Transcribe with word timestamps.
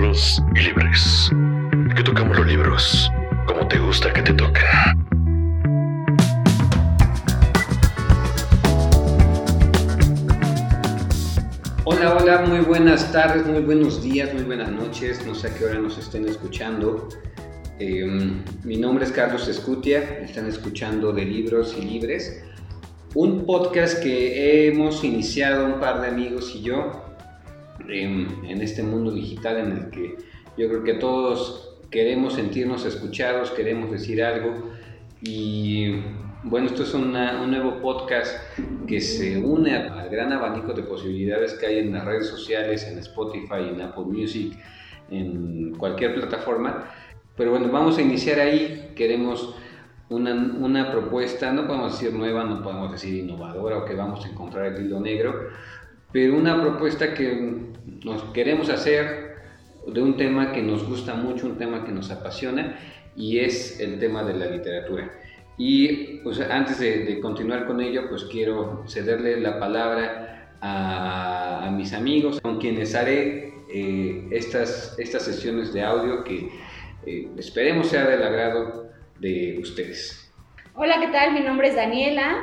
libros 0.00 0.42
y 0.54 0.60
libres. 0.60 1.30
Que 1.94 2.02
tocamos 2.02 2.38
los 2.38 2.46
libros 2.46 3.12
como 3.46 3.68
te 3.68 3.78
gusta 3.78 4.10
que 4.10 4.22
te 4.22 4.32
toquen. 4.32 4.64
Hola, 11.84 12.16
hola, 12.16 12.44
muy 12.46 12.60
buenas 12.60 13.12
tardes, 13.12 13.46
muy 13.46 13.60
buenos 13.60 14.02
días, 14.02 14.32
muy 14.32 14.44
buenas 14.44 14.72
noches. 14.72 15.26
No 15.26 15.34
sé 15.34 15.48
a 15.48 15.54
qué 15.54 15.66
hora 15.66 15.78
nos 15.78 15.98
estén 15.98 16.26
escuchando. 16.26 17.08
Eh, 17.78 18.40
mi 18.64 18.78
nombre 18.78 19.04
es 19.04 19.12
Carlos 19.12 19.48
Escutia, 19.48 20.20
están 20.20 20.46
escuchando 20.46 21.12
de 21.12 21.26
Libros 21.26 21.76
y 21.78 21.82
Libres, 21.82 22.42
un 23.14 23.44
podcast 23.44 24.02
que 24.02 24.66
hemos 24.66 25.04
iniciado 25.04 25.66
un 25.66 25.78
par 25.78 26.00
de 26.00 26.08
amigos 26.08 26.54
y 26.54 26.62
yo 26.62 27.09
en, 27.88 28.60
este 28.60 28.82
mundo 28.82 29.12
digital 29.12 29.58
en 29.58 29.72
el 29.72 29.90
que 29.90 30.16
yo 30.56 30.68
creo 30.68 30.84
que 30.84 30.94
todos 30.94 31.78
queremos 31.90 32.34
sentirnos 32.34 32.84
escuchados, 32.84 33.50
queremos 33.50 33.90
decir 33.90 34.22
algo 34.22 34.70
y 35.22 35.94
bueno, 36.42 36.68
esto 36.68 36.84
es 36.84 36.94
un 36.94 37.12
nuevo 37.12 37.80
podcast 37.82 38.38
que 38.86 39.00
se 39.00 39.38
une 39.38 39.76
al 39.76 40.08
gran 40.08 40.32
abanico 40.32 40.72
de 40.72 40.82
posibilidades 40.82 41.54
que 41.54 41.66
hay 41.66 41.78
en 41.80 41.92
las 41.92 42.04
redes 42.04 42.28
sociales, 42.28 42.86
en 42.86 42.98
Spotify, 42.98 43.68
en 43.70 43.80
Apple 43.82 44.04
Music, 44.04 44.56
en 45.10 45.74
cualquier 45.76 46.14
plataforma. 46.14 46.86
Pero 47.36 47.50
bueno, 47.50 47.68
vamos 47.70 47.98
a 47.98 48.02
iniciar 48.02 48.40
ahí. 48.40 48.92
Queremos 48.96 49.54
una, 50.08 50.32
una, 50.32 50.90
propuesta, 50.90 51.52
no 51.52 51.66
podemos 51.66 51.92
decir 51.92 52.14
nueva, 52.16 52.44
no 52.44 52.62
podemos 52.62 52.90
decir 52.90 53.14
innovadora 53.22 53.78
o 53.78 53.84
que 53.84 53.94
vamos 53.94 54.24
a 54.24 54.28
encontrar 54.28 54.66
el 54.66 54.86
hilo 54.86 54.98
negro, 54.98 55.50
pero 56.12 56.36
una 56.36 56.60
propuesta 56.60 57.14
que 57.14 57.70
nos 58.04 58.22
queremos 58.32 58.68
hacer 58.68 59.36
de 59.86 60.02
un 60.02 60.16
tema 60.16 60.52
que 60.52 60.62
nos 60.62 60.86
gusta 60.86 61.14
mucho, 61.14 61.46
un 61.46 61.58
tema 61.58 61.84
que 61.84 61.92
nos 61.92 62.10
apasiona 62.10 62.78
y 63.16 63.38
es 63.38 63.80
el 63.80 63.98
tema 63.98 64.22
de 64.24 64.34
la 64.34 64.46
literatura. 64.46 65.10
Y 65.56 66.18
pues, 66.22 66.40
antes 66.40 66.78
de, 66.78 67.20
continuar 67.20 67.66
con 67.66 67.80
ello, 67.80 68.08
pues 68.08 68.24
quiero 68.24 68.84
cederle 68.88 69.40
la 69.40 69.58
palabra 69.58 70.54
a, 70.60 71.70
mis 71.72 71.92
amigos 71.92 72.40
con 72.40 72.58
quienes 72.58 72.94
haré 72.94 73.54
eh, 73.72 74.26
estas, 74.30 74.98
estas 74.98 75.22
sesiones 75.22 75.72
de 75.72 75.82
audio 75.82 76.24
que 76.24 76.50
eh, 77.06 77.28
esperemos 77.38 77.88
sea 77.88 78.06
del 78.06 78.22
agrado 78.22 78.90
de 79.18 79.58
ustedes. 79.60 80.32
Hola, 80.74 80.98
¿qué 81.00 81.08
tal? 81.08 81.32
Mi 81.32 81.40
nombre 81.40 81.68
es 81.68 81.76
Daniela. 81.76 82.42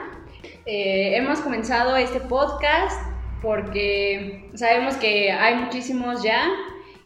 Eh, 0.66 1.18
hemos 1.18 1.40
comenzado 1.40 1.96
este 1.98 2.20
podcast 2.22 3.07
porque 3.42 4.50
sabemos 4.56 4.96
que 4.96 5.32
hay 5.32 5.56
muchísimos 5.56 6.24
ya 6.24 6.50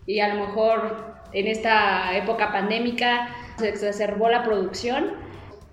y 0.05 0.19
a 0.19 0.33
lo 0.33 0.45
mejor 0.45 1.15
en 1.33 1.47
esta 1.47 2.15
época 2.17 2.51
pandémica 2.51 3.29
se 3.57 3.69
exacerbó 3.69 4.29
la 4.29 4.43
producción. 4.43 5.11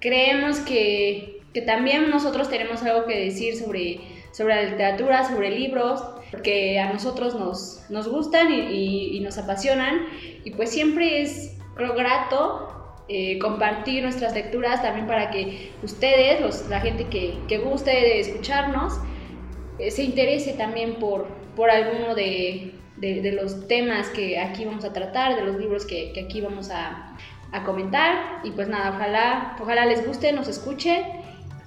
Creemos 0.01 0.61
que, 0.61 1.41
que 1.53 1.63
también 1.63 2.11
nosotros 2.11 2.49
tenemos 2.49 2.83
algo 2.83 3.07
que 3.07 3.19
decir 3.19 3.57
sobre, 3.57 4.01
sobre 4.33 4.55
la 4.57 4.71
literatura, 4.71 5.25
sobre 5.25 5.51
libros, 5.51 6.05
que 6.43 6.79
a 6.79 6.93
nosotros 6.93 7.35
nos, 7.35 7.85
nos 7.89 8.09
gustan 8.09 8.53
y, 8.53 9.17
y, 9.17 9.21
nos 9.21 9.39
apasionan 9.39 10.07
y 10.45 10.51
pues 10.51 10.71
siempre 10.71 11.23
es 11.23 11.57
creo 11.75 11.95
grato 11.95 12.69
eh, 13.09 13.39
compartir 13.39 14.03
nuestras 14.03 14.35
lecturas 14.35 14.83
también 14.83 15.07
para 15.07 15.31
que 15.31 15.73
ustedes, 15.83 16.43
los, 16.43 16.69
la 16.69 16.81
gente 16.81 17.05
que, 17.05 17.39
que 17.49 17.57
guste 17.57 17.91
de 17.91 18.21
escucharnos, 18.21 19.01
se 19.91 20.03
interese 20.03 20.55
también 20.55 20.97
por, 20.97 21.27
por 21.55 21.71
alguno 21.71 22.15
de, 22.15 22.75
de, 22.97 23.33
los 23.33 23.67
temas 23.69 24.09
que 24.09 24.39
aquí 24.39 24.65
vamos 24.65 24.85
a 24.85 24.93
tratar, 24.93 25.37
de 25.37 25.45
los 25.45 25.57
libros 25.57 25.87
que, 25.87 26.13
que 26.13 26.23
aquí 26.23 26.41
vamos 26.41 26.71
a, 26.71 27.17
a, 27.53 27.65
comentar. 27.65 28.41
Y 28.45 28.51
pues 28.51 28.69
nada, 28.69 28.91
ojalá, 28.95 29.57
ojalá 29.61 29.87
les 29.87 30.07
guste, 30.07 30.33
nos 30.33 30.49
escuche. 30.49 31.05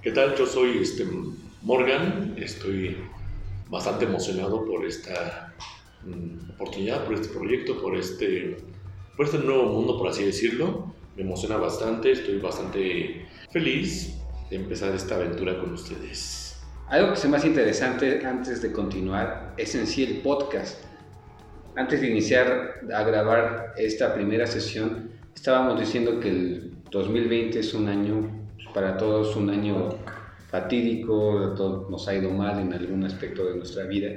¿Qué 0.01 0.11
tal? 0.11 0.35
Yo 0.35 0.45
soy 0.45 0.79
este, 0.81 1.05
Morgan, 1.61 2.35
estoy 2.38 2.97
bastante 3.69 4.05
emocionado 4.05 4.66
por 4.66 4.85
esta 4.85 5.53
mm, 6.03 6.51
oportunidad, 6.55 7.05
por 7.05 7.13
este 7.13 7.29
proyecto, 7.29 7.81
por 7.81 7.95
este, 7.95 8.57
por 9.16 9.25
este 9.25 9.38
nuevo 9.39 9.66
mundo, 9.67 9.97
por 9.97 10.09
así 10.09 10.25
decirlo. 10.25 10.93
Me 11.16 11.23
emociona 11.23 11.57
bastante, 11.57 12.11
estoy 12.11 12.39
bastante 12.39 13.28
feliz 13.51 14.17
de 14.49 14.57
empezar 14.57 14.93
esta 14.93 15.16
aventura 15.16 15.59
con 15.59 15.73
ustedes. 15.73 16.41
Algo 16.91 17.12
que 17.12 17.16
se 17.16 17.29
más 17.29 17.46
interesante 17.46 18.22
antes 18.25 18.62
de 18.62 18.74
continuar 18.74 19.53
es 19.56 19.75
en 19.75 19.88
sí 19.88 20.03
el 20.03 20.18
podcast. 20.18 20.84
Antes 21.78 22.02
de 22.02 22.09
iniciar 22.09 22.81
a 22.94 23.03
grabar 23.03 23.74
esta 23.78 24.13
primera 24.13 24.46
sesión, 24.46 25.09
estábamos 25.34 25.79
diciendo 25.79 26.19
que 26.19 26.28
el 26.28 26.74
2020 26.91 27.59
es 27.59 27.74
un 27.74 27.88
año 27.88 28.29
para 28.74 28.97
todos, 28.97 29.38
un 29.38 29.50
año 29.52 29.88
fatídico, 30.50 31.56
nos 31.90 32.09
ha 32.09 32.13
ido 32.13 32.29
mal 32.29 32.59
en 32.59 32.74
algún 32.74 33.06
aspecto 33.06 33.46
de 33.46 33.56
nuestra 33.56 33.85
vida. 33.85 34.09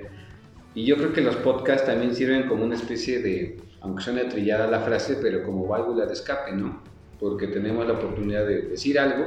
Y 0.75 0.85
yo 0.85 0.97
creo 0.97 1.13
que 1.13 1.21
los 1.21 1.37
podcasts 1.37 1.87
también 1.87 2.13
sirven 2.13 2.49
como 2.49 2.65
una 2.65 2.75
especie 2.75 3.21
de, 3.23 3.57
aunque 3.83 4.03
suene 4.03 4.25
trillada 4.25 4.67
la 4.67 4.81
frase, 4.81 5.19
pero 5.23 5.45
como 5.45 5.69
válvula 5.69 6.07
de 6.07 6.15
escape, 6.15 6.51
¿no? 6.51 6.83
Porque 7.21 7.47
tenemos 7.47 7.87
la 7.87 7.93
oportunidad 7.93 8.45
de 8.45 8.63
decir 8.63 8.99
algo 8.99 9.27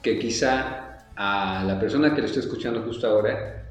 que 0.00 0.20
quizá 0.20 0.87
a 1.20 1.64
la 1.64 1.80
persona 1.80 2.14
que 2.14 2.20
lo 2.20 2.28
está 2.28 2.38
escuchando 2.38 2.80
justo 2.82 3.08
ahora 3.08 3.68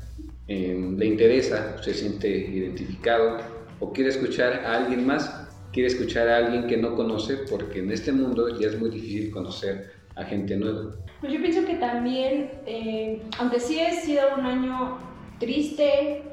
em, 0.50 0.98
le 0.98 1.06
interesa, 1.06 1.82
se 1.82 1.94
siente 1.94 2.28
identificado 2.28 3.38
o 3.80 3.94
quiere 3.94 4.10
escuchar 4.10 4.66
a 4.66 4.76
alguien 4.76 5.08
más, 5.08 5.48
quiere 5.72 5.88
escuchar 5.88 6.28
a 6.28 6.38
alguien 6.38 6.68
que 6.68 6.76
no 6.76 6.94
conoce, 6.94 7.38
porque 7.50 7.80
en 7.80 7.92
este 7.92 8.12
mundo 8.12 8.60
ya 8.60 8.68
es 8.68 8.78
muy 8.78 8.90
difícil 8.90 9.32
conocer 9.32 9.94
a 10.16 10.26
gente 10.26 10.58
nueva. 10.58 10.94
Pues 11.22 11.32
yo 11.32 11.40
pienso 11.40 11.66
que 11.66 11.76
también, 11.76 12.52
eh, 12.66 13.22
aunque 13.40 13.62
sí 13.62 13.80
ha 13.80 13.94
sido 13.94 14.24
un 14.38 14.46
año 14.46 14.98
triste, 15.40 16.24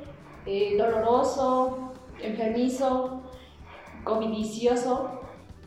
eh, 0.46 0.76
doloroso, 0.76 1.92
enfermizo, 2.20 3.22
covidicioso, 4.02 5.20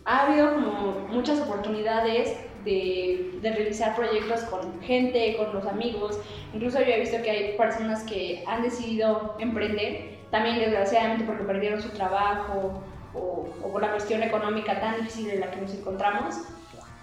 ha 0.04 0.26
habido 0.26 0.56
como 0.56 1.08
muchas 1.10 1.40
oportunidades 1.40 2.36
de, 2.68 3.40
realizar 3.42 3.96
proyectos 3.96 4.42
con 4.42 4.82
gente, 4.82 5.36
con 5.38 5.54
los 5.54 5.66
amigos. 5.66 6.20
Incluso 6.54 6.80
yo 6.80 6.88
he 6.88 7.00
visto 7.00 7.22
que 7.24 7.32
hay 7.32 7.58
personas 7.58 8.04
que 8.04 8.44
han 8.46 8.62
decidido 8.62 9.36
emprender, 9.40 10.18
también 10.32 10.60
desgraciadamente 10.60 11.24
porque 11.26 11.44
perdieron 11.44 11.82
su 11.82 11.90
trabajo 11.90 12.84
o, 13.14 13.46
por 13.72 13.82
la 13.82 13.92
cuestión 13.92 14.22
económica 14.22 14.80
tan 14.80 14.98
difícil 14.98 15.30
en 15.30 15.40
la 15.40 15.52
que 15.52 15.62
nos 15.62 15.74
encontramos. 15.74 16.36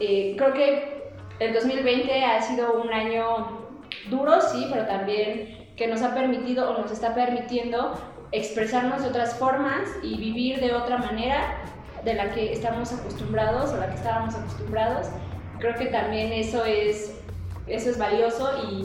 Eh, 0.00 0.34
creo 0.36 0.52
que 0.52 1.12
el 1.40 1.54
2020 1.54 2.24
ha 2.24 2.42
sido 2.42 2.80
un 2.80 2.92
año 2.92 3.68
duro, 4.10 4.40
sí, 4.40 4.66
pero 4.70 4.86
también 4.86 5.66
que 5.76 5.86
nos 5.86 6.02
ha 6.02 6.14
permitido 6.14 6.70
o 6.70 6.80
nos 6.80 6.92
está 6.92 7.14
permitiendo 7.14 7.94
expresarnos 8.32 9.02
de 9.02 9.08
otras 9.08 9.34
formas 9.38 9.88
y 10.02 10.16
vivir 10.18 10.60
de 10.60 10.72
otra 10.74 10.98
manera 10.98 11.56
de 12.04 12.14
la 12.14 12.30
que 12.30 12.52
estamos 12.52 12.92
acostumbrados 12.92 13.72
o 13.72 13.76
la 13.78 13.88
que 13.88 13.94
estábamos 13.94 14.34
acostumbrados 14.34 15.08
creo 15.64 15.76
que 15.76 15.86
también 15.86 16.30
eso 16.30 16.62
es, 16.66 17.14
eso 17.66 17.88
es 17.88 17.96
valioso 17.96 18.50
y, 18.68 18.82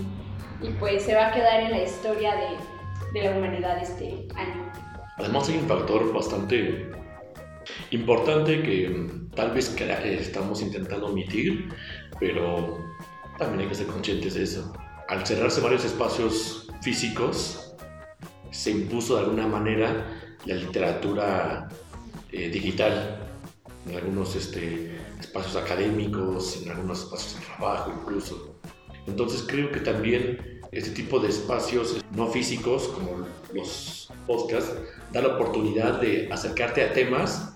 y 0.66 0.72
pues 0.80 1.04
se 1.04 1.14
va 1.14 1.28
a 1.28 1.32
quedar 1.34 1.64
en 1.64 1.72
la 1.72 1.84
historia 1.84 2.34
de, 2.36 3.20
de 3.20 3.30
la 3.30 3.38
humanidad 3.38 3.78
este 3.84 4.26
año. 4.34 4.72
Además 5.18 5.50
hay 5.50 5.58
un 5.58 5.68
factor 5.68 6.14
bastante 6.14 6.90
importante 7.92 8.64
que 8.64 9.10
tal 9.36 9.52
vez 9.52 9.76
estamos 9.78 10.62
intentando 10.62 11.08
omitir, 11.08 11.68
pero 12.18 12.78
también 13.38 13.64
hay 13.64 13.68
que 13.68 13.76
ser 13.76 13.88
conscientes 13.88 14.36
de 14.36 14.44
eso. 14.44 14.74
Al 15.10 15.28
cerrarse 15.28 15.60
varios 15.60 15.84
espacios 15.84 16.72
físicos, 16.82 17.76
se 18.52 18.72
impuso 18.72 19.16
de 19.16 19.24
alguna 19.24 19.48
manera 19.48 20.06
la 20.46 20.56
literatura 20.56 21.68
eh, 22.32 22.48
digital 22.48 23.20
en 23.86 23.98
algunos 23.98 24.34
este, 24.38 24.98
espacios 25.30 25.56
académicos, 25.56 26.62
en 26.64 26.72
algunos 26.72 27.04
espacios 27.04 27.40
de 27.40 27.46
trabajo 27.46 27.94
incluso. 28.02 28.56
Entonces 29.06 29.46
creo 29.48 29.72
que 29.72 29.80
también 29.80 30.60
este 30.72 30.92
tipo 30.92 31.20
de 31.20 31.30
espacios 31.30 32.04
no 32.12 32.28
físicos 32.28 32.88
como 32.90 33.28
los 33.54 34.12
podcasts 34.28 34.74
da 35.12 35.22
la 35.22 35.36
oportunidad 35.36 36.02
de 36.02 36.32
acercarte 36.32 36.84
a 36.84 36.94
temas 36.94 37.54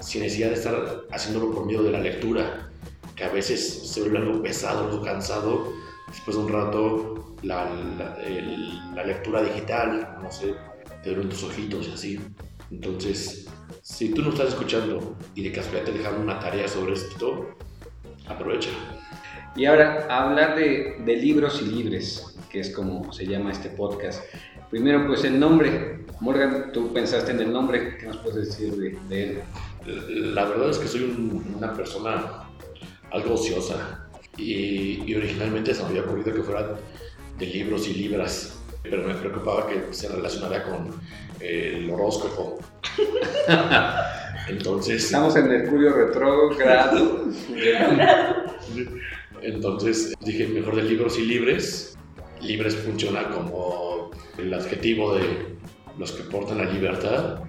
sin 0.00 0.22
necesidad 0.22 0.50
de 0.50 0.54
estar 0.54 1.04
haciéndolo 1.10 1.52
por 1.52 1.66
medio 1.66 1.82
de 1.82 1.90
la 1.90 2.00
lectura, 2.00 2.70
que 3.14 3.24
a 3.24 3.30
veces 3.30 3.90
se 3.90 4.00
vuelve 4.00 4.18
algo 4.18 4.42
pesado, 4.42 4.84
algo 4.84 5.02
cansado. 5.02 5.72
Después 6.08 6.36
de 6.36 6.42
un 6.44 6.48
rato, 6.48 7.34
la, 7.42 7.68
la, 8.94 9.04
lectura 9.04 9.42
digital, 9.42 10.18
no 10.22 10.30
sé, 10.30 10.54
te 11.02 11.10
duelen 11.10 11.28
tus 11.28 11.42
ojitos 11.44 11.88
y 11.88 11.92
así. 11.92 12.20
Entonces, 12.70 13.46
si 13.86 14.08
tú 14.08 14.20
no 14.20 14.30
estás 14.30 14.48
escuchando 14.48 15.14
y 15.36 15.44
de 15.44 15.52
casualidad 15.52 15.84
te 15.84 15.92
dejaron 15.92 16.22
una 16.22 16.40
tarea 16.40 16.66
sobre 16.66 16.94
esto, 16.94 17.56
aprovecha. 18.26 18.70
Y 19.54 19.64
ahora, 19.64 20.08
hablar 20.10 20.56
de, 20.56 20.96
de, 21.04 21.16
libros 21.16 21.62
y 21.62 21.66
libres, 21.66 22.36
que 22.50 22.58
es 22.58 22.70
como 22.74 23.12
se 23.12 23.26
llama 23.26 23.52
este 23.52 23.68
podcast. 23.70 24.24
Primero, 24.70 25.06
pues 25.06 25.22
el 25.22 25.38
nombre. 25.38 26.04
Morgan, 26.18 26.72
tú 26.72 26.92
pensaste 26.92 27.30
en 27.30 27.40
el 27.40 27.52
nombre, 27.52 27.96
¿qué 27.96 28.06
nos 28.06 28.16
puedes 28.16 28.48
decir 28.48 28.74
de, 29.08 29.22
él? 29.22 29.42
La 30.34 30.46
verdad 30.46 30.70
es 30.70 30.78
que 30.78 30.88
soy 30.88 31.04
una 31.56 31.72
persona 31.72 32.48
algo 33.12 33.34
ociosa 33.34 34.08
y, 34.36 35.14
originalmente 35.14 35.72
se 35.72 35.82
me 35.84 35.90
había 35.90 36.02
ocurrido 36.02 36.34
que 36.34 36.42
fuera 36.42 36.76
de 37.38 37.46
libros 37.46 37.86
y 37.86 37.94
libras, 37.94 38.58
pero 38.82 39.06
me 39.06 39.14
preocupaba 39.14 39.68
que 39.68 39.94
se 39.94 40.08
relacionara 40.08 40.64
con 40.64 40.88
eh, 41.38 41.74
el 41.76 41.88
horóscopo. 41.88 42.58
Entonces. 44.48 45.04
Estamos 45.04 45.36
en 45.36 45.48
Mercurio 45.48 45.92
retrógrado. 45.92 47.24
Entonces 49.42 50.14
dije, 50.20 50.46
mejor 50.48 50.76
de 50.76 50.82
libros 50.82 51.18
y 51.18 51.26
libres. 51.26 51.96
Libres 52.40 52.76
funciona 52.76 53.28
como 53.30 54.10
el 54.38 54.52
adjetivo 54.52 55.14
de 55.14 55.56
los 55.98 56.12
que 56.12 56.24
portan 56.24 56.58
la 56.58 56.64
libertad 56.64 57.40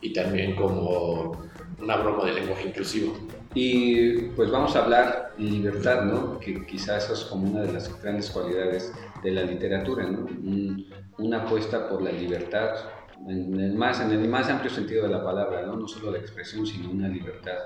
y 0.00 0.12
también 0.12 0.54
como 0.54 1.42
una 1.80 1.96
broma 1.96 2.26
de 2.26 2.34
lenguaje 2.34 2.68
inclusivo. 2.68 3.16
Y 3.54 4.18
pues 4.36 4.50
vamos 4.50 4.76
a 4.76 4.84
hablar 4.84 5.32
libertad, 5.38 6.02
¿no? 6.02 6.38
Que 6.38 6.64
quizás 6.66 7.04
eso 7.04 7.14
es 7.14 7.20
como 7.20 7.50
una 7.50 7.62
de 7.62 7.72
las 7.72 8.02
grandes 8.02 8.30
cualidades 8.30 8.92
de 9.22 9.30
la 9.30 9.42
literatura, 9.42 10.04
¿no? 10.04 10.26
una 11.18 11.42
apuesta 11.44 11.88
por 11.88 12.02
la 12.02 12.12
libertad, 12.12 12.74
en 13.28 13.58
el, 13.58 13.74
más, 13.74 14.00
en 14.00 14.10
el 14.12 14.28
más 14.28 14.48
amplio 14.48 14.70
sentido 14.70 15.04
de 15.04 15.10
la 15.10 15.24
palabra, 15.24 15.62
¿no? 15.62 15.76
No 15.76 15.88
solo 15.88 16.12
la 16.12 16.18
expresión, 16.18 16.66
sino 16.66 16.90
una 16.90 17.08
libertad 17.08 17.58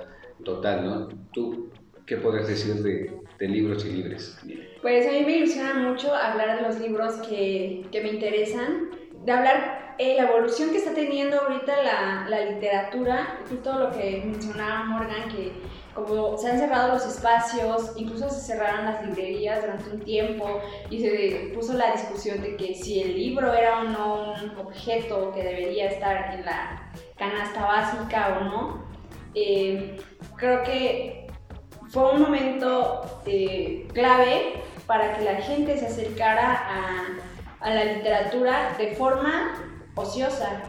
total, 0.45 0.85
¿no? 0.85 1.09
¿Tú 1.33 1.71
qué 2.07 2.17
puedes 2.17 2.49
decir 2.49 2.75
de, 2.83 3.21
de 3.39 3.49
libros 3.49 3.85
y 3.85 3.93
libres? 3.93 4.39
Pues 4.83 5.07
a 5.07 5.13
mí 5.13 5.23
me 5.25 5.37
ilusiona 5.37 5.75
mucho 5.75 6.15
hablar 6.15 6.57
de 6.57 6.63
los 6.69 6.81
libros 6.81 7.15
que, 7.29 7.87
que 7.91 8.03
me 8.03 8.11
interesan, 8.11 8.91
de 9.25 9.33
hablar 9.33 9.95
eh, 9.99 10.17
la 10.17 10.31
evolución 10.31 10.71
que 10.71 10.79
está 10.79 10.95
teniendo 10.95 11.39
ahorita 11.39 11.83
la, 11.83 12.27
la 12.29 12.51
literatura, 12.53 13.39
justo 13.49 13.79
lo 13.79 13.91
que 13.91 14.23
mencionaba 14.25 14.85
Morgan, 14.85 15.29
que 15.29 15.53
se 16.39 16.51
han 16.51 16.59
cerrado 16.59 16.95
los 16.95 17.07
espacios, 17.07 17.93
incluso 17.97 18.29
se 18.31 18.41
cerraron 18.41 18.85
las 18.85 19.05
librerías 19.07 19.61
durante 19.61 19.91
un 19.91 20.01
tiempo 20.01 20.61
y 20.89 21.01
se 21.01 21.53
puso 21.55 21.75
la 21.75 21.93
discusión 21.93 22.41
de 22.43 22.57
que 22.57 22.75
si 22.75 23.01
el 23.03 23.17
libro 23.17 23.53
era 23.53 23.81
o 23.81 23.85
no 23.85 24.35
un 24.35 24.57
objeto 24.59 25.33
que 25.33 25.43
debería 25.43 25.91
estar 25.91 26.35
en 26.35 26.45
la 26.45 26.91
canasta 27.17 27.65
básica 27.65 28.39
o 28.41 28.45
no. 28.45 28.85
Eh, 29.35 30.01
creo 30.37 30.63
que 30.65 31.27
fue 31.91 32.13
un 32.13 32.23
momento 32.23 33.23
eh, 33.27 33.87
clave 33.93 34.63
para 34.87 35.17
que 35.17 35.25
la 35.25 35.37
gente 35.37 35.79
se 35.79 35.87
acercara 35.87 37.17
a, 37.61 37.71
la 37.71 37.85
literatura 37.85 38.75
de 38.79 38.95
forma 38.95 39.55
ociosa. 39.95 40.63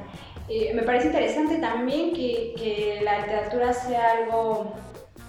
Eh, 0.50 0.74
me 0.74 0.84
parece 0.84 1.08
interesante 1.08 1.58
también 1.58 2.14
que 2.14 3.00
la 3.02 3.20
literatura 3.20 3.72
sea 3.72 4.12
algo 4.12 4.74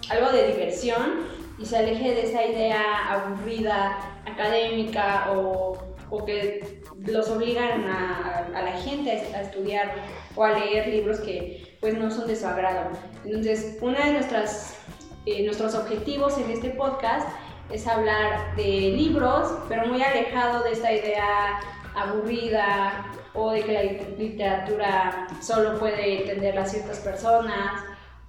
algo 0.09 0.31
de 0.33 0.49
diversión 0.49 1.27
y 1.59 1.67
se 1.67 1.79
aleje 1.79 2.15
de 2.15 2.23
esa 2.23 2.45
idea 2.45 3.13
aburrida, 3.13 3.99
académica 4.27 5.33
o, 5.33 5.79
o 6.11 6.25
que 6.25 6.83
los 7.07 7.29
obligan 7.31 7.85
a, 7.85 8.47
a, 8.55 8.63
la 8.63 8.73
gente 8.73 9.11
a, 9.11 9.43
estudiar 9.43 9.95
o 10.35 10.45
a 10.45 10.53
leer 10.53 10.89
libros 10.89 11.21
que 11.21 11.77
pues 11.81 11.97
no 11.97 12.11
son 12.11 12.27
de 12.27 12.37
su 12.37 12.47
agrado. 12.47 12.91
Entonces, 13.25 13.79
uno 13.81 13.99
de 13.99 14.13
nuestras, 14.13 14.77
eh, 15.27 15.45
nuestros 15.45 15.75
objetivos 15.75 16.39
en 16.39 16.51
este 16.51 16.71
podcast 16.71 17.29
es 17.71 17.87
hablar 17.87 18.55
de 18.57 18.93
libros, 18.97 19.53
pero 19.69 19.87
muy 19.87 20.03
alejado 20.03 20.63
de 20.65 20.73
esta 20.73 20.93
idea 20.93 21.61
aburrida 21.95 23.07
o 23.35 23.53
de 23.53 23.63
que 23.63 23.73
la 23.73 23.83
literatura 24.19 25.27
solo 25.41 25.79
puede 25.79 26.23
entenderla 26.23 26.67
ciertas 26.67 26.99
personas 27.01 27.83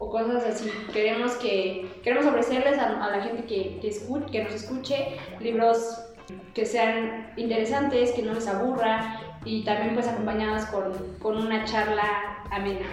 o 0.04 0.10
cosas 0.10 0.44
así. 0.46 0.70
Queremos, 0.92 1.34
que, 1.34 1.88
queremos 2.04 2.26
ofrecerles 2.26 2.78
a, 2.78 3.10
la 3.10 3.22
gente 3.22 3.46
que, 3.46 3.80
que, 3.82 4.32
que 4.32 4.44
nos 4.44 4.54
escuche 4.54 5.18
libros 5.40 6.00
que 6.54 6.66
sean 6.66 7.32
interesantes, 7.38 8.12
que 8.12 8.22
no 8.22 8.34
les 8.34 8.48
aburra 8.48 9.20
y 9.46 9.64
también 9.64 9.94
pues 9.94 10.08
acompañados 10.08 10.66
con, 10.66 10.94
con 11.20 11.38
una 11.38 11.66
charla 11.66 12.44
amena. 12.52 12.86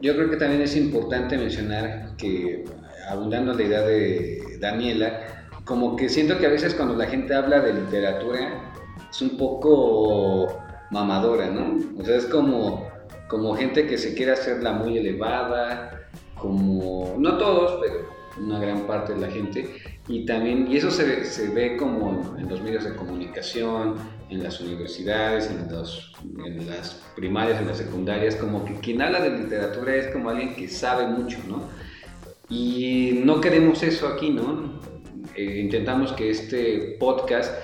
Yo 0.00 0.14
creo 0.16 0.30
que 0.30 0.36
también 0.36 0.62
es 0.62 0.76
importante 0.76 1.36
mencionar 1.38 2.16
que, 2.16 2.64
abundando 3.08 3.54
la 3.54 3.62
idea 3.62 3.82
de 3.82 4.58
Daniela, 4.60 5.20
como 5.64 5.96
que 5.96 6.08
siento 6.08 6.38
que 6.38 6.46
a 6.46 6.50
veces 6.50 6.74
cuando 6.74 6.94
la 6.94 7.06
gente 7.06 7.34
habla 7.34 7.60
de 7.60 7.74
literatura 7.74 8.72
es 9.10 9.22
un 9.22 9.36
poco 9.36 10.48
mamadora, 10.90 11.48
¿no? 11.48 11.78
O 11.98 12.04
sea, 12.04 12.16
es 12.16 12.26
como, 12.26 12.88
como 13.28 13.54
gente 13.54 13.86
que 13.86 13.96
se 13.96 14.14
quiere 14.14 14.32
hacerla 14.32 14.72
muy 14.72 14.98
elevada, 14.98 15.93
como, 16.38 17.14
no 17.18 17.38
todos, 17.38 17.80
pero 17.80 18.14
una 18.40 18.58
gran 18.58 18.86
parte 18.86 19.14
de 19.14 19.20
la 19.20 19.28
gente, 19.28 19.76
y 20.08 20.26
también, 20.26 20.70
y 20.70 20.76
eso 20.76 20.90
se, 20.90 21.24
se 21.24 21.48
ve 21.48 21.76
como 21.76 22.36
en 22.38 22.48
los 22.48 22.60
medios 22.60 22.84
de 22.84 22.94
comunicación, 22.94 23.94
en 24.28 24.42
las 24.42 24.60
universidades, 24.60 25.50
en, 25.50 25.70
los, 25.70 26.12
en 26.44 26.68
las 26.68 27.02
primarias, 27.14 27.60
en 27.60 27.68
las 27.68 27.78
secundarias, 27.78 28.36
como 28.36 28.64
que 28.64 28.74
quien 28.74 29.00
habla 29.02 29.20
de 29.20 29.38
literatura 29.38 29.94
es 29.94 30.08
como 30.08 30.30
alguien 30.30 30.54
que 30.54 30.68
sabe 30.68 31.06
mucho, 31.06 31.38
¿no? 31.48 31.62
Y 32.48 33.20
no 33.24 33.40
queremos 33.40 33.82
eso 33.82 34.08
aquí, 34.08 34.30
¿no? 34.30 34.80
Eh, 35.36 35.60
intentamos 35.60 36.12
que 36.12 36.30
este 36.30 36.96
podcast 37.00 37.54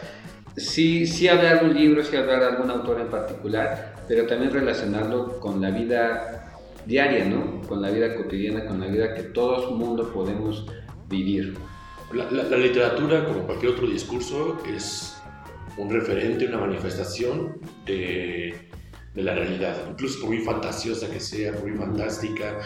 sí, 0.56 1.06
sí 1.06 1.28
hablar 1.28 1.60
de 1.60 1.66
un 1.66 1.74
libro, 1.74 2.02
sí 2.02 2.16
hablar 2.16 2.40
de 2.40 2.46
algún 2.46 2.70
autor 2.70 3.00
en 3.00 3.08
particular, 3.08 4.04
pero 4.08 4.26
también 4.26 4.52
relacionarlo 4.52 5.38
con 5.40 5.60
la 5.60 5.70
vida 5.70 6.39
diaria, 6.86 7.24
¿no? 7.24 7.60
Con 7.62 7.82
la 7.82 7.90
vida 7.90 8.14
cotidiana, 8.14 8.66
con 8.66 8.80
la 8.80 8.86
vida 8.86 9.14
que 9.14 9.22
todo 9.24 9.56
mundo 9.76 10.12
podemos 10.12 10.66
vivir. 11.08 11.56
La, 12.12 12.56
literatura, 12.56 13.24
como 13.24 13.46
cualquier 13.46 13.72
otro 13.72 13.86
discurso, 13.86 14.58
es 14.66 15.16
un 15.76 15.90
referente, 15.90 16.46
una 16.46 16.58
manifestación 16.58 17.60
de, 17.86 18.68
de, 19.14 19.22
la 19.22 19.34
realidad. 19.34 19.76
Incluso 19.88 20.20
por 20.20 20.30
muy 20.30 20.40
fantasiosa 20.40 21.08
que 21.08 21.20
sea, 21.20 21.52
por 21.52 21.68
muy 21.68 21.78
fantástica, 21.78 22.58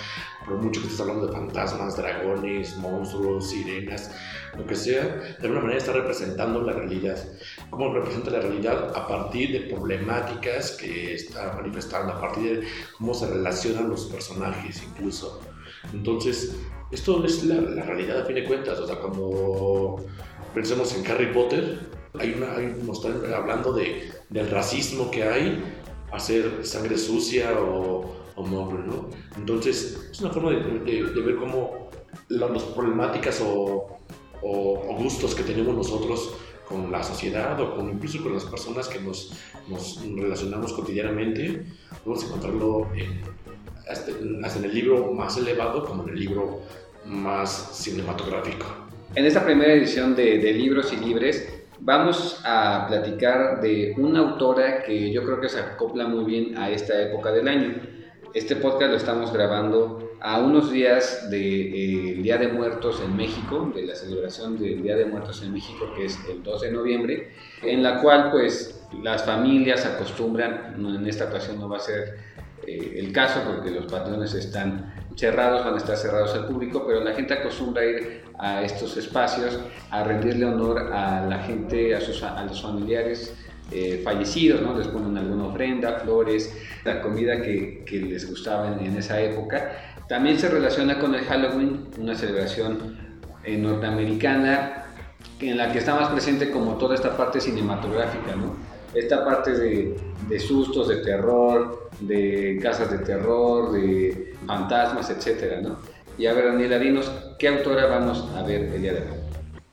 por 0.44 0.58
mucho 0.58 0.81
que 0.81 0.87
estés 0.87 1.00
hablando 1.00 1.26
de 1.26 1.32
fantasmas, 1.32 1.96
dragones, 1.96 2.76
monstruos, 2.76 3.50
sirenas, 3.50 4.11
lo 4.56 4.67
que 4.67 4.76
sea, 4.76 5.05
de 5.05 5.37
alguna 5.43 5.61
manera 5.61 5.79
está 5.79 5.93
representando 5.93 6.61
la 6.61 6.73
realidad. 6.73 7.19
¿Cómo 7.70 7.93
representa 7.93 8.31
la 8.31 8.41
realidad? 8.41 8.93
A 8.96 9.08
partir 9.08 9.52
de 9.52 9.75
problemáticas 9.75 10.73
que 10.73 11.14
está 11.14 11.52
manifestando, 11.55 12.12
a 12.12 12.20
partir 12.20 12.60
de 12.60 12.67
cómo 12.98 13.15
se 13.15 13.27
relacionan 13.27 13.89
los 13.89 14.06
personajes 14.06 14.82
incluso. 14.82 15.41
Entonces, 15.93 16.56
esto 16.91 17.24
es 17.24 17.44
la, 17.44 17.82
realidad 17.82 18.20
a 18.20 18.24
fin 18.24 18.36
de 18.36 18.44
cuentas. 18.44 18.79
O 18.79 18.86
sea, 18.86 18.96
cuando 18.96 19.96
pensemos 20.55 20.94
en 20.94 21.10
Harry 21.10 21.32
Potter, 21.32 21.81
hay 22.19 22.34
una, 22.34 22.56
hay, 22.56 22.77
nos 22.84 23.05
están 23.05 23.32
hablando 23.32 23.72
de, 23.72 24.13
del 24.31 24.51
racismo 24.51 25.10
que 25.10 25.24
hay, 25.24 25.63
hacer 26.13 26.65
sangre 26.65 26.96
sucia 26.96 27.53
o, 27.58 28.23
o 28.36 28.46
¿no? 28.46 29.10
Entonces, 29.36 30.08
es 30.10 30.20
una 30.20 30.31
forma 30.31 30.50
de, 30.50 30.58
de, 30.82 31.20
ver 31.20 31.36
cómo 31.36 31.88
las 32.29 32.62
problemáticas 32.62 33.41
o 33.44 33.94
o, 34.44 34.96
gustos 34.98 35.34
que 35.34 35.43
tenemos 35.43 35.74
nosotros 35.74 36.36
con 36.69 36.91
la 36.93 37.03
sociedad 37.03 37.58
o 37.60 37.74
con, 37.74 37.91
incluso 37.91 38.22
con 38.22 38.34
las 38.34 38.44
personas 38.44 38.88
que 38.88 39.00
nos, 39.00 39.32
nos 39.69 40.03
relacionamos 40.17 40.72
cotidianamente, 40.72 41.64
podemos 42.05 42.24
encontrarlo 42.24 42.88
en, 42.94 43.20
hasta, 43.91 44.10
en 44.58 44.64
el 44.64 44.74
libro 44.74 45.12
más 45.12 45.36
elevado 45.36 45.84
como 45.84 46.05
en 46.05 46.10
el 46.10 46.20
libro 46.20 46.60
más 47.06 47.70
cinematográfico. 47.72 48.67
En 49.14 49.26
esta 49.26 49.44
primera 49.44 49.72
edición 49.72 50.17
de, 50.17 50.38
de 50.38 50.53
Libros 50.53 50.93
y 50.93 50.96
Libres 50.96 51.48
vamos 51.81 52.41
a 52.44 52.86
platicar 52.88 53.60
de 53.60 53.94
una 53.98 54.20
autora 54.20 54.82
que 54.82 55.12
yo 55.12 55.22
creo 55.24 55.41
que 55.41 55.48
se 55.48 55.60
acopla 55.60 56.06
muy 56.06 56.24
bien 56.24 56.56
a 56.56 56.70
esta 56.70 57.00
época 57.03 57.31
del 57.31 57.46
año. 57.46 57.74
Este 58.34 58.56
podcast 58.56 58.91
lo 58.91 58.96
estamos 58.96 59.32
grabando 59.32 60.10
a 60.20 60.41
unos 60.41 60.72
días 60.72 61.31
del 61.31 61.41
de, 61.41 62.10
eh, 62.10 62.14
Día 62.17 62.36
de 62.36 62.48
Muertos 62.48 63.00
en 63.00 63.17
México, 63.17 63.70
de 63.72 63.82
la 63.82 63.94
celebración 63.94 64.58
del 64.58 64.82
Día 64.82 64.96
de 64.96 65.05
Muertos 65.05 65.41
en 65.44 65.53
México, 65.53 65.93
que 65.96 66.06
es 66.06 66.19
el 66.29 66.43
2 66.43 66.62
de 66.62 66.72
noviembre, 66.72 67.31
en 67.62 67.84
la 67.84 68.00
cual 68.00 68.32
pues 68.32 68.82
las 69.05 69.24
familias 69.24 69.86
acostumbran, 69.86 70.74
en 70.76 71.06
esta 71.06 71.26
ocasión 71.26 71.60
no 71.60 71.69
va 71.69 71.76
a 71.76 71.81
ser 71.81 72.19
eh, 72.67 72.96
el 72.96 73.12
caso 73.12 73.41
porque 73.46 73.70
los 73.70 73.86
patrones 73.86 74.34
están 74.34 74.93
cerrados, 75.14 75.64
van 75.64 75.74
a 75.74 75.79
estar 75.79 75.96
cerrados 75.96 76.34
al 76.34 76.46
público, 76.46 76.84
pero 76.88 77.05
la 77.05 77.14
gente 77.14 77.34
acostumbra 77.34 77.84
ir 77.84 78.22
a 78.41 78.64
estos 78.64 78.96
espacios 78.96 79.60
a 79.93 80.03
rendirle 80.03 80.46
honor 80.46 80.93
a 80.93 81.24
la 81.24 81.38
gente, 81.38 81.94
a, 81.94 82.00
sus, 82.00 82.20
a 82.24 82.44
los 82.44 82.60
familiares 82.60 83.32
eh, 83.71 84.01
fallecidos, 84.05 84.61
¿no? 84.61 84.77
Les 84.77 84.89
ponen 84.89 85.17
alguna 85.17 85.47
ofrenda, 85.47 86.01
flores, 86.01 86.55
la 86.85 87.01
comida 87.01 87.41
que, 87.41 87.85
les 87.91 88.29
gustaba 88.29 88.77
en, 88.79 88.97
esa 88.97 89.21
época. 89.21 89.73
También 90.09 90.39
se 90.39 90.49
relaciona 90.49 90.99
con 90.99 91.15
el 91.15 91.25
Halloween, 91.25 91.89
una 91.99 92.15
celebración 92.15 92.97
eh, 93.43 93.56
norteamericana 93.56 94.85
en 95.41 95.56
la 95.56 95.73
que 95.73 95.79
está 95.79 95.94
más 95.94 96.11
presente 96.11 96.51
como 96.51 96.77
toda 96.77 96.94
esta 96.94 97.17
parte 97.17 97.41
cinematográfica, 97.41 98.37
¿no? 98.37 98.56
Esta 98.94 99.25
parte 99.25 99.53
de, 99.53 100.39
sustos, 100.39 100.89
de 100.89 100.97
terror, 100.99 101.91
de 102.01 102.61
casas 102.63 102.91
de 102.91 102.99
terror, 102.99 103.73
de 103.73 104.35
fantasmas, 104.47 105.11
etcétera, 105.11 105.61
¿no? 105.61 105.79
Y 106.17 106.27
a 106.27 106.33
ver, 106.33 106.47
Daniela, 106.47 106.79
dinos, 106.79 107.11
¿qué 107.39 107.49
autora 107.49 107.87
vamos 107.87 108.29
a 108.37 108.43
ver 108.43 108.63
el 108.63 108.81
día 108.81 108.93
de 108.93 109.01
hoy? 109.01 109.19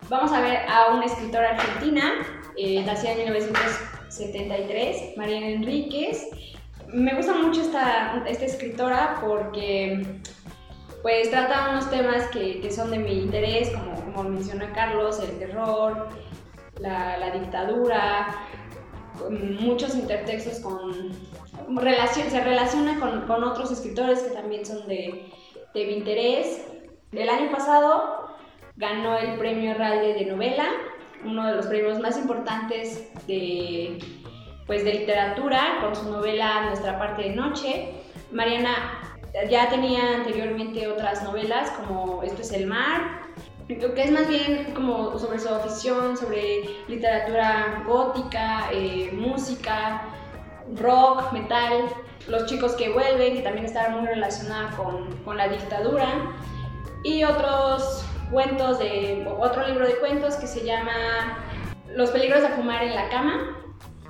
Vamos 0.09 0.31
a 0.31 0.41
ver 0.41 0.57
a 0.67 0.93
una 0.95 1.05
escritora 1.05 1.51
argentina, 1.51 2.13
eh, 2.57 2.83
nacida 2.85 3.13
en 3.13 3.33
1973, 3.33 5.17
Mariana 5.17 5.47
Enríquez. 5.47 6.27
Me 6.87 7.15
gusta 7.15 7.33
mucho 7.33 7.61
esta, 7.61 8.23
escritora 8.27 9.19
porque 9.25 10.05
pues 11.01 11.31
trata 11.31 11.69
unos 11.71 11.89
temas 11.89 12.27
que, 12.27 12.69
son 12.71 12.91
de 12.91 12.99
mi 12.99 13.13
interés, 13.13 13.69
como, 13.69 13.95
como 14.13 14.29
menciona 14.29 14.71
Carlos, 14.73 15.19
el 15.19 15.39
terror, 15.39 16.09
la, 16.79 17.31
dictadura, 17.31 18.35
muchos 19.59 19.95
intertextos 19.95 20.59
con, 20.59 21.11
relacion- 21.77 22.29
se 22.29 22.41
relaciona 22.41 22.99
con, 22.99 23.43
otros 23.43 23.71
escritores 23.71 24.19
que 24.21 24.31
también 24.31 24.65
son 24.65 24.87
de, 24.87 25.29
de 25.73 25.85
mi 25.85 25.93
interés. 25.93 26.67
El 27.11 27.29
año 27.29 27.51
pasado 27.51 28.35
ganó 28.75 29.17
el 29.17 29.37
premio 29.37 29.71
Herralde 29.71 30.13
de 30.13 30.25
novela, 30.25 30.67
uno 31.25 31.47
de 31.47 31.55
los 31.55 31.67
premios 31.67 31.99
más 31.99 32.17
importantes 32.17 33.09
de, 33.27 33.99
pues, 34.67 34.83
de 34.83 34.93
literatura, 34.93 35.79
con 35.81 35.95
su 35.95 36.09
novela 36.09 36.65
Nuestra 36.65 36.97
parte 36.97 37.23
de 37.23 37.35
noche. 37.35 37.89
Mariana 38.31 38.75
ya 39.49 39.69
tenía 39.69 40.17
anteriormente 40.17 40.87
otras 40.87 41.23
novelas 41.23 41.69
como 41.71 42.23
Esto 42.23 42.41
es 42.41 42.51
el 42.51 42.67
mar, 42.67 43.21
que 43.67 44.03
es 44.03 44.11
más 44.11 44.27
bien 44.27 44.73
como 44.73 45.17
sobre 45.17 45.39
su 45.39 45.49
afición, 45.49 46.17
sobre 46.17 46.63
literatura 46.87 47.83
gótica, 47.85 48.69
eh, 48.71 49.11
música, 49.13 50.01
rock, 50.75 51.31
metal, 51.31 51.85
los 52.27 52.45
chicos 52.47 52.73
que 52.73 52.89
vuelven, 52.89 53.35
que 53.35 53.41
también 53.41 53.65
estaba 53.65 53.89
muy 53.89 54.07
relacionada 54.07 54.71
con, 54.75 55.15
con 55.23 55.37
la 55.37 55.47
dictadura, 55.47 56.07
y 57.03 57.23
otros 57.23 58.03
cuentos 58.31 58.79
de, 58.79 59.25
otro 59.39 59.67
libro 59.67 59.85
de 59.87 59.95
cuentos 59.97 60.35
que 60.35 60.47
se 60.47 60.65
llama 60.65 61.37
Los 61.95 62.09
peligros 62.11 62.41
de 62.41 62.49
fumar 62.49 62.83
en 62.83 62.95
la 62.95 63.09
cama. 63.09 63.57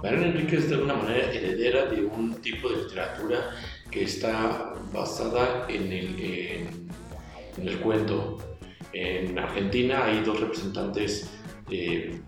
Mariana 0.03 0.27
Enrique 0.27 0.57
es 0.57 0.69
de 0.69 0.75
alguna 0.75 0.95
manera 0.95 1.31
heredera 1.31 1.85
de 1.85 2.03
un 2.05 2.35
tipo 2.35 2.69
de 2.69 2.77
literatura 2.83 3.51
que 3.91 4.03
está 4.03 4.73
basada 4.93 5.65
en 5.69 5.91
el, 5.91 6.19
en, 6.19 6.87
en 7.57 7.67
el 7.67 7.79
cuento. 7.79 8.37
En 8.93 9.37
Argentina 9.37 10.05
hay 10.05 10.21
dos 10.23 10.39
representantes 10.39 11.29
eh, 11.69 12.19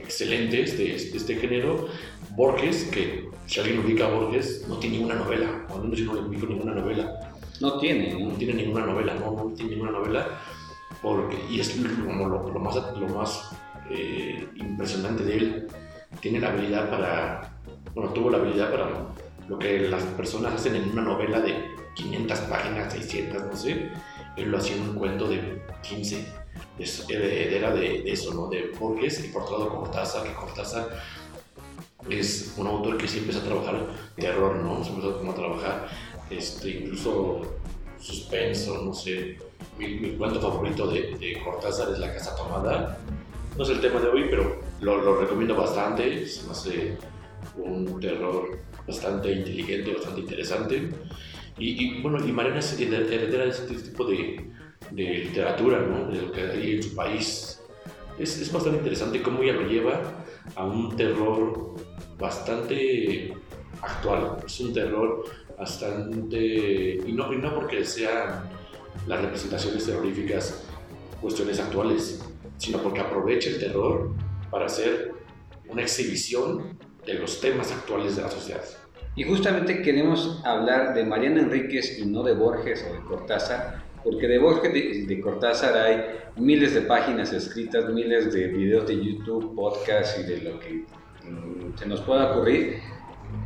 excelentes 0.00 0.76
de, 0.78 0.94
este- 0.96 1.10
de 1.12 1.16
este 1.18 1.34
género. 1.36 1.88
Borges, 2.36 2.84
que 2.92 3.28
si 3.46 3.60
alguien 3.60 3.80
ubica 3.80 4.06
a 4.06 4.10
Borges, 4.10 4.66
no 4.68 4.78
tiene 4.78 4.96
ninguna 4.98 5.16
novela, 5.16 5.66
o 5.70 5.74
al 5.76 5.82
menos 5.82 5.98
yo 5.98 6.06
no 6.06 6.14
le 6.14 6.20
ubico 6.28 6.46
ninguna 6.46 6.74
novela. 6.74 7.32
No 7.60 7.78
tiene, 7.78 8.12
no 8.14 8.30
¿no? 8.30 8.34
tiene 8.36 8.54
ninguna 8.54 8.86
novela, 8.86 9.14
no, 9.14 9.32
no 9.32 9.54
tiene 9.54 9.72
ninguna 9.72 9.90
novela, 9.92 10.40
porque, 11.02 11.38
y 11.48 11.60
es 11.60 11.70
como 12.04 12.28
lo, 12.28 12.60
más, 12.60 12.76
lo 12.98 13.08
más 13.08 13.50
eh, 13.90 14.46
impresionante 14.56 15.24
de 15.24 15.36
él, 15.36 15.68
tiene 16.20 16.40
la 16.40 16.48
habilidad 16.48 16.90
para, 16.90 17.52
bueno, 17.94 18.10
tuvo 18.10 18.30
la 18.30 18.38
habilidad 18.38 18.70
para 18.70 18.90
lo 19.48 19.58
que 19.58 19.88
las 19.88 20.02
personas 20.02 20.54
hacen 20.54 20.76
en 20.76 20.90
una 20.90 21.02
novela 21.02 21.40
de 21.40 21.54
500 21.94 22.38
páginas, 22.40 22.92
600, 22.92 23.42
no 23.42 23.56
sé, 23.56 23.90
él 24.36 24.50
lo 24.50 24.58
hacía 24.58 24.76
en 24.76 24.90
un 24.90 24.94
cuento 24.94 25.28
de 25.28 25.62
15, 25.82 26.24
es 26.78 27.08
heredera 27.08 27.74
de, 27.74 28.02
de 28.02 28.12
eso, 28.12 28.32
¿no? 28.34 28.48
De 28.48 28.70
Borges 28.78 29.24
y 29.24 29.28
por 29.28 29.42
otro 29.42 29.58
lado 29.58 29.70
Cortázar, 29.70 30.24
que 30.24 30.34
Cortázar 30.34 30.88
es 32.08 32.54
un 32.56 32.66
autor 32.66 32.96
que 32.96 33.08
sí 33.08 33.18
empieza 33.18 33.40
a 33.40 33.44
trabajar 33.44 33.86
terror, 34.16 34.56
¿no? 34.56 34.82
Se 34.82 34.90
empezó 34.90 35.30
a 35.30 35.34
trabajar 35.34 35.88
este, 36.30 36.70
incluso 36.70 37.42
suspenso, 37.98 38.82
no 38.82 38.94
sé. 38.94 39.38
Mi, 39.80 39.94
mi 39.94 40.10
cuento 40.10 40.42
favorito 40.42 40.86
de, 40.88 41.40
Cortázar 41.42 41.90
es 41.92 41.98
La 41.98 42.12
Casa 42.12 42.36
Tomada. 42.36 42.98
No 43.56 43.64
es 43.64 43.70
el 43.70 43.80
tema 43.80 43.98
de 43.98 44.08
hoy, 44.08 44.26
pero 44.28 44.60
lo, 44.82 45.18
recomiendo 45.18 45.56
bastante. 45.56 46.04
Me 46.44 46.50
hace 46.50 46.98
un 47.56 47.98
terror 47.98 48.58
bastante 48.86 49.32
inteligente, 49.32 49.94
bastante 49.94 50.20
interesante. 50.20 50.90
Y, 51.58 51.98
y, 51.98 52.02
bueno, 52.02 52.18
y 52.26 52.30
Mariana 52.30 52.58
es 52.58 52.78
hered- 52.78 53.10
heredera 53.10 53.44
de 53.44 53.50
este 53.50 53.74
tipo 53.74 54.04
de, 54.04 54.50
de 54.90 55.02
literatura, 55.02 55.80
¿no? 55.80 56.10
De 56.10 56.20
lo 56.20 56.30
que 56.30 56.42
hay 56.42 56.72
en 56.76 56.82
su 56.82 56.94
país. 56.94 57.62
Es, 58.18 58.38
es 58.38 58.52
bastante 58.52 58.78
interesante 58.80 59.22
cómo 59.22 59.42
ella 59.42 59.54
lo 59.54 59.66
lleva 59.66 59.98
a 60.56 60.64
un 60.66 60.94
terror 60.94 61.74
bastante 62.18 63.32
actual. 63.80 64.36
Es 64.44 64.60
un 64.60 64.74
terror 64.74 65.24
bastante... 65.58 66.98
Y 67.06 67.12
no, 67.12 67.32
y 67.32 67.38
no 67.38 67.54
porque 67.54 67.82
sean 67.82 68.59
las 69.06 69.20
representaciones 69.20 69.86
terroríficas 69.86 70.64
cuestiones 71.20 71.60
actuales, 71.60 72.22
sino 72.58 72.78
porque 72.78 73.00
aprovecha 73.00 73.50
el 73.50 73.58
terror 73.58 74.10
para 74.50 74.66
hacer 74.66 75.12
una 75.68 75.82
exhibición 75.82 76.78
de 77.06 77.14
los 77.14 77.40
temas 77.40 77.72
actuales 77.72 78.16
de 78.16 78.22
la 78.22 78.30
sociedad. 78.30 78.64
Y 79.16 79.24
justamente 79.24 79.82
queremos 79.82 80.40
hablar 80.44 80.94
de 80.94 81.04
Mariana 81.04 81.40
Enríquez 81.40 81.98
y 81.98 82.06
no 82.06 82.22
de 82.22 82.32
Borges 82.32 82.86
o 82.88 82.92
de 82.94 83.00
Cortázar, 83.00 83.82
porque 84.04 84.28
de 84.28 84.38
Borges 84.38 84.72
y 84.74 85.06
de, 85.06 85.20
Cortázar 85.20 85.76
hay 85.76 86.04
miles 86.36 86.74
de 86.74 86.82
páginas 86.82 87.32
escritas, 87.32 87.88
miles 87.92 88.32
de 88.32 88.46
videos 88.46 88.86
de 88.86 88.96
YouTube, 88.96 89.54
podcasts 89.54 90.20
y 90.20 90.22
de 90.26 90.40
lo 90.42 90.60
que 90.60 90.84
mm, 91.28 91.76
se 91.76 91.86
nos 91.86 92.00
pueda 92.02 92.32
ocurrir. 92.32 92.78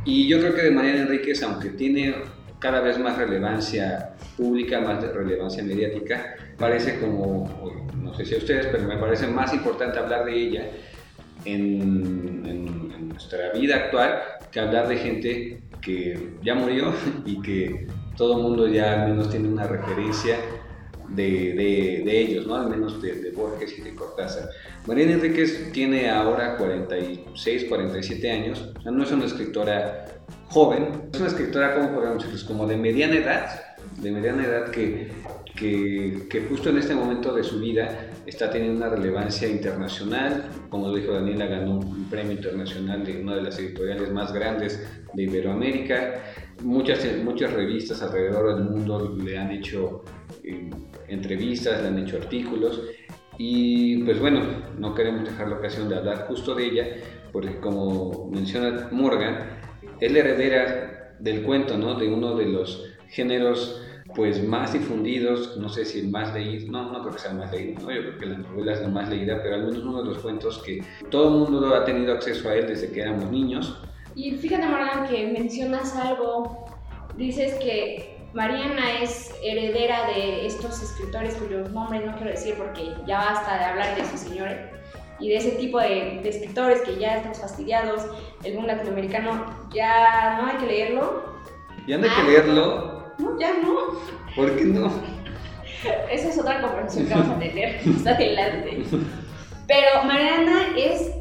Y 0.05 0.27
yo 0.27 0.39
creo 0.39 0.55
que 0.55 0.61
de 0.61 0.71
Mariana 0.71 1.01
Enríquez, 1.01 1.41
aunque 1.43 1.69
tiene 1.69 2.15
cada 2.59 2.81
vez 2.81 2.97
más 2.99 3.17
relevancia 3.17 4.15
pública, 4.37 4.81
más 4.81 5.03
relevancia 5.13 5.63
mediática, 5.63 6.35
parece 6.57 6.99
como, 6.99 7.91
no 7.95 8.13
sé 8.15 8.25
si 8.25 8.35
a 8.35 8.37
ustedes, 8.37 8.67
pero 8.67 8.83
me 8.83 8.97
parece 8.97 9.27
más 9.27 9.53
importante 9.53 9.99
hablar 9.99 10.25
de 10.25 10.35
ella 10.35 10.69
en, 11.45 12.43
en, 12.45 12.91
en 12.95 13.09
nuestra 13.09 13.51
vida 13.51 13.75
actual 13.75 14.19
que 14.51 14.59
hablar 14.59 14.87
de 14.87 14.97
gente 14.97 15.61
que 15.81 16.37
ya 16.43 16.55
murió 16.55 16.93
y 17.25 17.41
que 17.41 17.87
todo 18.17 18.37
el 18.37 18.43
mundo 18.43 18.67
ya 18.67 19.03
al 19.03 19.09
menos 19.09 19.29
tiene 19.29 19.49
una 19.49 19.67
referencia 19.67 20.37
de, 21.09 21.53
de, 21.53 22.03
de 22.05 22.19
ellos, 22.19 22.47
¿no? 22.47 22.55
al 22.55 22.69
menos 22.69 23.01
de, 23.01 23.21
de, 23.21 23.31
Borges 23.31 23.77
y 23.77 23.81
de 23.81 23.93
Cortázar. 23.93 24.49
Mariana 24.87 25.13
Enríquez 25.13 25.71
tiene 25.71 26.09
ahora 26.09 26.57
46, 26.57 27.65
47 27.65 28.31
años, 28.31 28.71
o 28.77 28.81
sea, 28.81 28.91
no 28.91 29.03
es 29.03 29.11
una 29.11 29.25
escritora 29.25 30.05
joven, 30.49 31.09
es 31.11 31.19
una 31.19 31.29
escritora, 31.29 31.75
como 31.75 31.93
podríamos 31.93 32.23
decirlo, 32.23 32.47
como 32.47 32.67
de 32.67 32.77
mediana 32.77 33.15
edad, 33.15 33.61
de 33.97 34.11
mediana 34.11 34.45
edad 34.45 34.69
que, 34.71 35.11
que, 35.55 36.27
que, 36.29 36.41
justo 36.41 36.69
en 36.69 36.77
este 36.77 36.95
momento 36.95 37.33
de 37.33 37.43
su 37.43 37.59
vida 37.59 38.09
está 38.25 38.49
teniendo 38.49 38.85
una 38.85 38.95
relevancia 38.95 39.47
internacional, 39.47 40.45
como 40.69 40.87
lo 40.87 40.95
dijo 40.95 41.13
Daniela, 41.13 41.45
ganó 41.45 41.79
un 41.79 42.09
premio 42.09 42.33
internacional 42.33 43.05
de 43.05 43.21
una 43.21 43.35
de 43.35 43.43
las 43.43 43.59
editoriales 43.59 44.11
más 44.11 44.33
grandes 44.33 44.85
de 45.13 45.23
Iberoamérica, 45.23 46.23
muchas, 46.63 47.05
muchas 47.23 47.53
revistas 47.53 48.01
alrededor 48.01 48.55
del 48.55 48.65
mundo 48.65 49.15
le 49.17 49.37
han 49.37 49.51
hecho 49.51 50.03
eh, 50.43 50.69
entrevistas, 51.07 51.81
le 51.81 51.87
han 51.87 51.99
hecho 51.99 52.17
artículos. 52.17 52.81
Y 53.37 54.03
pues 54.03 54.19
bueno, 54.19 54.41
no 54.77 54.93
queremos 54.95 55.25
dejar 55.25 55.49
la 55.49 55.57
ocasión 55.57 55.89
de 55.89 55.95
hablar 55.95 56.25
justo 56.27 56.55
de 56.55 56.65
ella, 56.65 56.87
porque 57.31 57.59
como 57.59 58.29
menciona 58.31 58.87
Morgan, 58.91 59.64
es 60.05 60.11
la 60.11 60.19
heredera 60.19 61.15
del 61.19 61.43
cuento, 61.43 61.77
¿no? 61.77 61.95
De 61.95 62.07
uno 62.07 62.35
de 62.35 62.45
los 62.45 62.91
géneros 63.09 63.81
pues 64.13 64.41
más 64.41 64.71
difundidos, 64.71 65.57
no 65.57 65.67
sé 65.67 65.83
si 65.83 65.99
el 65.99 66.09
más 66.09 66.33
leído, 66.33 66.71
no, 66.71 66.91
no 66.91 67.01
creo 67.01 67.13
que 67.13 67.19
sea 67.19 67.31
el 67.31 67.37
más 67.37 67.51
leído, 67.51 67.81
¿no? 67.81 67.91
yo 67.91 68.01
creo 68.01 68.17
que 68.17 68.25
la 68.27 68.37
novela 68.37 68.73
es 68.73 68.81
la 68.81 68.87
más 68.87 69.09
leída, 69.09 69.39
pero 69.41 69.55
al 69.55 69.65
menos 69.65 69.83
uno 69.83 70.03
de 70.03 70.09
los 70.09 70.19
cuentos 70.19 70.61
que 70.63 70.81
todo 71.09 71.27
el 71.27 71.51
mundo 71.51 71.75
ha 71.75 71.83
tenido 71.83 72.13
acceso 72.13 72.47
a 72.47 72.55
él 72.55 72.67
desde 72.67 72.91
que 72.91 73.01
éramos 73.01 73.29
niños. 73.31 73.81
Y 74.15 74.31
fíjate, 74.31 74.67
Morgan, 74.67 75.07
que 75.07 75.27
mencionas 75.27 75.95
algo, 75.97 76.65
dices 77.17 77.55
que 77.55 78.15
Mariana 78.33 79.01
es 79.01 79.33
heredera 79.43 80.07
de 80.07 80.45
estos 80.45 80.81
escritores 80.81 81.35
cuyos 81.35 81.71
nombres 81.71 82.05
no 82.05 82.13
quiero 82.15 82.31
decir 82.31 82.55
porque 82.57 82.93
ya 83.07 83.17
basta 83.17 83.57
de 83.57 83.65
hablar 83.65 83.95
de 83.95 84.01
esos 84.03 84.19
señores 84.19 84.57
y 85.19 85.29
de 85.29 85.37
ese 85.37 85.51
tipo 85.51 85.79
de, 85.79 86.19
de 86.21 86.29
escritores 86.29 86.81
que 86.81 86.97
ya 86.97 87.17
estamos 87.17 87.39
fastidiados, 87.39 88.05
el 88.43 88.53
boom 88.55 88.67
latinoamericano 88.67 89.67
ya 89.73 90.37
no 90.39 90.47
hay 90.47 90.57
que 90.57 90.65
leerlo. 90.65 91.35
Ya 91.87 91.97
no 91.97 92.05
hay 92.05 92.09
que 92.09 92.23
leerlo. 92.23 93.13
No, 93.17 93.39
ya 93.39 93.53
no. 93.61 93.99
¿Por 94.35 94.55
qué 94.55 94.65
no? 94.65 94.87
Esa 96.11 96.29
es 96.29 96.39
otra 96.39 96.61
conversación 96.61 97.07
que 97.07 97.13
vamos 97.13 97.35
a 97.35 97.39
tener 97.39 97.79
más 97.85 98.07
adelante. 98.07 98.83
Pero 99.67 100.03
Mariana 100.03 100.67
es 100.77 101.11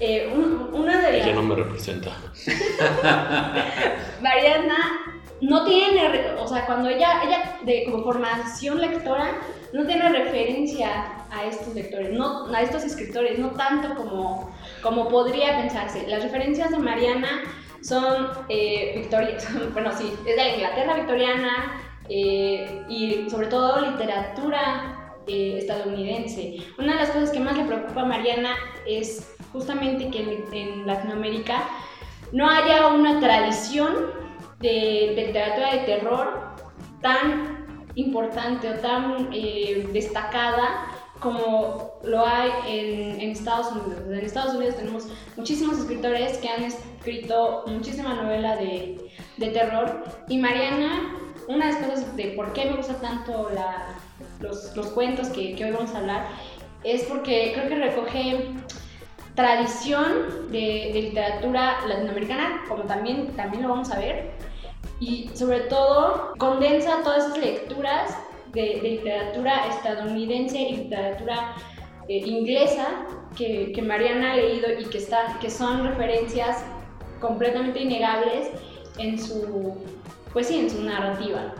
eh, 0.00 0.32
un, 0.34 0.68
una 0.72 1.00
de 1.00 1.18
las... 1.18 1.26
Ella 1.26 1.34
no 1.34 1.42
me 1.42 1.54
representa. 1.54 2.10
Mariana 4.20 5.11
no 5.42 5.64
tiene, 5.64 6.34
o 6.38 6.46
sea, 6.46 6.64
cuando 6.66 6.88
ella, 6.88 7.22
ella 7.24 7.58
de 7.62 7.84
como 7.84 8.04
formación 8.04 8.80
lectora, 8.80 9.40
no 9.72 9.84
tiene 9.86 10.08
referencia 10.08 11.26
a 11.30 11.44
estos 11.44 11.74
lectores, 11.74 12.12
no, 12.12 12.46
a 12.54 12.62
estos 12.62 12.84
escritores, 12.84 13.38
no 13.40 13.50
tanto 13.50 13.94
como, 13.96 14.54
como 14.82 15.08
podría 15.08 15.56
pensarse. 15.58 16.06
Las 16.06 16.22
referencias 16.22 16.70
de 16.70 16.78
Mariana 16.78 17.42
son 17.82 18.28
eh, 18.48 19.08
bueno, 19.72 19.90
sí, 19.92 20.12
es 20.20 20.36
de 20.36 20.36
la 20.36 20.54
Inglaterra 20.54 20.94
victoriana 20.94 21.82
eh, 22.08 22.84
y 22.88 23.28
sobre 23.28 23.48
todo 23.48 23.80
literatura 23.80 25.16
eh, 25.26 25.56
estadounidense. 25.58 26.58
Una 26.78 26.92
de 26.94 27.00
las 27.00 27.10
cosas 27.10 27.30
que 27.30 27.40
más 27.40 27.56
le 27.56 27.64
preocupa 27.64 28.02
a 28.02 28.06
Mariana 28.06 28.54
es 28.86 29.34
justamente 29.52 30.08
que 30.08 30.44
en, 30.52 30.86
Latinoamérica 30.86 31.68
no 32.30 32.48
haya 32.48 32.86
una 32.88 33.18
tradición 33.18 34.21
de, 34.62 35.12
literatura 35.14 35.72
de 35.72 35.78
terror 35.80 36.54
tan 37.00 37.66
importante 37.94 38.70
o 38.70 38.74
tan 38.74 39.30
destacada 39.92 40.86
como 41.22 42.00
lo 42.02 42.26
hay 42.26 42.50
en, 42.66 43.30
Estados 43.30 43.72
Unidos. 43.72 44.02
En 44.08 44.18
Estados 44.18 44.54
Unidos 44.54 44.76
tenemos 44.76 45.06
muchísimos 45.36 45.78
escritores 45.78 46.36
que 46.38 46.48
han 46.48 46.64
escrito 46.64 47.64
muchísima 47.68 48.14
novela 48.14 48.56
de, 48.56 49.10
terror 49.38 50.04
y 50.28 50.38
Mariana, 50.38 51.16
una 51.48 51.66
de 51.66 51.72
las 51.72 51.82
cosas 51.82 52.16
de 52.16 52.28
por 52.28 52.52
qué 52.52 52.66
me 52.66 52.76
gusta 52.76 52.94
tanto 52.94 53.50
los, 54.40 54.86
cuentos 54.88 55.28
que, 55.28 55.56
hoy 55.64 55.70
vamos 55.70 55.94
a 55.94 55.98
hablar 55.98 56.26
es 56.84 57.04
porque 57.04 57.52
creo 57.54 57.68
que 57.68 57.74
recoge 57.76 58.54
tradición 59.34 60.50
de, 60.50 60.90
literatura 60.92 61.86
latinoamericana, 61.86 62.64
como 62.68 62.82
también, 62.84 63.28
también 63.36 63.62
lo 63.62 63.70
vamos 63.70 63.90
a 63.90 63.98
ver, 63.98 64.32
y 65.02 65.28
sobre 65.34 65.60
todo 65.62 66.32
condensa 66.38 67.00
todas 67.02 67.26
esas 67.26 67.38
lecturas 67.38 68.16
de, 68.52 68.78
literatura 68.80 69.66
estadounidense 69.66 70.56
y 70.56 70.76
literatura 70.76 71.56
eh, 72.08 72.18
inglesa 72.18 73.06
que, 73.36 73.72
que, 73.72 73.82
Mariana 73.82 74.32
ha 74.32 74.36
leído 74.36 74.68
y 74.78 74.84
que, 74.84 74.98
está, 74.98 75.38
que 75.40 75.50
son 75.50 75.88
referencias 75.88 76.64
completamente 77.20 77.80
innegables 77.80 78.50
en 78.98 79.18
su, 79.18 79.74
pues 80.32 80.46
sí, 80.46 80.60
en 80.60 80.70
su 80.70 80.84
narrativa. 80.84 81.52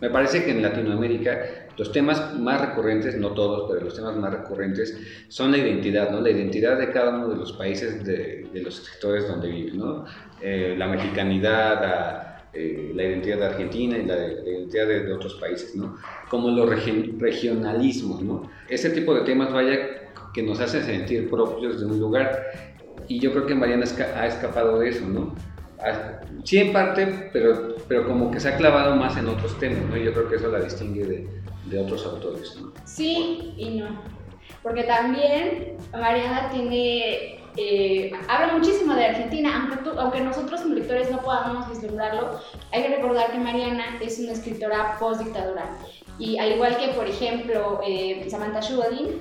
Me 0.00 0.10
parece 0.10 0.44
que 0.44 0.52
en 0.52 0.62
Latinoamérica 0.62 1.40
los 1.76 1.90
temas 1.90 2.38
más 2.38 2.60
recurrentes, 2.60 3.16
no 3.16 3.30
todos, 3.30 3.68
pero 3.72 3.86
los 3.86 3.96
temas 3.96 4.14
más 4.16 4.32
recurrentes 4.32 4.96
son 5.28 5.50
la 5.50 5.58
identidad, 5.58 6.10
¿no? 6.10 6.20
La 6.20 6.30
identidad 6.30 6.78
de 6.78 6.92
cada 6.92 7.10
uno 7.10 7.28
de 7.28 7.36
los 7.36 7.54
países 7.54 8.04
de, 8.04 8.48
de 8.52 8.62
los 8.62 8.78
escritores 8.78 9.26
donde 9.26 9.48
viven, 9.48 9.78
¿no? 9.78 10.04
Eh, 10.40 10.76
la 10.78 10.86
mexicanidad, 10.86 11.80
la, 11.80 12.33
eh, 12.54 12.92
la 12.94 13.02
identidad 13.04 13.38
de 13.38 13.46
Argentina 13.46 13.98
y 13.98 14.04
la, 14.04 14.26
identidad 14.26 14.86
de, 14.86 15.12
otros 15.12 15.34
países, 15.34 15.74
¿no? 15.74 15.96
Como 16.28 16.50
los 16.50 16.68
regionalismos, 17.18 18.22
¿no? 18.22 18.50
Ese 18.68 18.90
tipo 18.90 19.14
de 19.14 19.22
temas, 19.22 19.52
vaya, 19.52 19.78
que 20.32 20.42
nos 20.42 20.60
hacen 20.60 20.82
sentir 20.82 21.28
propios 21.30 21.80
de 21.80 21.86
un 21.86 21.98
lugar. 21.98 22.44
Y 23.08 23.20
yo 23.20 23.32
creo 23.32 23.46
que 23.46 23.54
Mariana 23.54 23.84
ha 24.16 24.26
escapado 24.26 24.78
de 24.78 24.88
eso, 24.88 25.06
¿no? 25.06 25.34
Sí, 26.44 26.58
en 26.58 26.72
parte, 26.72 27.30
pero, 27.32 27.76
pero 27.88 28.06
como 28.06 28.30
que 28.30 28.40
se 28.40 28.48
ha 28.48 28.56
clavado 28.56 28.96
más 28.96 29.16
en 29.18 29.28
otros 29.28 29.58
temas, 29.58 29.84
¿no? 29.88 29.96
Y 29.96 30.04
yo 30.04 30.12
creo 30.12 30.28
que 30.28 30.36
eso 30.36 30.48
la 30.50 30.60
distingue 30.60 31.04
de, 31.04 31.28
de 31.66 31.78
otros 31.78 32.06
autores, 32.06 32.56
¿no? 32.60 32.72
Sí 32.84 33.54
y 33.56 33.78
no. 33.78 33.86
Porque 34.64 34.82
también 34.84 35.76
Mariana 35.92 36.50
tiene 36.50 37.38
eh, 37.56 38.10
habla 38.28 38.54
muchísimo 38.54 38.94
de 38.94 39.04
Argentina, 39.04 39.68
aunque, 39.70 40.00
aunque 40.00 40.20
nosotros 40.20 40.62
como 40.62 40.74
lectores 40.74 41.10
no 41.10 41.20
podamos 41.20 41.68
vislumbrarlo, 41.68 42.40
hay 42.72 42.82
que 42.82 42.96
recordar 42.96 43.30
que 43.30 43.38
Mariana 43.38 43.98
es 44.00 44.18
una 44.18 44.32
escritora 44.32 44.96
post-dictadura. 44.98 45.70
Y 46.18 46.38
al 46.38 46.52
igual 46.52 46.76
que, 46.78 46.88
por 46.88 47.06
ejemplo, 47.06 47.80
eh, 47.86 48.26
Samantha 48.28 48.60
Schweblin, 48.60 49.20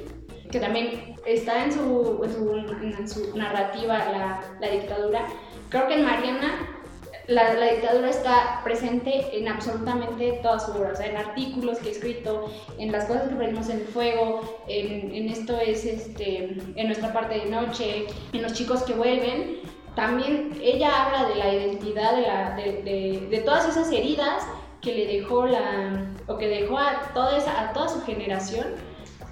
que 0.49 0.59
también 0.59 1.15
está 1.25 1.63
en 1.63 1.73
su, 1.73 2.21
en 2.23 3.07
su, 3.07 3.37
narrativa 3.37 3.99
la, 3.99 4.41
la 4.59 4.69
dictadura, 4.69 5.27
creo 5.69 5.87
que 5.87 5.95
en 5.95 6.05
Mariana 6.05 6.82
la, 7.27 7.53
dictadura 7.55 8.09
está 8.09 8.61
presente 8.63 9.37
en 9.37 9.47
absolutamente 9.47 10.39
todas 10.43 10.65
sus 10.65 10.75
obras, 10.75 10.99
en 10.99 11.15
artículos 11.15 11.79
que 11.79 11.89
he 11.89 11.91
escrito, 11.91 12.51
en 12.77 12.91
las 12.91 13.05
cosas 13.05 13.27
que 13.27 13.35
aprendimos 13.35 13.69
en 13.69 13.81
fuego, 13.87 14.63
en, 14.67 15.29
esto 15.29 15.57
es 15.57 15.85
este, 15.85 16.57
en 16.75 16.87
nuestra 16.87 17.13
parte 17.13 17.39
de 17.39 17.45
noche, 17.45 18.07
en 18.33 18.41
los 18.41 18.53
chicos 18.53 18.83
que 18.83 18.93
vuelven. 18.93 19.61
También 19.95 20.59
ella 20.61 21.05
habla 21.05 21.29
de 21.29 21.35
la 21.35 21.53
identidad, 21.53 22.55
de, 22.55 23.27
de, 23.29 23.39
todas 23.39 23.69
esas 23.69 23.91
heridas 23.91 24.43
que 24.81 24.93
le 24.93 25.07
dejó 25.07 25.45
la, 25.45 26.11
o 26.27 26.37
que 26.37 26.47
dejó 26.47 26.77
a 26.77 27.11
toda, 27.13 27.37
esa, 27.37 27.61
a 27.61 27.73
toda 27.73 27.87
su 27.87 28.01
generación 28.01 28.65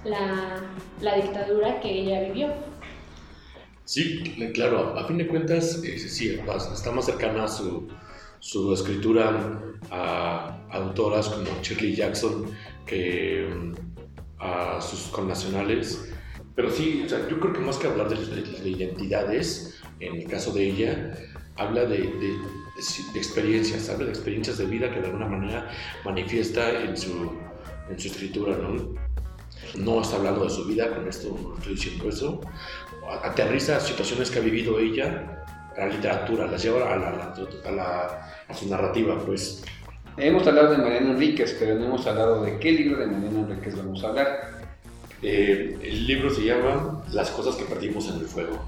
la, 0.04 0.62
la 1.00 1.16
dictadura 1.16 1.80
que 1.80 1.90
ella 1.90 2.20
vivió. 2.20 2.71
Sí, 3.92 4.22
claro, 4.54 4.98
a 4.98 5.06
fin 5.06 5.18
de 5.18 5.26
cuentas, 5.26 5.82
eh, 5.84 5.98
sí, 5.98 6.30
está 6.30 6.92
más 6.92 7.04
cercana 7.04 7.44
a 7.44 7.48
su, 7.48 7.88
su 8.38 8.72
escritura 8.72 9.60
a, 9.90 10.64
autoras 10.70 11.28
como 11.28 11.44
Shirley 11.60 11.94
Jackson 11.94 12.46
que 12.86 13.46
mm, 13.54 13.74
a 14.38 14.80
sus 14.80 15.08
connacionales. 15.08 16.10
Pero 16.54 16.70
sí, 16.70 17.02
o 17.04 17.08
sea, 17.10 17.28
yo 17.28 17.38
creo 17.38 17.52
que 17.52 17.60
más 17.60 17.76
que 17.76 17.86
hablar 17.86 18.08
de, 18.08 18.62
de, 18.62 18.70
identidades, 18.70 19.78
en 20.00 20.22
el 20.22 20.26
caso 20.26 20.54
de 20.54 20.70
ella, 20.70 21.14
habla 21.56 21.84
de, 21.84 21.98
de, 21.98 22.38
experiencias, 23.14 23.90
habla 23.90 24.06
de 24.06 24.12
experiencias 24.12 24.56
de 24.56 24.64
vida 24.64 24.90
que 24.90 25.00
de 25.00 25.06
alguna 25.08 25.26
manera 25.26 25.70
manifiesta 26.02 26.82
en 26.82 26.96
su, 26.96 27.30
en 27.90 28.00
su 28.00 28.08
escritura, 28.08 28.56
¿no? 28.56 28.94
No 29.76 30.00
está 30.00 30.16
hablando 30.16 30.44
de 30.44 30.50
su 30.50 30.64
vida, 30.64 30.94
con 30.94 31.06
esto 31.06 31.38
no 31.42 31.58
estoy 31.58 31.74
diciendo 31.74 32.08
eso, 32.08 32.40
aterriza 33.22 33.80
situaciones 33.80 34.30
que 34.30 34.38
ha 34.38 34.42
vivido 34.42 34.78
ella 34.78 35.44
a 35.76 35.80
la 35.80 35.88
literatura, 35.88 36.46
las 36.46 36.62
lleva 36.62 36.92
a, 36.92 36.96
la, 36.96 38.34
a, 38.48 38.54
su 38.54 38.68
narrativa, 38.68 39.18
pues. 39.24 39.64
Hemos 40.16 40.46
hablado 40.46 40.72
de 40.72 40.78
Mariana 40.78 41.10
Enríquez, 41.10 41.56
pero 41.58 41.74
no 41.76 41.86
hemos 41.86 42.06
hablado 42.06 42.42
de 42.42 42.58
qué 42.58 42.72
libro 42.72 43.00
de 43.00 43.06
Mariana 43.06 43.40
Enríquez 43.40 43.76
vamos 43.76 44.04
a 44.04 44.08
hablar. 44.08 44.50
Eh, 45.22 45.78
el 45.82 46.06
libro 46.06 46.30
se 46.30 46.44
llama 46.44 47.02
Las 47.12 47.30
cosas 47.30 47.56
que 47.56 47.64
perdimos 47.64 48.08
en 48.08 48.20
el 48.20 48.26
fuego. 48.26 48.60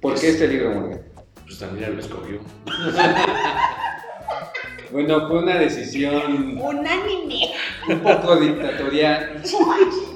¿Por 0.00 0.18
qué 0.18 0.30
este 0.30 0.48
libro, 0.48 0.74
Morgan? 0.74 1.02
Pues 1.44 1.58
también 1.58 1.94
lo 1.94 2.00
escogió. 2.00 2.40
bueno, 4.92 5.28
fue 5.28 5.38
una 5.38 5.56
decisión... 5.56 6.58
Unánime. 6.60 7.54
Un 7.88 8.00
poco 8.00 8.36
dictatorial. 8.36 9.42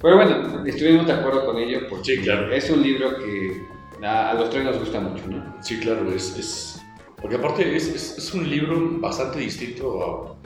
Pero 0.00 0.16
bueno, 0.16 0.64
estuvimos 0.66 1.06
de 1.06 1.12
acuerdo 1.12 1.44
con 1.44 1.58
ello 1.58 1.86
porque 1.88 2.22
es 2.52 2.70
un 2.70 2.82
libro 2.82 3.18
que 3.18 3.62
a, 4.02 4.32
los 4.34 4.48
tres 4.48 4.64
nos 4.64 4.78
gusta 4.78 4.98
mucho, 4.98 5.26
¿no? 5.28 5.56
Sí, 5.62 5.78
claro, 5.78 6.10
es, 6.10 6.38
es 6.38 6.82
porque 7.20 7.36
aparte 7.36 7.76
es, 7.76 8.16
es, 8.16 8.32
un 8.32 8.48
libro 8.48 8.98
bastante 8.98 9.40
distinto 9.40 10.38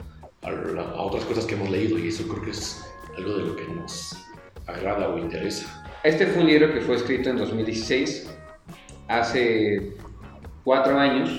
a, 0.43 0.49
a, 0.49 1.01
otras 1.01 1.23
cosas 1.23 1.45
que 1.45 1.55
hemos 1.55 1.69
leído 1.69 1.97
y 1.97 2.09
eso 2.09 2.27
creo 2.27 2.43
que 2.43 2.51
es 2.51 2.85
algo 3.17 3.37
de 3.37 3.45
lo 3.45 3.55
que 3.55 3.65
nos 3.69 4.17
agrada 4.67 5.07
o 5.07 5.17
interesa. 5.17 5.85
Este 6.03 6.27
fue 6.27 6.41
un 6.41 6.47
libro 6.47 6.73
que 6.73 6.81
fue 6.81 6.95
escrito 6.95 7.29
en 7.29 7.37
2016, 7.37 8.29
hace 9.07 9.93
cuatro 10.65 10.99
años. 10.99 11.29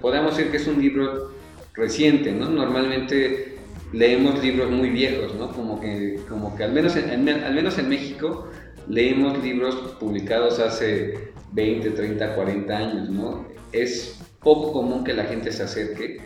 Podemos 0.00 0.36
decir 0.36 0.52
que 0.52 0.58
es 0.58 0.68
un 0.68 0.80
libro 0.80 1.32
reciente, 1.74 2.30
¿no? 2.30 2.48
Normalmente 2.48 3.55
leemos 3.92 4.42
libros 4.42 4.70
muy 4.70 4.90
viejos, 4.90 5.34
¿no? 5.34 5.52
Como 5.52 5.80
que, 5.80 6.20
como 6.28 6.56
que 6.56 6.64
al, 6.64 6.72
menos 6.72 6.96
en, 6.96 7.28
al 7.28 7.54
menos 7.54 7.78
en 7.78 7.88
México 7.88 8.48
leemos 8.88 9.42
libros 9.42 9.74
publicados 9.98 10.58
hace 10.58 11.32
20, 11.52 11.90
30, 11.90 12.34
40 12.34 12.76
años, 12.76 13.10
¿no? 13.10 13.46
Es 13.72 14.20
poco 14.40 14.72
común 14.72 15.04
que 15.04 15.12
la 15.12 15.24
gente 15.24 15.52
se 15.52 15.62
acerque 15.62 16.20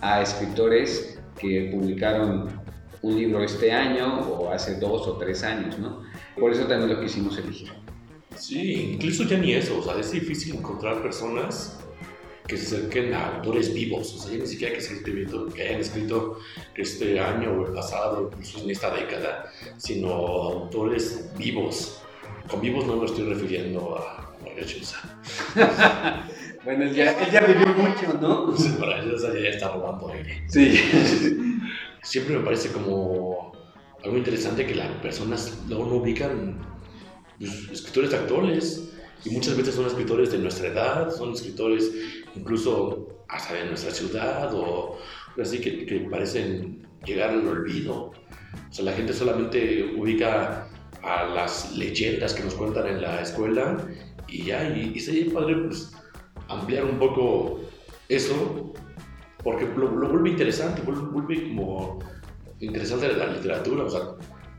a 0.00 0.22
escritores 0.22 1.18
que 1.38 1.70
publicaron 1.72 2.60
un 3.02 3.16
libro 3.16 3.42
este 3.42 3.72
año 3.72 4.20
o 4.20 4.50
hace 4.50 4.76
dos 4.76 5.06
o 5.08 5.16
tres 5.16 5.42
años, 5.42 5.78
¿no? 5.78 6.02
Por 6.38 6.52
eso 6.52 6.64
también 6.64 6.90
lo 6.90 7.00
quisimos 7.00 7.36
elegir. 7.38 7.72
Sí, 8.36 8.92
incluso 8.94 9.24
ya 9.24 9.38
ni 9.38 9.52
eso, 9.52 9.78
o 9.78 9.82
sea, 9.82 9.98
es 9.98 10.10
difícil 10.10 10.56
encontrar 10.56 11.02
personas 11.02 11.81
que 12.52 12.58
se 12.58 12.76
acerquen 12.76 13.14
a 13.14 13.36
autores 13.36 13.72
vivos, 13.72 14.14
o 14.14 14.18
sea, 14.18 14.38
ni 14.38 14.46
siquiera 14.46 14.74
que, 14.74 14.80
se 14.82 14.94
escrito, 14.94 15.46
que 15.46 15.62
hayan 15.62 15.80
escrito 15.80 16.38
este 16.74 17.18
año 17.18 17.50
o 17.50 17.66
el 17.66 17.72
pasado, 17.72 18.28
incluso 18.30 18.62
en 18.62 18.70
esta 18.70 18.94
década, 18.94 19.50
sino 19.78 20.10
autores 20.10 21.30
vivos. 21.38 22.02
Con 22.50 22.60
vivos 22.60 22.86
no 22.86 22.96
me 22.96 23.06
estoy 23.06 23.24
refiriendo 23.24 23.96
a 23.96 24.34
María 24.44 24.66
Chusa. 24.66 25.00
bueno, 26.64 26.84
él 26.84 26.94
ya, 26.94 27.30
ya, 27.30 27.40
vivió 27.40 27.68
mucho, 27.68 28.18
¿no? 28.20 28.54
Sí, 28.54 28.76
para 28.78 29.02
ella 29.02 29.16
ya 29.16 29.48
está 29.48 29.68
robando 29.68 30.10
aire. 30.10 30.44
Sí. 30.48 30.78
Siempre 32.02 32.36
me 32.36 32.44
parece 32.44 32.70
como 32.70 33.52
algo 34.04 34.18
interesante 34.18 34.66
que 34.66 34.74
las 34.74 34.90
personas 35.00 35.58
luego 35.68 35.86
no 35.86 35.94
ubican 35.94 36.58
pues, 37.38 37.70
escritores 37.70 38.12
actuales 38.12 38.92
y 39.24 39.30
muchas 39.30 39.56
veces 39.56 39.74
son 39.74 39.86
escritores 39.86 40.32
de 40.32 40.38
nuestra 40.38 40.68
edad, 40.68 41.16
son 41.16 41.32
escritores 41.32 41.90
incluso 42.34 43.24
hasta 43.28 43.54
de 43.54 43.66
nuestra 43.66 43.90
ciudad 43.90 44.52
o 44.54 44.98
así 45.40 45.60
que, 45.60 45.86
que 45.86 46.00
parecen 46.10 46.86
llegar 47.04 47.30
al 47.30 47.46
olvido. 47.46 48.12
O 48.70 48.72
sea, 48.72 48.84
la 48.84 48.92
gente 48.92 49.12
solamente 49.12 49.94
ubica 49.96 50.68
a 51.02 51.24
las 51.24 51.76
leyendas 51.76 52.34
que 52.34 52.44
nos 52.44 52.54
cuentan 52.54 52.86
en 52.86 53.02
la 53.02 53.22
escuela 53.22 53.76
y 54.28 54.44
ya, 54.44 54.68
y, 54.68 54.92
y 54.94 55.00
sería 55.00 55.32
padre 55.32 55.56
pues 55.56 55.92
ampliar 56.48 56.84
un 56.84 56.98
poco 56.98 57.60
eso, 58.08 58.72
porque 59.42 59.66
lo, 59.76 59.90
lo 59.90 60.08
vuelve 60.08 60.30
interesante, 60.30 60.82
vuelve, 60.82 61.02
vuelve 61.10 61.48
como 61.48 61.98
interesante 62.60 63.12
la 63.12 63.26
literatura, 63.26 63.84
o 63.84 63.90
sea, 63.90 64.00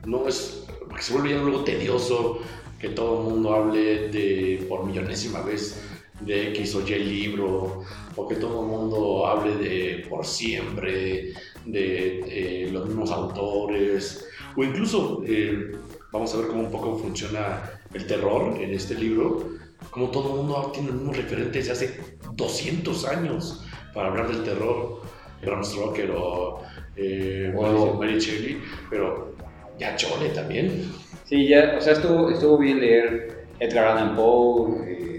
no 0.06 0.28
es, 0.28 0.66
porque 0.88 1.02
se 1.02 1.14
vuelve 1.14 1.30
ya 1.32 1.42
luego 1.42 1.64
tedioso 1.64 2.40
que 2.80 2.90
todo 2.90 3.22
el 3.22 3.34
mundo 3.34 3.54
hable 3.54 4.10
de 4.10 4.66
por 4.68 4.86
millonésima 4.86 5.42
vez 5.42 5.82
de 6.26 6.50
X 6.50 6.76
o 6.76 6.88
Y 6.88 6.96
libro, 7.00 7.84
o 8.16 8.28
que 8.28 8.36
todo 8.36 8.62
el 8.62 8.68
mundo 8.68 9.28
hable 9.28 9.56
de 9.56 10.06
por 10.10 10.26
siempre, 10.26 11.34
de 11.66 12.20
eh, 12.28 12.70
los 12.72 12.88
mismos 12.88 13.12
autores, 13.12 14.28
o 14.56 14.64
incluso 14.64 15.24
eh, 15.26 15.72
vamos 16.12 16.34
a 16.34 16.38
ver 16.38 16.48
cómo 16.48 16.62
un 16.62 16.72
poco 16.72 16.98
funciona 16.98 17.72
el 17.94 18.06
terror 18.06 18.60
en 18.62 18.74
este 18.74 18.96
libro, 18.96 19.50
como 19.90 20.10
todo 20.12 20.30
el 20.32 20.36
mundo 20.38 20.72
tiene 20.74 20.90
los 20.90 20.98
mismos 20.98 21.18
referentes 21.18 21.66
de 21.66 21.72
hace 21.72 22.00
200 22.34 23.06
años 23.06 23.66
para 23.94 24.08
hablar 24.10 24.28
del 24.28 24.44
terror, 24.44 25.02
Bram 25.42 25.64
Stoker 25.64 26.12
o 26.12 26.62
eh, 26.96 27.52
Wow. 27.54 27.96
Mary 28.00 28.20
Shelley, 28.20 28.62
pero 28.90 29.36
ya 29.80 29.96
Chole 29.96 30.30
también. 30.30 30.92
Sí, 31.26 31.48
ya, 31.48 31.76
o 31.78 31.82
sea, 31.82 31.94
estuvo, 31.94 32.30
estuvo 32.30 32.58
bien 32.58 32.80
leer 32.80 33.46
Edgar 33.60 33.88
Allan 33.88 34.16
Poe, 34.16 34.92
eh, 34.92 35.13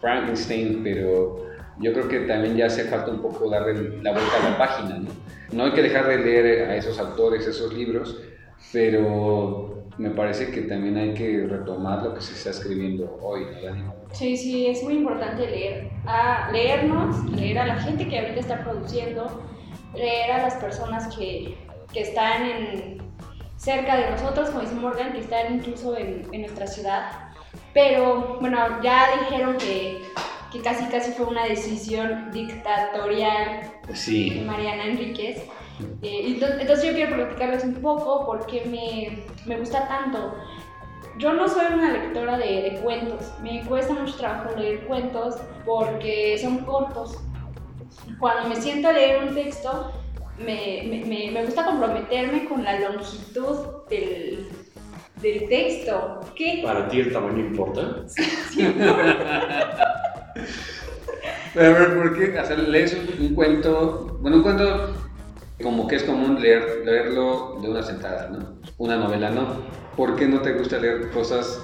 Frankenstein, 0.00 0.80
pero 0.82 1.50
yo 1.78 1.92
creo 1.92 2.08
que 2.08 2.20
también 2.20 2.56
ya 2.56 2.66
hace 2.66 2.84
falta 2.84 3.10
un 3.10 3.20
poco 3.20 3.48
darle 3.48 4.02
la 4.02 4.12
vuelta 4.12 4.32
a 4.40 4.50
la 4.50 4.58
página, 4.58 4.98
¿no? 4.98 5.10
No 5.52 5.64
hay 5.64 5.72
que 5.72 5.82
dejar 5.82 6.06
de 6.06 6.18
leer 6.18 6.70
a 6.70 6.76
esos 6.76 6.98
autores, 6.98 7.46
esos 7.46 7.72
libros, 7.72 8.20
pero 8.72 9.84
me 9.98 10.10
parece 10.10 10.50
que 10.50 10.62
también 10.62 10.96
hay 10.96 11.14
que 11.14 11.46
retomar 11.46 12.02
lo 12.02 12.14
que 12.14 12.20
se 12.20 12.34
está 12.34 12.50
escribiendo 12.50 13.18
hoy, 13.20 13.46
¿no? 13.62 13.94
Sí, 14.12 14.36
sí, 14.36 14.66
es 14.66 14.82
muy 14.82 14.94
importante 14.94 15.46
leer. 15.46 15.90
A 16.06 16.50
leernos, 16.52 17.24
leer 17.30 17.58
a 17.58 17.66
la 17.66 17.76
gente 17.80 18.06
que 18.06 18.18
ahorita 18.18 18.40
está 18.40 18.62
produciendo, 18.62 19.42
leer 19.94 20.32
a 20.32 20.42
las 20.42 20.54
personas 20.54 21.14
que, 21.16 21.56
que 21.92 22.02
están 22.02 22.98
cerca 23.56 23.96
de 23.96 24.10
nosotros, 24.10 24.50
como 24.50 24.62
dice 24.62 24.74
Morgan, 24.74 25.12
que 25.12 25.20
están 25.20 25.54
incluso 25.56 25.96
en 25.96 26.40
nuestra 26.40 26.66
ciudad. 26.66 27.29
Pero 27.74 28.38
bueno, 28.40 28.58
ya 28.82 29.08
dijeron 29.20 29.56
que, 29.58 30.02
que 30.52 30.60
casi 30.60 30.84
casi 30.86 31.12
fue 31.12 31.26
una 31.26 31.44
decisión 31.44 32.30
dictatorial 32.32 33.70
de 33.86 33.96
Sí, 33.96 34.42
Mariana 34.46 34.84
Enríquez. 34.86 35.44
Eh, 36.02 36.22
entonces 36.26 36.82
yo 36.84 36.92
quiero 36.92 37.14
platicarles 37.16 37.64
un 37.64 37.74
poco 37.76 38.26
por 38.26 38.46
qué 38.46 38.64
me, 38.66 39.24
me 39.46 39.58
gusta 39.60 39.86
tanto. 39.88 40.34
Yo 41.18 41.32
no 41.32 41.48
soy 41.48 41.66
una 41.72 41.92
lectora 41.92 42.38
de, 42.38 42.62
de 42.62 42.80
cuentos, 42.80 43.32
me 43.42 43.62
cuesta 43.66 43.92
mucho 43.94 44.14
trabajo 44.16 44.56
leer 44.56 44.86
cuentos 44.86 45.36
porque 45.64 46.38
son 46.40 46.58
cortos. 46.64 47.18
Cuando 48.18 48.48
me 48.48 48.56
siento 48.56 48.88
a 48.88 48.92
leer 48.92 49.22
un 49.24 49.34
texto, 49.34 49.92
me- 50.38 50.82
me- 51.06 51.30
me 51.30 51.44
gusta 51.44 51.64
comprometerme 51.64 52.46
con 52.46 52.64
la 52.64 52.78
longitud 52.80 53.86
del, 53.90 54.48
del 55.22 55.48
texto. 55.48 56.20
¿Qué? 56.34 56.60
¿Para 56.64 56.88
ti 56.88 57.00
el 57.00 57.12
tamaño 57.12 57.40
importa? 57.40 58.04
Pero 61.52 61.66
a 61.66 61.78
ver, 61.78 61.96
¿por 61.96 62.16
qué? 62.16 62.38
O 62.38 62.44
sea, 62.44 62.56
lees 62.56 62.94
un, 62.94 63.26
un 63.26 63.34
cuento, 63.34 64.18
bueno, 64.20 64.36
un 64.38 64.42
cuento 64.42 64.94
como 65.62 65.86
que 65.86 65.96
es 65.96 66.04
común 66.04 66.40
leer, 66.40 66.82
leerlo 66.84 67.58
de 67.60 67.68
una 67.68 67.82
sentada, 67.82 68.28
¿no? 68.28 68.56
Una 68.78 68.96
novela, 68.96 69.30
¿no? 69.30 69.56
¿Por 69.96 70.16
qué 70.16 70.26
no 70.26 70.40
te 70.40 70.52
gusta 70.52 70.78
leer 70.78 71.10
cosas? 71.10 71.60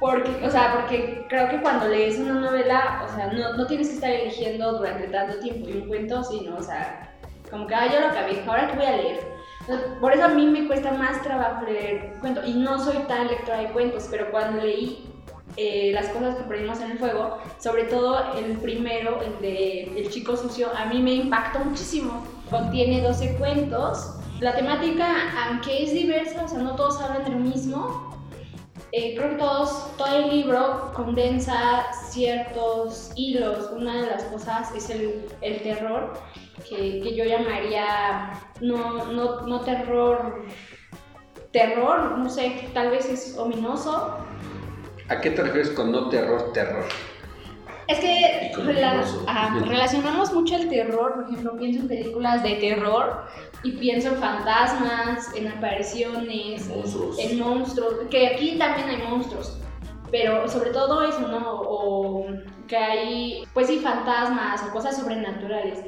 Porque, 0.00 0.30
o 0.44 0.50
sea, 0.50 0.72
porque 0.74 1.26
creo 1.28 1.48
que 1.50 1.60
cuando 1.60 1.86
lees 1.86 2.18
una 2.18 2.40
novela, 2.40 3.04
o 3.04 3.14
sea, 3.14 3.30
no, 3.32 3.56
no 3.56 3.66
tienes 3.66 3.88
que 3.88 3.94
estar 3.94 4.10
eligiendo 4.10 4.78
durante 4.78 5.08
tanto 5.08 5.38
tiempo 5.40 5.68
y 5.68 5.72
un 5.72 5.88
cuento, 5.88 6.24
sino, 6.24 6.56
o 6.56 6.62
sea, 6.62 7.14
como 7.50 7.66
que, 7.66 7.74
ah, 7.74 7.92
yo 7.92 8.00
lo 8.00 8.06
acabé, 8.08 8.42
ahora 8.46 8.68
que 8.68 8.76
voy 8.76 8.86
a 8.86 8.96
leer. 8.96 9.29
Por 10.00 10.12
eso 10.12 10.24
a 10.24 10.28
mí 10.28 10.46
me 10.46 10.66
cuesta 10.66 10.92
más 10.92 11.22
trabajo 11.22 11.64
leer 11.66 12.14
cuentos 12.20 12.46
y 12.46 12.54
no 12.54 12.82
soy 12.82 12.96
tan 13.06 13.28
lectora 13.28 13.58
de 13.58 13.72
cuentos, 13.72 14.08
pero 14.10 14.30
cuando 14.30 14.62
leí 14.62 15.04
eh, 15.56 15.90
las 15.92 16.08
cosas 16.08 16.36
que 16.36 16.44
perdimos 16.44 16.80
en 16.80 16.92
el 16.92 16.98
fuego, 16.98 17.38
sobre 17.58 17.84
todo 17.84 18.34
el 18.34 18.56
primero, 18.58 19.20
el 19.22 19.40
de 19.40 20.00
El 20.00 20.10
chico 20.10 20.36
sucio, 20.36 20.68
a 20.76 20.86
mí 20.86 21.02
me 21.02 21.14
impactó 21.14 21.60
muchísimo. 21.60 22.24
Contiene 22.50 23.02
12 23.02 23.36
cuentos. 23.36 24.16
La 24.40 24.54
temática, 24.54 25.06
aunque 25.46 25.84
es 25.84 25.92
diversa, 25.92 26.44
o 26.44 26.48
sea, 26.48 26.58
no 26.60 26.74
todos 26.74 27.00
hablan 27.00 27.24
de 27.24 27.30
lo 27.32 27.38
mismo, 27.38 28.10
eh, 28.92 29.14
creo 29.16 29.30
que 29.30 29.36
todos, 29.36 29.96
todo 29.96 30.16
el 30.16 30.30
libro 30.30 30.90
condensa 30.94 31.84
ciertos 32.10 33.12
hilos. 33.14 33.70
Una 33.72 34.00
de 34.00 34.06
las 34.10 34.24
cosas 34.24 34.74
es 34.74 34.90
el, 34.90 35.26
el 35.42 35.62
terror, 35.62 36.14
que, 36.70 37.00
que 37.02 37.14
yo 37.16 37.24
llamaría 37.24 38.30
no, 38.60 39.04
no, 39.12 39.42
no 39.46 39.60
terror, 39.60 40.44
terror, 41.52 42.16
no 42.18 42.30
sé, 42.30 42.68
tal 42.72 42.90
vez 42.90 43.08
es 43.08 43.36
ominoso. 43.36 44.16
¿A 45.08 45.20
qué 45.20 45.30
te 45.30 45.42
refieres 45.42 45.70
con 45.70 45.90
no 45.90 46.08
terror, 46.08 46.52
terror? 46.52 46.84
Es 47.88 47.98
que 47.98 48.52
rela- 48.56 49.02
ajá, 49.26 49.58
relacionamos 49.66 50.32
mucho 50.32 50.54
el 50.54 50.68
terror, 50.68 51.14
por 51.14 51.24
ejemplo, 51.24 51.56
pienso 51.56 51.80
en 51.80 51.88
películas 51.88 52.40
de 52.44 52.54
terror 52.54 53.24
y 53.64 53.72
pienso 53.72 54.10
en 54.10 54.14
fantasmas, 54.16 55.34
en 55.34 55.48
apariciones, 55.48 56.68
Monstruos. 56.68 57.18
en 57.18 57.40
monstruos, 57.40 57.94
que 58.08 58.28
aquí 58.28 58.56
también 58.58 58.88
hay 58.90 58.98
monstruos, 59.08 59.58
pero 60.12 60.46
sobre 60.48 60.70
todo 60.70 61.02
eso, 61.02 61.26
¿no? 61.26 61.62
O 61.62 62.26
que 62.68 62.76
hay, 62.76 63.42
pues 63.52 63.66
sí, 63.66 63.80
fantasmas 63.80 64.62
o 64.62 64.70
cosas 64.72 64.96
sobrenaturales. 64.96 65.80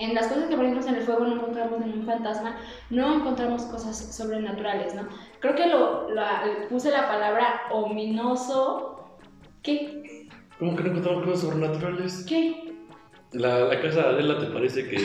En 0.00 0.14
las 0.14 0.28
cosas 0.28 0.44
que 0.48 0.56
ponemos 0.56 0.86
en 0.86 0.94
el 0.96 1.02
fuego 1.02 1.24
no 1.26 1.34
encontramos 1.34 1.78
ningún 1.84 2.06
fantasma, 2.06 2.56
no 2.88 3.14
encontramos 3.16 3.62
cosas 3.64 3.98
sobrenaturales, 4.16 4.94
¿no? 4.94 5.06
Creo 5.40 5.54
que 5.54 5.66
lo, 5.66 6.08
la- 6.10 6.42
puse 6.70 6.90
la 6.90 7.06
palabra 7.06 7.62
ominoso. 7.70 9.18
¿Qué? 9.62 10.26
¿Cómo 10.58 10.74
que 10.74 10.84
no 10.84 10.90
encontramos 10.90 11.24
cosas 11.24 11.40
sobrenaturales? 11.42 12.24
¿Qué? 12.26 12.72
La, 13.32 13.58
la 13.60 13.80
casa 13.80 14.00
de 14.02 14.08
Adela 14.08 14.38
te 14.38 14.46
parece 14.46 14.88
que, 14.88 14.96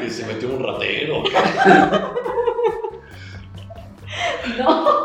que 0.00 0.10
se 0.10 0.26
metió 0.26 0.48
un 0.50 0.62
ratero. 0.64 1.22
No. 4.58 5.04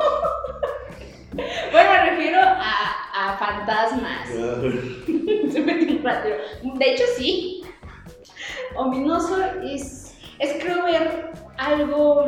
Bueno, 1.72 1.90
me 1.92 2.10
refiero 2.10 2.40
a, 2.42 2.94
a 3.14 3.38
fantasmas. 3.38 4.28
Se 5.52 5.62
metió 5.62 5.98
un 5.98 6.04
ratero. 6.04 6.38
De 6.64 6.92
hecho, 6.94 7.04
sí. 7.18 7.62
Ominoso 8.78 9.38
es, 9.64 10.16
es 10.40 10.62
creo 10.64 10.84
ver 10.86 11.32
algo, 11.58 12.26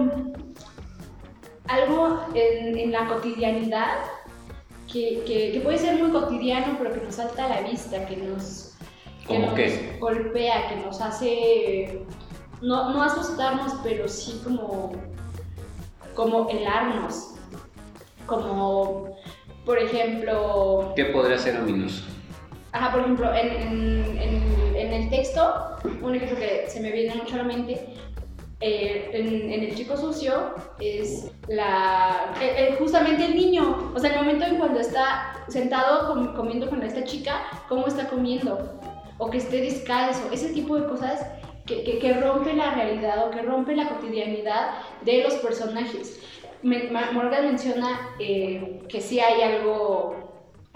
algo 1.68 2.26
en, 2.34 2.78
en 2.78 2.92
la 2.92 3.08
cotidianidad 3.08 3.98
que, 4.92 5.24
que- 5.26 5.52
que 5.52 5.60
puede 5.64 5.78
ser 5.78 6.02
muy 6.02 6.12
cotidiano, 6.12 6.76
pero 6.78 6.94
que 6.94 7.02
nos 7.02 7.16
salta 7.16 7.46
a 7.46 7.50
la 7.62 7.62
vista, 7.70 8.06
que 8.06 8.18
nos, 8.18 8.74
que 9.22 9.28
¿Cómo 9.36 9.48
nos 9.48 9.56
qué? 9.56 9.98
golpea, 10.00 10.70
que 10.70 10.76
nos 10.78 11.02
hace 11.02 12.02
no, 12.62 12.92
no 12.92 13.04
asustarnos, 13.04 13.74
pero 13.84 14.08
sí 14.08 14.40
como, 14.44 14.94
como 16.16 16.50
helarnos. 16.50 17.34
Como, 18.26 19.16
por 19.66 19.78
ejemplo, 19.80 20.92
¿Qué 20.96 21.06
podría 21.06 21.38
ser 21.38 21.58
ominoso? 21.62 22.04
Ajá, 22.78 22.92
por 22.92 23.02
ejemplo, 23.02 23.34
en, 23.34 23.48
en- 23.50 24.18
en- 24.22 24.76
en 24.76 24.94
el 24.94 25.10
texto, 25.10 25.42
un 26.04 26.14
ejemplo 26.14 26.38
que 26.38 26.66
se 26.68 26.80
me 26.80 26.92
viene 26.92 27.16
mucho 27.16 27.34
a 27.34 27.40
la 27.40 27.44
mente, 27.44 27.74
eh, 28.60 29.10
en, 29.14 29.52
en 29.52 29.64
El 29.64 29.76
Chico 29.76 29.98
Sucio, 29.98 30.54
es 30.80 31.32
la, 31.48 32.34
eh, 32.40 32.56
eh, 32.70 32.76
justamente 32.78 33.26
el 33.26 33.36
niño. 33.36 33.92
O 33.96 34.00
sea, 34.00 34.12
el 34.12 34.18
momento 34.18 34.46
en 34.46 34.58
cuando 34.58 34.80
está 34.80 35.34
sentado 35.48 36.08
com- 36.14 36.36
comiendo 36.36 36.70
con 36.70 36.84
esta 36.84 37.04
chica, 37.04 37.42
cómo 37.68 37.88
está 37.88 38.08
comiendo, 38.10 38.80
o 39.18 39.30
que 39.32 39.38
esté 39.40 39.62
descalzo, 39.62 40.30
ese 40.32 40.50
tipo 40.50 40.76
de 40.80 40.88
cosas 40.88 41.26
que, 41.66 41.84
que, 41.84 41.98
que 41.98 42.14
rompe 42.14 42.54
la 42.54 42.76
realidad 42.76 43.28
o 43.28 43.32
que 43.32 43.42
rompe 43.42 43.76
la 43.76 43.90
cotidianidad 43.90 44.70
de 45.02 45.24
los 45.24 45.34
personajes. 45.36 46.20
Me- 46.62 46.90
Morgan 46.92 47.46
menciona 47.48 48.10
eh, 48.20 48.82
que 48.88 49.02
sí 49.02 49.20
hay 49.20 49.42
algo 49.42 50.16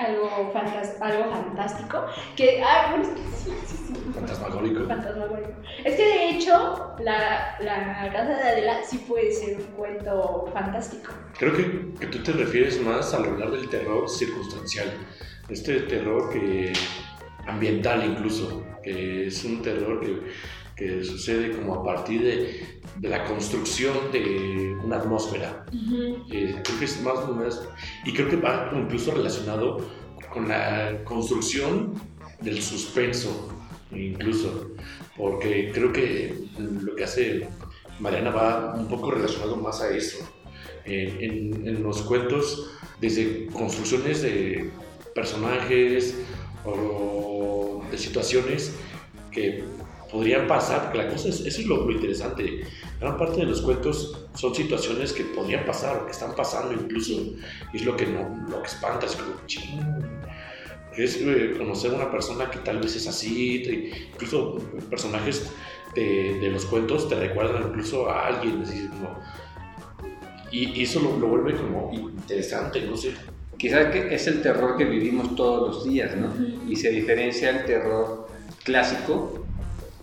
algo, 0.05 0.51
fantas- 0.53 0.97
algo 1.01 1.31
fantástico. 1.31 2.05
Que, 2.35 2.61
ah, 2.63 2.87
bueno, 2.91 3.05
es 3.05 3.09
que 3.45 4.11
Fantasmagórico. 4.13 4.87
fantasmagórico. 4.87 5.51
Es 5.83 5.95
que 5.95 6.03
de 6.03 6.29
hecho, 6.29 6.95
la, 6.99 7.55
la 7.59 8.09
casa 8.11 8.35
de 8.37 8.43
Adela 8.49 8.83
sí 8.83 8.97
puede 9.07 9.31
ser 9.31 9.57
un 9.57 9.63
cuento 9.75 10.49
fantástico. 10.53 11.11
Creo 11.37 11.53
que, 11.53 11.93
que 11.99 12.07
tú 12.07 12.19
te 12.23 12.31
refieres 12.33 12.81
más 12.81 13.13
al 13.13 13.25
hablar 13.25 13.51
del 13.51 13.69
terror 13.69 14.09
circunstancial. 14.09 14.91
Este 15.49 15.81
terror 15.81 16.29
que 16.31 16.71
ambiental 17.47 18.03
incluso, 18.05 18.63
que 18.83 19.27
es 19.27 19.43
un 19.43 19.61
terror 19.61 19.99
que, 20.01 20.21
que 20.75 21.03
sucede 21.03 21.51
como 21.51 21.75
a 21.75 21.83
partir 21.83 22.21
de, 22.23 22.80
de 22.97 23.09
la 23.09 23.23
construcción 23.25 24.11
de 24.11 24.77
una 24.83 24.97
atmósfera. 24.97 25.65
Eh, 26.31 26.55
creo 26.63 26.79
que 26.79 26.85
es 26.85 27.01
más 27.01 27.19
o 27.19 27.33
menos, 27.33 27.61
y 28.05 28.13
creo 28.13 28.29
que 28.29 28.35
va 28.35 28.69
como 28.69 28.83
incluso 28.83 29.11
relacionado 29.11 29.77
con 30.33 30.47
la 30.47 31.03
construcción 31.03 31.93
del 32.41 32.61
suspenso, 32.61 33.49
incluso, 33.91 34.71
porque 35.17 35.71
creo 35.73 35.91
que 35.91 36.47
lo 36.57 36.95
que 36.95 37.03
hace 37.03 37.47
Mariana 37.99 38.31
va 38.31 38.75
un 38.75 38.87
poco 38.87 39.11
relacionado 39.11 39.55
más 39.57 39.81
a 39.81 39.89
eso. 39.95 40.17
En, 40.83 41.67
en 41.67 41.83
los 41.83 42.01
cuentos, 42.01 42.71
desde 42.99 43.47
construcciones 43.47 44.23
de 44.23 44.71
personajes 45.13 46.17
o 46.65 47.83
de 47.91 47.97
situaciones 47.97 48.75
que 49.31 49.63
podrían 50.11 50.47
pasar, 50.47 50.83
porque 50.83 50.97
la 50.97 51.09
cosa 51.09 51.29
es, 51.29 51.39
eso 51.41 51.61
es 51.61 51.65
lo, 51.65 51.89
interesante. 51.89 52.61
Gran 52.99 53.17
parte 53.17 53.41
de 53.41 53.45
los 53.45 53.61
cuentos 53.61 54.27
son 54.35 54.53
situaciones 54.53 55.13
que 55.13 55.23
podrían 55.23 55.65
pasar 55.65 55.97
o 55.97 56.05
que 56.05 56.11
están 56.11 56.35
pasando 56.35 56.73
incluso, 56.73 57.13
y 57.73 57.77
es 57.77 57.85
lo 57.85 57.95
que, 57.95 58.05
no, 58.05 58.45
lo 58.49 58.61
que 58.61 58.67
espanta, 58.67 59.05
es 59.05 59.15
como, 59.15 59.35
ching, 59.47 59.79
es 60.97 61.17
eh, 61.21 61.53
conocer 61.57 61.91
a 61.91 61.95
una 61.95 62.11
persona 62.11 62.51
que 62.51 62.59
tal 62.59 62.79
vez 62.79 62.95
es 62.95 63.07
así, 63.07 63.63
incluso 64.13 64.57
personajes 64.89 65.49
de, 65.95 66.39
de, 66.39 66.49
los 66.49 66.65
cuentos 66.65 67.07
te 67.07 67.15
recuerdan 67.15 67.69
incluso 67.69 68.09
a 68.09 68.27
alguien, 68.27 68.63
y, 70.51 70.83
eso 70.83 70.99
lo, 70.99 71.17
lo, 71.17 71.27
vuelve 71.27 71.55
como 71.55 71.91
interesante, 71.93 72.81
no 72.81 72.97
sé. 72.97 73.13
Quizás 73.57 73.91
que 73.91 74.13
es 74.13 74.27
el 74.27 74.41
terror 74.41 74.75
que 74.75 74.85
vivimos 74.85 75.35
todos 75.35 75.75
los 75.75 75.85
días, 75.85 76.17
¿no? 76.17 76.33
Y 76.67 76.75
se 76.75 76.89
diferencia 76.89 77.51
el 77.51 77.65
terror 77.65 78.27
clásico 78.63 79.40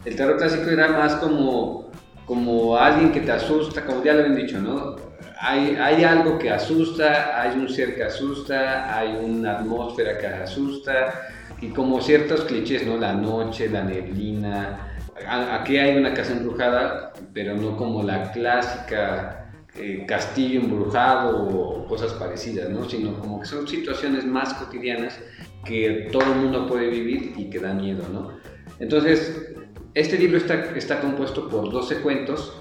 el 0.09 0.17
terror 0.17 0.39
clásico 0.39 0.71
era 0.71 0.89
más 0.89 1.17
como, 1.17 1.91
como 2.25 2.77
alguien 2.77 3.13
que 3.13 3.21
te 3.21 3.33
asusta, 3.33 3.85
como 3.85 4.03
ya 4.03 4.15
lo 4.15 4.21
habían 4.21 4.37
dicho, 4.37 4.59
¿no? 4.59 4.97
Hay, 5.39 5.77
hay 5.77 6.03
algo 6.03 6.39
que 6.39 6.51
asusta, 6.51 7.41
hay 7.41 7.59
un 7.59 7.69
ser 7.69 7.95
que 7.95 8.05
asusta, 8.05 8.97
hay 8.97 9.17
una 9.23 9.59
atmósfera 9.59 10.17
que 10.19 10.27
asusta, 10.27 11.29
y 11.61 11.69
como 11.69 12.01
ciertos 12.01 12.45
clichés, 12.45 12.87
¿no? 12.87 12.97
La 12.97 13.13
noche, 13.13 13.69
la 13.69 13.85
neblina. 13.85 14.95
Aquí 15.27 15.77
hay 15.77 15.99
una 15.99 16.15
casa 16.15 16.33
embrujada, 16.33 17.13
pero 17.35 17.55
no 17.55 17.77
como 17.77 18.03
la 18.03 18.33
clásica 18.33 19.51
eh, 19.75 20.05
castillo 20.07 20.61
embrujado 20.61 21.47
o 21.47 21.87
cosas 21.87 22.15
parecidas, 22.15 22.71
¿no? 22.71 22.89
Sino 22.89 23.13
como 23.19 23.41
que 23.41 23.47
son 23.47 23.69
situaciones 23.69 24.25
más 24.25 24.55
cotidianas 24.55 25.21
que 25.65 26.09
todo 26.11 26.33
el 26.33 26.39
mundo 26.41 26.67
puede 26.67 26.89
vivir 26.89 27.35
y 27.37 27.51
que 27.51 27.59
dan 27.59 27.83
miedo, 27.83 28.05
¿no? 28.11 28.39
Entonces, 28.81 29.55
este 29.95 30.19
libro 30.19 30.39
está, 30.39 30.77
está 30.77 31.01
compuesto 31.01 31.49
por 31.49 31.71
12 31.71 32.01
cuentos 32.01 32.55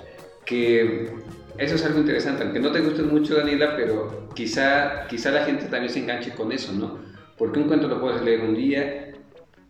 que 0.46 1.12
eso 1.58 1.76
es 1.76 1.86
algo 1.86 2.00
interesante, 2.00 2.44
aunque 2.44 2.60
no 2.60 2.72
te 2.72 2.82
guste 2.82 3.02
mucho 3.02 3.36
Daniela, 3.36 3.76
pero 3.76 4.30
quizá, 4.36 5.08
quizá 5.08 5.32
la 5.32 5.44
gente 5.44 5.66
también 5.66 5.92
se 5.92 6.00
enganche 6.00 6.32
con 6.32 6.52
eso, 6.52 6.72
¿no? 6.72 7.00
Porque 7.38 7.60
un 7.60 7.68
cuento 7.68 7.88
lo 7.88 8.00
puedes 8.00 8.22
leer 8.22 8.42
un 8.42 8.56
día 8.56 9.12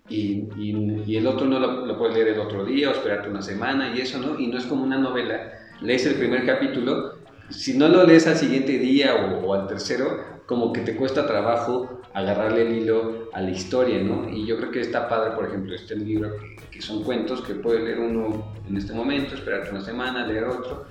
y, 0.09 0.47
y, 0.57 1.15
el 1.15 1.27
otro 1.27 1.47
no 1.47 1.59
lo, 1.59 1.85
lo, 1.85 1.97
puedes 1.97 2.15
leer 2.15 2.29
el 2.29 2.39
otro 2.39 2.65
día 2.65 2.89
o 2.89 2.93
esperarte 2.93 3.29
una 3.29 3.41
semana 3.41 3.93
y 3.95 4.01
eso, 4.01 4.19
¿no? 4.19 4.39
Y 4.39 4.47
no 4.47 4.57
es 4.57 4.65
como 4.65 4.83
una 4.83 4.97
novela, 4.97 5.53
lees 5.81 6.05
el 6.05 6.15
primer 6.15 6.45
capítulo, 6.45 7.15
si 7.49 7.77
no 7.77 7.87
lo 7.87 8.05
lees 8.05 8.27
al 8.27 8.35
siguiente 8.35 8.77
día 8.77 9.15
o, 9.15 9.47
o 9.47 9.53
al 9.53 9.67
tercero, 9.67 10.36
como 10.47 10.71
que 10.71 10.79
te 10.81 10.95
cuesta 10.95 11.27
trabajo 11.27 12.01
agarrarle 12.13 12.61
el 12.61 12.77
hilo 12.77 13.29
a 13.33 13.41
la 13.41 13.51
historia, 13.51 14.01
¿no? 14.01 14.29
Y 14.29 14.47
yo 14.47 14.57
creo 14.57 14.71
que 14.71 14.79
está 14.79 15.07
padre, 15.09 15.35
por 15.35 15.45
ejemplo, 15.45 15.75
este 15.75 15.95
libro 15.95 16.31
que, 16.71 16.81
son 16.81 17.03
cuentos 17.03 17.41
que 17.41 17.55
puede 17.55 17.83
leer 17.83 17.99
uno 17.99 18.53
en 18.67 18.77
este 18.77 18.93
momento, 18.93 19.35
esperarte 19.35 19.71
una 19.71 19.81
semana, 19.81 20.25
leer 20.25 20.45
otro. 20.45 20.85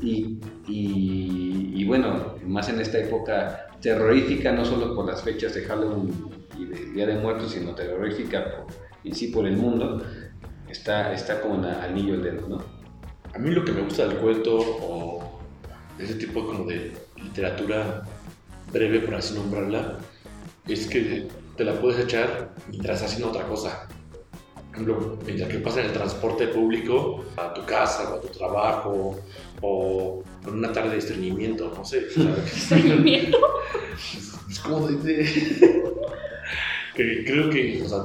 Y, 0.00 0.38
y, 0.68 1.84
bueno, 1.86 2.36
más 2.46 2.68
en 2.68 2.80
esta 2.80 2.98
época 2.98 3.68
terrorífica, 3.80 4.52
no 4.52 4.64
solo 4.64 4.94
por 4.94 5.06
las 5.06 5.22
fechas 5.22 5.54
de 5.54 5.64
Halloween 5.64 6.12
y 6.56 6.66
de 6.66 6.92
Día 6.92 7.06
de 7.06 7.16
Muertos, 7.16 7.50
sino 7.50 7.74
terrorífica 7.74 8.64
en 9.02 9.14
sí 9.14 9.28
por 9.28 9.46
el 9.46 9.56
mundo, 9.56 10.02
está, 10.68 11.12
está 11.12 11.40
como 11.40 11.54
al 11.56 11.80
anillo 11.80 12.12
del 12.12 12.22
dedo, 12.22 12.48
¿no? 12.48 12.58
A 13.34 13.38
mí 13.38 13.50
lo 13.50 13.64
que 13.64 13.72
me 13.72 13.80
gusta 13.80 14.06
del 14.06 14.18
cuento 14.18 14.56
o 14.56 15.40
de 15.98 16.04
ese 16.04 16.14
tipo 16.14 16.46
como 16.46 16.64
de 16.64 16.92
literatura 17.16 18.04
breve, 18.72 19.00
por 19.00 19.14
así 19.14 19.34
nombrarla, 19.34 19.98
es 20.68 20.86
que 20.86 21.28
te 21.56 21.64
la 21.64 21.74
puedes 21.80 22.04
echar 22.04 22.54
mientras 22.68 23.02
haciendo 23.02 23.28
otra 23.28 23.44
cosa. 23.46 23.88
Por 24.54 24.74
ejemplo, 24.74 25.18
mientras 25.26 25.48
que 25.50 25.58
pasa 25.58 25.80
en 25.80 25.86
el 25.86 25.92
transporte 25.92 26.46
público 26.48 27.24
a 27.36 27.52
tu 27.52 27.64
casa 27.66 28.10
o 28.10 28.16
a 28.16 28.20
tu 28.20 28.28
trabajo 28.28 29.18
o 29.60 30.22
en 30.46 30.54
una 30.54 30.72
tarde 30.72 30.90
de 30.90 30.98
estreñimiento, 30.98 31.72
no 31.76 31.84
sé. 31.84 32.06
¿Estreñimiento? 32.46 33.38
Es, 34.48 34.58
como 34.60 34.86
de... 34.86 35.24
que 36.94 37.24
creo 37.24 37.50
que 37.50 37.82
o 37.84 37.88
sea, 37.88 37.98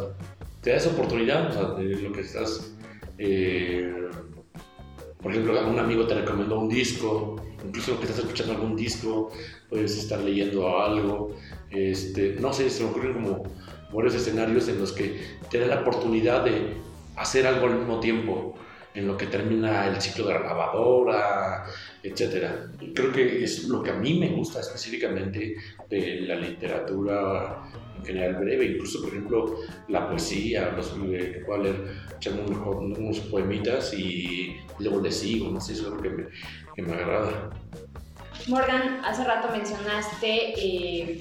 te 0.61 0.71
da 0.71 0.77
esa 0.77 0.89
oportunidad, 0.89 1.49
o 1.49 1.53
sea, 1.53 1.63
de 1.75 1.95
lo 2.01 2.11
que 2.11 2.21
estás... 2.21 2.73
Eh, 3.17 4.09
por 5.21 5.31
ejemplo, 5.31 5.67
un 5.67 5.79
amigo 5.79 6.05
te 6.05 6.13
recomendó 6.13 6.59
un 6.59 6.69
disco, 6.69 7.41
incluso 7.65 7.97
que 7.99 8.05
estás 8.05 8.19
escuchando 8.19 8.53
algún 8.53 8.75
disco, 8.75 9.31
puedes 9.69 9.97
estar 9.97 10.19
leyendo 10.19 10.79
algo, 10.79 11.35
este, 11.71 12.37
no 12.39 12.53
sé, 12.53 12.69
se 12.69 12.83
me 12.83 12.89
ocurren 12.89 13.13
como 13.13 13.43
varios 13.93 14.15
escenarios 14.15 14.67
en 14.67 14.79
los 14.79 14.91
que 14.91 15.19
te 15.49 15.59
da 15.59 15.67
la 15.67 15.81
oportunidad 15.81 16.43
de 16.43 16.73
hacer 17.15 17.47
algo 17.47 17.67
al 17.67 17.79
mismo 17.79 17.99
tiempo, 17.99 18.55
en 18.95 19.07
lo 19.07 19.17
que 19.17 19.27
termina 19.27 19.87
el 19.87 20.01
ciclo 20.01 20.27
de 20.27 20.35
la 20.35 20.39
lavadora, 20.39 21.65
etc. 22.01 22.47
Creo 22.93 23.11
que 23.11 23.43
es 23.43 23.65
lo 23.65 23.83
que 23.83 23.91
a 23.91 23.95
mí 23.95 24.17
me 24.17 24.29
gusta 24.29 24.61
específicamente 24.61 25.55
de 25.89 26.21
la 26.21 26.35
literatura 26.35 27.69
en 27.97 28.05
general 28.05 28.35
breve, 28.35 28.65
incluso 28.65 29.01
por 29.01 29.09
ejemplo 29.09 29.59
la 29.89 30.07
poesía, 30.07 30.71
los 30.71 30.89
que 30.89 31.43
puedo 31.45 31.63
leer 31.63 31.75
unos 32.47 33.19
poemitas 33.19 33.93
y 33.93 34.55
luego 34.79 35.01
le 35.01 35.11
sigo, 35.11 35.49
no 35.51 35.59
sé, 35.59 35.73
eso 35.73 35.87
es 35.87 35.93
lo 35.95 36.01
que 36.01 36.09
me, 36.09 36.25
que 36.75 36.81
me 36.81 36.93
agrada. 36.93 37.49
Morgan, 38.47 39.01
hace 39.03 39.23
rato 39.23 39.49
mencionaste 39.51 40.53
eh, 40.57 41.17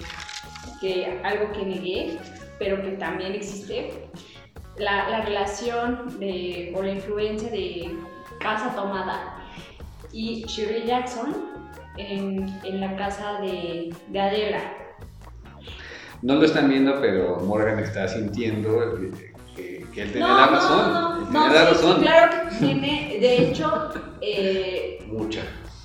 que 0.81 1.21
algo 1.25 1.53
que 1.53 1.65
negué, 1.65 2.19
pero 2.59 2.83
que 2.83 2.91
también 2.93 3.33
existe, 3.33 4.09
la, 4.77 5.09
la, 5.09 5.23
relación 5.23 6.19
de, 6.19 6.73
o 6.77 6.83
la 6.83 6.93
influencia 6.93 7.51
de 7.51 7.97
Casa 8.41 8.75
Tomada 8.75 9.37
y 10.13 10.45
Shirley 10.45 10.87
Jackson 10.87 11.35
en, 11.97 12.49
en 12.65 12.81
la 12.81 12.97
casa 12.97 13.41
de, 13.41 13.95
de 14.09 14.21
Adela. 14.21 14.61
No 16.23 16.37
lo 16.37 16.45
están 16.45 16.69
viendo, 16.69 17.01
pero 17.01 17.41
Morgan 17.41 17.79
está 17.79 18.09
sintiendo 18.09 18.99
que, 19.55 19.87
que 19.93 20.03
él 20.03 20.13
tiene 20.13 20.27
la 20.27 20.47
razón. 20.47 20.93
No, 20.93 21.31
no, 21.31 21.53
la 21.53 21.65
razón. 21.67 22.01
claro 22.01 22.49
que 22.49 22.57
tiene, 22.57 23.19
de 23.21 23.37
hecho... 23.49 23.93
Eh, 24.21 25.05
Mucha. 25.07 25.43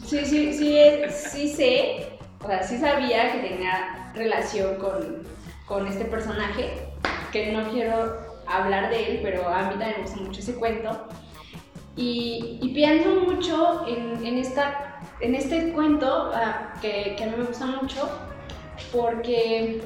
Sí, 0.10 0.26
sí, 0.26 0.54
sí, 0.54 0.76
sí 1.12 1.50
sé, 1.50 2.08
o 2.44 2.48
sea, 2.48 2.64
sí 2.64 2.80
sabía 2.80 3.32
que 3.32 3.48
tenía 3.48 4.12
relación 4.16 4.78
con, 4.78 5.22
con 5.68 5.86
este 5.86 6.04
personaje, 6.06 6.80
que 7.32 7.52
no 7.52 7.70
quiero 7.70 8.18
hablar 8.48 8.90
de 8.90 9.12
él, 9.12 9.20
pero 9.22 9.48
a 9.48 9.70
mí 9.70 9.70
también 9.76 9.98
me 9.98 10.02
gusta 10.02 10.20
mucho 10.20 10.40
ese 10.40 10.56
cuento. 10.56 11.08
Y, 11.96 12.72
pienso 12.74 13.18
mucho 13.18 13.86
en, 13.88 14.36
esta, 14.40 15.00
en 15.20 15.36
este 15.36 15.74
cuento, 15.74 16.32
uh, 16.32 16.80
que, 16.82 17.14
que, 17.16 17.24
a 17.26 17.28
mí 17.28 17.34
me 17.38 17.44
gusta 17.44 17.68
mucho, 17.68 18.10
porque 18.92 19.80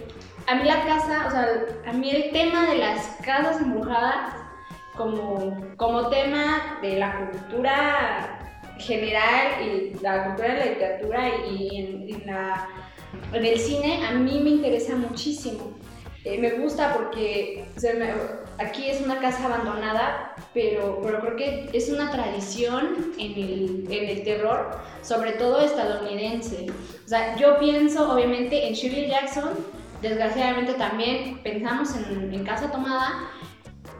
a 0.47 0.55
mí 0.55 0.63
la 0.63 0.85
casa, 0.85 1.25
o 1.27 1.31
sea, 1.31 1.47
a 1.85 1.91
mí 1.91 2.09
el 2.09 2.31
tema 2.31 2.67
de 2.67 2.77
las 2.77 3.17
casas 3.25 3.59
embrujadas 3.59 4.35
como, 4.95 5.57
como 5.75 6.07
tema 6.07 6.79
de 6.81 6.97
la 6.97 7.29
cultura 7.29 8.32
general 8.83 9.65
y 9.65 9.93
la 10.01 10.25
cultura 10.25 10.53
de 10.53 10.59
la 10.59 10.65
literatura 10.65 11.29
y 11.49 12.11
en, 12.11 12.25
la, 12.25 12.67
en 13.33 13.45
el 13.45 13.59
cine 13.59 14.05
a 14.05 14.11
mí 14.11 14.39
me 14.41 14.51
interesa 14.51 14.95
muchísimo. 14.95 15.73
Eh, 16.25 16.37
me 16.39 16.51
gusta 16.51 16.93
porque 16.93 17.65
aquí 18.57 18.89
es 18.89 19.01
una 19.01 19.19
casa 19.19 19.45
abandonada, 19.45 20.35
pero, 20.53 21.01
pero 21.03 21.19
creo 21.19 21.35
que 21.35 21.69
es 21.73 21.89
una 21.89 22.11
tradición 22.11 23.13
en 23.19 23.31
el, 23.33 23.87
en 23.89 24.09
el, 24.09 24.23
terror, 24.23 24.71
sobre 25.01 25.33
todo 25.33 25.59
estadounidense. 25.59 26.67
O 27.05 27.07
sea, 27.07 27.35
yo 27.35 27.59
pienso 27.59 28.09
obviamente 28.09 28.67
en 28.67 28.73
Shirley 28.73 29.09
Jackson, 29.09 29.49
desgraciadamente 30.01 30.75
también 30.75 31.39
pensamos 31.43 31.93
en, 31.95 32.33
en 32.33 32.43
Casa 32.45 32.71
Tomada, 32.71 33.29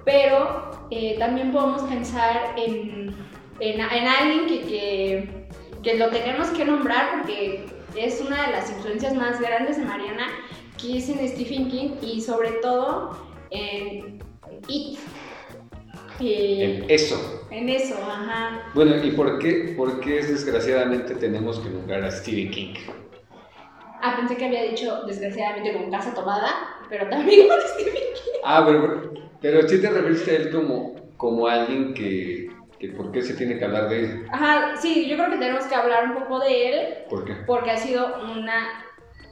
pero 0.05 0.87
eh, 0.91 1.17
también 1.19 1.51
podemos 1.51 1.83
pensar 1.83 2.55
en, 2.57 3.13
en, 3.59 3.79
en 3.79 4.07
alguien 4.07 4.47
que, 4.47 4.61
que, 4.61 5.47
que 5.83 5.97
lo 5.97 6.09
tenemos 6.09 6.49
que 6.49 6.65
nombrar 6.65 7.19
porque 7.19 7.65
es 7.95 8.21
una 8.21 8.47
de 8.47 8.51
las 8.51 8.69
influencias 8.71 9.13
más 9.13 9.39
grandes 9.39 9.77
de 9.77 9.85
Mariana 9.85 10.27
que 10.81 10.97
es 10.97 11.09
en 11.09 11.27
Stephen 11.27 11.69
King 11.69 11.95
y 12.01 12.21
sobre 12.21 12.51
todo 12.53 13.17
en 13.51 14.19
It. 14.67 14.99
en 16.19 16.89
eso. 16.89 17.47
En 17.51 17.69
eso, 17.69 17.95
ajá. 18.01 18.61
Bueno, 18.73 19.03
¿y 19.03 19.11
por 19.11 19.39
qué, 19.39 19.73
por 19.77 19.99
qué 19.99 20.23
desgraciadamente 20.23 21.15
tenemos 21.15 21.59
que 21.59 21.69
nombrar 21.69 22.03
a 22.03 22.11
Stephen 22.11 22.51
King? 22.51 22.73
Ah, 24.01 24.15
pensé 24.17 24.35
que 24.35 24.45
había 24.45 24.63
dicho 24.63 25.03
desgraciadamente 25.05 25.73
con 25.73 25.89
casa 25.91 26.13
tomada, 26.13 26.49
pero 26.89 27.07
también 27.09 27.47
con 27.47 27.57
Stephen 27.61 27.93
King. 27.93 28.39
Ah, 28.43 28.63
pero 28.65 29.13
Pero 29.41 29.67
sí 29.67 29.79
te 29.81 29.89
referiste 29.89 30.31
a 30.31 30.35
él 30.35 30.51
como, 30.51 30.95
como 31.17 31.47
alguien 31.47 31.93
que, 31.93 32.52
que 32.87 32.95
¿por 32.97 33.11
qué 33.11 33.21
se 33.21 33.33
tiene 33.35 33.57
que 33.57 33.65
hablar 33.65 33.87
de 33.89 33.99
él? 34.03 34.25
Ajá, 34.31 34.75
sí, 34.77 35.07
yo 35.07 35.15
creo 35.15 35.29
que 35.31 35.37
tenemos 35.37 35.65
que 35.65 35.75
hablar 35.75 36.05
un 36.05 36.15
poco 36.15 36.39
de 36.39 36.69
él 36.69 36.93
¿Por 37.09 37.23
qué? 37.25 37.33
porque 37.47 37.71
ha 37.71 37.77
sido 37.77 38.15
una 38.35 38.83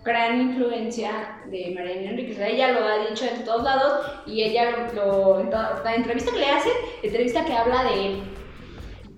gran 0.03 0.39
influencia 0.41 1.11
de 1.47 1.73
Mariana 1.75 2.11
Enríquez. 2.11 2.39
Ella 2.39 2.71
lo 2.71 2.85
ha 2.85 2.97
dicho 3.09 3.25
en 3.25 3.43
todos 3.43 3.63
lados 3.63 4.07
y 4.25 4.41
ella 4.43 4.89
lo, 4.95 5.39
en 5.41 5.49
toda- 5.49 5.81
la 5.83 5.95
entrevista 5.95 6.31
que 6.31 6.39
le 6.39 6.45
hacen, 6.49 6.71
entrevista 7.03 7.45
que 7.45 7.53
habla 7.53 7.83
de 7.83 8.05
él. 8.07 8.23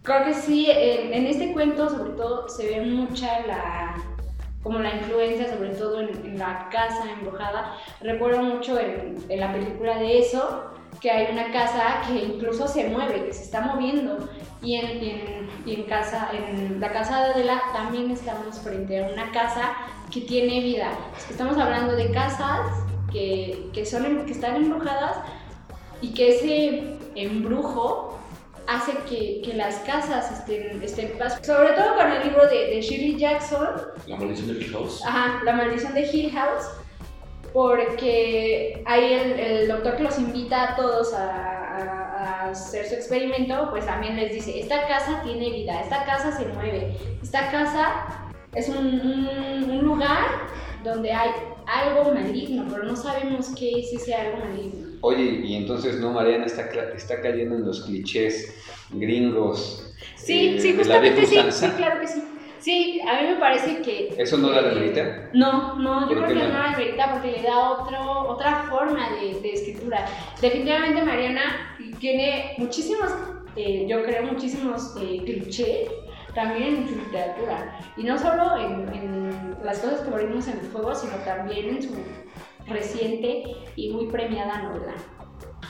Creo 0.01 0.25
que 0.25 0.33
sí, 0.33 0.67
en, 0.69 1.13
en 1.13 1.27
este 1.27 1.53
cuento 1.53 1.89
sobre 1.89 2.11
todo 2.13 2.49
se 2.49 2.67
ve 2.67 2.81
mucha 2.81 3.45
la 3.47 3.95
como 4.61 4.79
la 4.79 4.95
influencia, 4.95 5.49
sobre 5.53 5.69
todo 5.69 5.99
en, 6.01 6.09
en 6.25 6.39
la 6.39 6.67
casa 6.71 7.03
embrujada. 7.11 7.77
Recuerdo 8.01 8.41
mucho 8.41 8.79
en, 8.79 9.17
en 9.29 9.39
la 9.39 9.51
película 9.53 9.97
de 9.99 10.19
eso, 10.19 10.71
que 11.03 11.11
hay 11.11 11.33
una 11.33 11.51
casa 11.51 12.01
que 12.07 12.17
incluso 12.17 12.65
se 12.65 12.85
mueve, 12.85 13.25
que 13.25 13.33
se 13.33 13.43
está 13.43 13.59
moviendo. 13.59 14.29
Y 14.61 14.75
en, 14.75 15.03
y 15.03 15.09
en, 15.09 15.49
en 15.67 15.83
casa, 15.83 16.29
en 16.31 16.79
la 16.79 16.93
casa 16.93 17.19
de 17.19 17.33
Adela 17.33 17.61
también 17.73 18.09
estamos 18.09 18.57
frente 18.59 19.03
a 19.03 19.11
una 19.11 19.29
casa 19.33 19.73
que 20.09 20.21
tiene 20.21 20.61
vida. 20.61 20.91
Estamos 21.29 21.57
hablando 21.57 21.97
de 21.97 22.09
casas 22.11 22.61
que, 23.11 23.69
que, 23.73 23.85
son, 23.85 24.25
que 24.25 24.31
están 24.31 24.55
embrujadas 24.55 25.17
y 26.01 26.13
que 26.13 26.37
ese 26.37 26.97
embrujo 27.15 28.17
hace 28.65 28.93
que, 29.09 29.41
que 29.43 29.55
las 29.55 29.75
casas 29.79 30.31
estén, 30.31 30.81
estén. 30.81 31.11
Sobre 31.41 31.73
todo 31.73 31.97
con 31.97 32.09
el 32.09 32.23
libro 32.23 32.47
de, 32.47 32.67
de 32.67 32.81
Shirley 32.81 33.17
Jackson, 33.17 33.67
La 34.07 34.15
maldición 34.15 34.47
de 34.47 34.53
Hill 34.53 34.71
House. 34.71 35.01
Ajá, 35.05 35.41
La 35.43 35.51
maldición 35.51 35.93
de 35.93 36.01
Hill 36.09 36.31
House, 36.31 36.63
porque 37.53 38.81
ahí 38.85 39.13
el, 39.13 39.39
el 39.39 39.67
doctor 39.67 39.95
que 39.95 40.03
los 40.03 40.17
invita 40.19 40.73
a 40.73 40.75
todos 40.75 41.13
a, 41.13 41.29
a- 41.29 42.13
a 42.45 42.49
hacer 42.49 42.85
su 42.87 42.95
experimento, 42.95 43.67
pues 43.69 43.85
también 43.85 44.15
les 44.15 44.33
dice, 44.33 44.59
esta 44.59 44.87
casa 44.87 45.21
tiene 45.23 45.49
vida, 45.51 45.79
esta 45.81 46.03
casa 46.05 46.31
se 46.35 46.45
mueve, 46.47 46.97
esta 47.21 47.51
casa 47.51 48.31
es 48.53 48.69
un, 48.69 48.77
un- 48.99 49.69
un 49.71 49.83
lugar 49.83 50.25
donde 50.83 51.11
hay 51.11 51.31
algo 51.65 52.13
maligno, 52.13 52.65
pero 52.69 52.83
no 52.83 52.95
sabemos 52.95 53.53
qué 53.57 53.79
es 53.79 53.93
ese 53.93 54.13
algo 54.15 54.45
maligno. 54.45 54.87
Oye, 55.01 55.23
y 55.43 55.55
entonces 55.55 55.99
no, 55.99 56.11
Mariana 56.11 56.45
está, 56.45 56.69
está 56.95 57.21
cayendo 57.21 57.55
en 57.55 57.65
los 57.65 57.83
clichés 57.85 58.55
gringos. 58.91 59.93
Sí, 60.15 60.55
eh, 60.55 60.59
sí, 60.59 60.71
de 60.73 60.85
la 60.85 60.99
vieja 60.99 61.21
justamente 61.21 61.51
sí, 61.51 61.65
sí, 61.67 61.71
claro 61.75 61.99
que 62.01 62.07
sí. 62.07 62.23
Sí, 62.63 63.01
a 63.05 63.21
mí 63.21 63.27
me 63.27 63.35
parece 63.35 63.81
que... 63.81 64.15
¿Eso 64.17 64.37
no 64.37 64.49
la 64.49 64.61
demerita? 64.61 65.29
No, 65.33 65.75
no, 65.79 66.09
yo 66.09 66.15
¿Por 66.15 66.27
creo 66.27 66.27
que 66.29 66.47
no? 66.47 66.53
no 66.53 66.59
la 66.63 66.69
demerita 66.71 67.11
porque 67.11 67.31
le 67.33 67.41
da 67.43 67.71
otro, 67.71 68.29
otra 68.29 68.63
forma 68.69 69.09
de, 69.19 69.37
de 69.41 69.51
escritura. 69.51 70.05
Definitivamente 70.39 71.03
Mariana 71.03 71.75
tiene 71.99 72.53
muchísimos, 72.57 73.11
eh, 73.57 73.85
yo 73.89 74.01
creo, 74.03 74.23
muchísimos 74.23 74.95
eh, 75.01 75.21
clichés 75.25 75.89
también 76.33 76.75
en 76.77 76.87
su 76.87 76.95
literatura. 76.95 77.77
Y 77.97 78.03
no 78.03 78.17
solo 78.17 78.55
en, 78.57 78.87
en 78.95 79.57
las 79.61 79.79
cosas 79.79 79.99
que 79.99 80.11
morimos 80.11 80.47
en 80.47 80.59
el 80.59 80.65
fuego, 80.67 80.95
sino 80.95 81.15
también 81.25 81.67
en 81.67 81.83
su 81.83 81.93
reciente 82.65 83.43
y 83.75 83.89
muy 83.89 84.07
premiada 84.07 84.61
novela. 84.61 84.93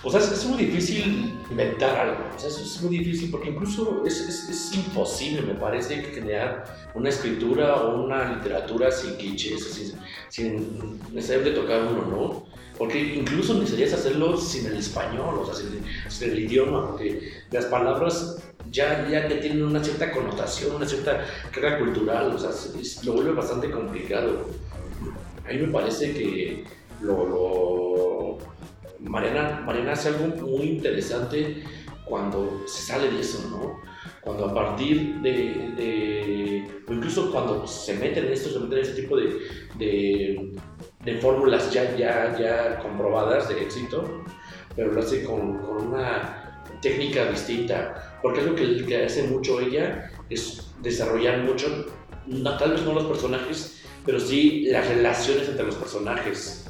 O 0.04 0.12
sea, 0.12 0.20
es, 0.20 0.32
es 0.32 0.46
muy 0.46 0.66
difícil 0.66 1.40
inventar 1.50 1.98
algo. 1.98 2.24
O 2.36 2.40
sea, 2.40 2.50
es 2.50 2.82
muy 2.82 2.98
difícil 2.98 3.32
porque 3.32 3.50
incluso 3.50 4.04
es, 4.06 4.20
es, 4.20 4.50
es 4.50 4.76
imposible, 4.76 5.42
me 5.42 5.56
parece, 5.56 6.04
generar 6.04 6.66
una 6.94 7.10
escritura 7.10 7.76
o 7.78 8.04
una 8.04 8.36
literatura 8.36 8.92
sin 8.92 9.16
clichés, 9.16 9.64
sin, 9.64 9.94
sin 10.30 11.00
necesidad 11.14 11.46
de 11.46 11.52
tocar 11.52 11.84
uno, 11.84 12.06
¿no? 12.06 12.54
Porque 12.78 13.00
incluso 13.00 13.54
necesitarías 13.54 13.94
hacerlo 13.94 14.38
sin 14.38 14.66
el 14.66 14.78
español, 14.78 15.40
o 15.40 15.46
sea, 15.46 15.56
sin, 15.56 15.84
sin 16.10 16.32
el 16.32 16.40
idioma, 16.40 16.90
porque 16.92 17.32
las 17.52 17.66
palabras 17.66 18.44
ya, 18.72 19.08
ya, 19.10 19.28
ya 19.30 19.40
tienen 19.40 19.64
una 19.64 19.84
cierta 19.84 20.12
connotación, 20.12 20.76
una 20.76 20.88
cierta 20.88 21.26
carga 21.52 21.80
cultural, 21.80 22.34
o 22.36 22.40
sea, 22.40 22.50
lo 23.04 23.14
vuelve 23.14 23.32
bastante 23.34 23.70
complicado. 23.70 24.50
A 25.48 25.52
mí 25.52 25.60
me 25.60 25.68
parece 25.68 26.14
que 26.14 26.64
lo, 27.02 27.28
lo, 27.28 27.83
Mariana, 29.04 29.92
hace 29.92 30.10
algo 30.10 30.28
muy 30.48 30.64
interesante 30.64 31.64
cuando 32.06 32.64
se 32.66 32.82
sale 32.82 33.12
de 33.12 33.20
eso, 33.20 33.48
¿no? 33.50 33.82
Cuando 34.22 34.46
a 34.46 34.54
partir 34.54 35.20
de, 35.22 36.66
o 36.88 36.94
incluso 36.94 37.32
cuando 37.32 37.68
se 37.68 37.96
meten 37.96 38.26
en 38.26 38.34
esto, 38.34 38.50
se 38.50 38.60
meten 38.60 38.80
en 38.80 38.84
ese 38.84 39.02
tipo 39.02 39.18
de, 39.18 40.54
fórmulas 41.22 41.72
ya, 41.72 41.96
ya, 41.96 42.38
ya 42.38 42.80
comprobadas 42.80 43.50
de 43.50 43.62
éxito, 43.62 44.24
pero 44.76 44.92
lo 44.92 45.02
hace 45.02 45.24
con, 45.24 45.42
una 45.42 46.64
técnica 46.82 47.30
distinta, 47.30 48.20
porque 48.22 48.42
algo 48.42 48.56
que, 48.56 48.86
que 48.86 49.06
hace 49.06 49.24
mucho 49.24 49.60
ella 49.60 50.12
es 50.30 50.74
desarrollar 50.82 51.44
mucho, 51.44 51.88
tal 52.58 52.72
vez 52.72 52.82
no 52.84 52.94
los 52.94 53.06
personajes, 53.06 53.84
pero 54.06 54.20
sí 54.20 54.68
las 54.70 54.88
relaciones 54.88 55.48
entre 55.50 55.66
los 55.66 55.76
personajes. 55.76 56.63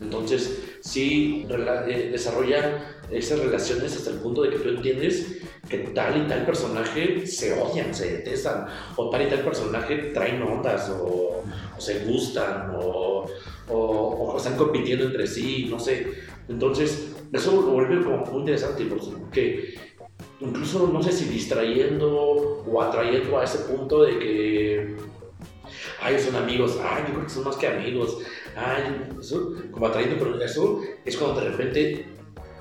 Entonces, 0.00 0.62
sí 0.80 1.46
eh, 1.48 2.08
desarrolla 2.10 2.96
esas 3.10 3.40
relaciones 3.40 3.96
hasta 3.96 4.10
el 4.10 4.16
punto 4.18 4.42
de 4.42 4.50
que 4.50 4.58
tú 4.58 4.68
entiendes 4.70 5.38
que 5.68 5.78
tal 5.78 6.24
y 6.24 6.28
tal 6.28 6.46
personaje 6.46 7.26
se 7.26 7.52
odian, 7.60 7.94
se 7.94 8.10
detestan, 8.18 8.66
o 8.96 9.10
tal 9.10 9.22
y 9.22 9.26
tal 9.28 9.40
personaje 9.40 9.96
traen 10.14 10.42
ondas, 10.42 10.90
o, 10.90 11.42
se 11.78 12.04
gustan, 12.04 12.70
o, 12.76 13.26
o- 13.68 13.74
o 14.32 14.36
están 14.36 14.56
compitiendo 14.56 15.04
entre 15.06 15.26
sí, 15.26 15.66
no 15.70 15.78
sé. 15.78 16.06
Entonces, 16.48 17.12
eso 17.32 17.52
lo 17.52 17.62
vuelve 17.62 18.02
como 18.02 18.24
muy 18.26 18.40
interesante, 18.40 18.84
porque 18.86 19.74
incluso 20.40 20.88
no 20.92 21.02
sé 21.02 21.12
si 21.12 21.26
distrayendo 21.26 22.08
o 22.66 22.82
atrayendo 22.82 23.38
a 23.38 23.44
ese 23.44 23.58
punto 23.60 24.02
de 24.02 24.18
que 24.18 24.96
ay, 26.02 26.18
son 26.18 26.36
amigos, 26.36 26.78
ay, 26.82 27.04
yo 27.08 27.14
creo 27.14 27.24
que 27.24 27.30
son 27.30 27.44
más 27.44 27.56
que 27.56 27.66
amigos, 27.68 28.18
ay, 28.56 29.08
eso, 29.20 29.54
como 29.70 29.86
atrayendo, 29.86 30.16
pero 30.18 30.40
eso 30.42 30.80
es 31.04 31.16
cuando 31.16 31.40
de 31.40 31.50
repente 31.50 32.06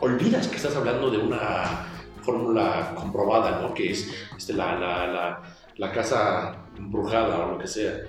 olvidas 0.01 0.47
que 0.47 0.57
estás 0.57 0.75
hablando 0.75 1.09
de 1.09 1.17
una 1.17 1.87
fórmula 2.21 2.93
comprobada, 2.95 3.61
¿no? 3.61 3.73
Que 3.73 3.91
es 3.91 4.09
este, 4.37 4.53
la, 4.53 4.79
la, 4.79 5.07
la, 5.07 5.41
la 5.77 5.91
casa 5.91 6.65
embrujada 6.77 7.45
o 7.45 7.51
lo 7.51 7.57
que 7.57 7.67
sea. 7.67 8.01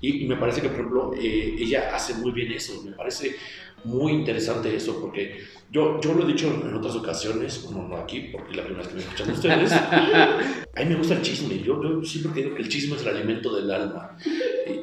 Y, 0.00 0.24
y 0.24 0.28
me 0.28 0.36
parece 0.36 0.62
que, 0.62 0.68
por 0.68 0.78
ejemplo, 0.78 1.12
eh, 1.14 1.56
ella 1.58 1.94
hace 1.94 2.14
muy 2.14 2.32
bien 2.32 2.52
eso, 2.52 2.82
me 2.82 2.92
parece 2.92 3.36
muy 3.84 4.12
interesante 4.12 4.74
eso, 4.74 5.00
porque 5.00 5.40
yo, 5.70 6.00
yo 6.00 6.14
lo 6.14 6.24
he 6.24 6.26
dicho 6.26 6.48
en 6.48 6.74
otras 6.74 6.96
ocasiones, 6.96 7.62
bueno, 7.64 7.88
no 7.88 7.96
aquí, 7.96 8.28
porque 8.32 8.50
es 8.50 8.56
la 8.56 8.64
primera 8.64 8.82
vez 8.82 8.88
que 8.88 8.94
me 8.94 9.00
escuchan 9.02 9.30
ustedes, 9.30 9.72
a 10.74 10.80
mí 10.80 10.84
me 10.86 10.96
gusta 10.96 11.14
el 11.14 11.22
chisme, 11.22 11.58
yo, 11.58 11.82
yo 11.82 12.02
siempre 12.04 12.42
digo 12.42 12.54
que 12.54 12.62
el 12.62 12.68
chisme 12.68 12.96
es 12.96 13.02
el 13.02 13.16
alimento 13.16 13.54
del 13.54 13.70
alma. 13.70 14.16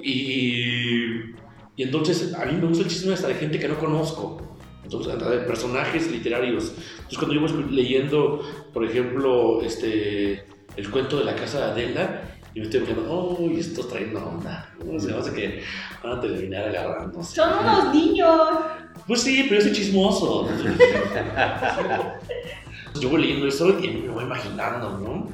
Y, 0.03 0.11
y 0.13 1.35
entonces 1.83 2.33
a 2.33 2.45
mí 2.45 2.53
me 2.53 2.67
gusta 2.67 2.83
el 2.83 2.89
chisme 2.89 3.13
hasta 3.13 3.27
de 3.27 3.35
gente 3.35 3.59
que 3.59 3.67
no 3.67 3.77
conozco. 3.77 4.41
Entonces, 4.83 5.13
hasta 5.13 5.29
de 5.29 5.39
personajes 5.39 6.09
literarios. 6.09 6.71
Entonces, 6.95 7.17
cuando 7.17 7.33
yo 7.35 7.41
voy 7.41 7.71
leyendo, 7.71 8.41
por 8.73 8.85
ejemplo, 8.85 9.61
este, 9.61 10.45
el 10.77 10.89
cuento 10.89 11.19
de 11.19 11.25
la 11.25 11.35
casa 11.35 11.59
de 11.59 11.71
Adela, 11.71 12.21
y 12.57 12.59
me 12.59 12.65
estoy 12.65 12.79
pensando, 12.79 13.35
uy, 13.37 13.59
estos 13.59 13.87
traen 13.89 14.15
onda. 14.15 14.73
No 14.83 14.99
sé, 14.99 15.13
hace 15.13 15.33
que 15.33 15.61
van 16.01 16.17
a 16.17 16.21
terminar 16.21 16.69
agarrándose. 16.69 17.35
Son 17.35 17.49
unos 17.59 17.93
niños. 17.93 18.49
Pues 19.05 19.21
sí, 19.21 19.45
pero 19.47 19.61
yo 19.61 19.67
soy 19.67 19.75
chismoso. 19.75 20.49
yo 22.99 23.09
voy 23.09 23.21
leyendo 23.21 23.47
eso 23.47 23.77
y 23.79 23.89
me 23.89 24.09
voy 24.09 24.23
imaginando, 24.23 24.97
¿no? 24.97 25.27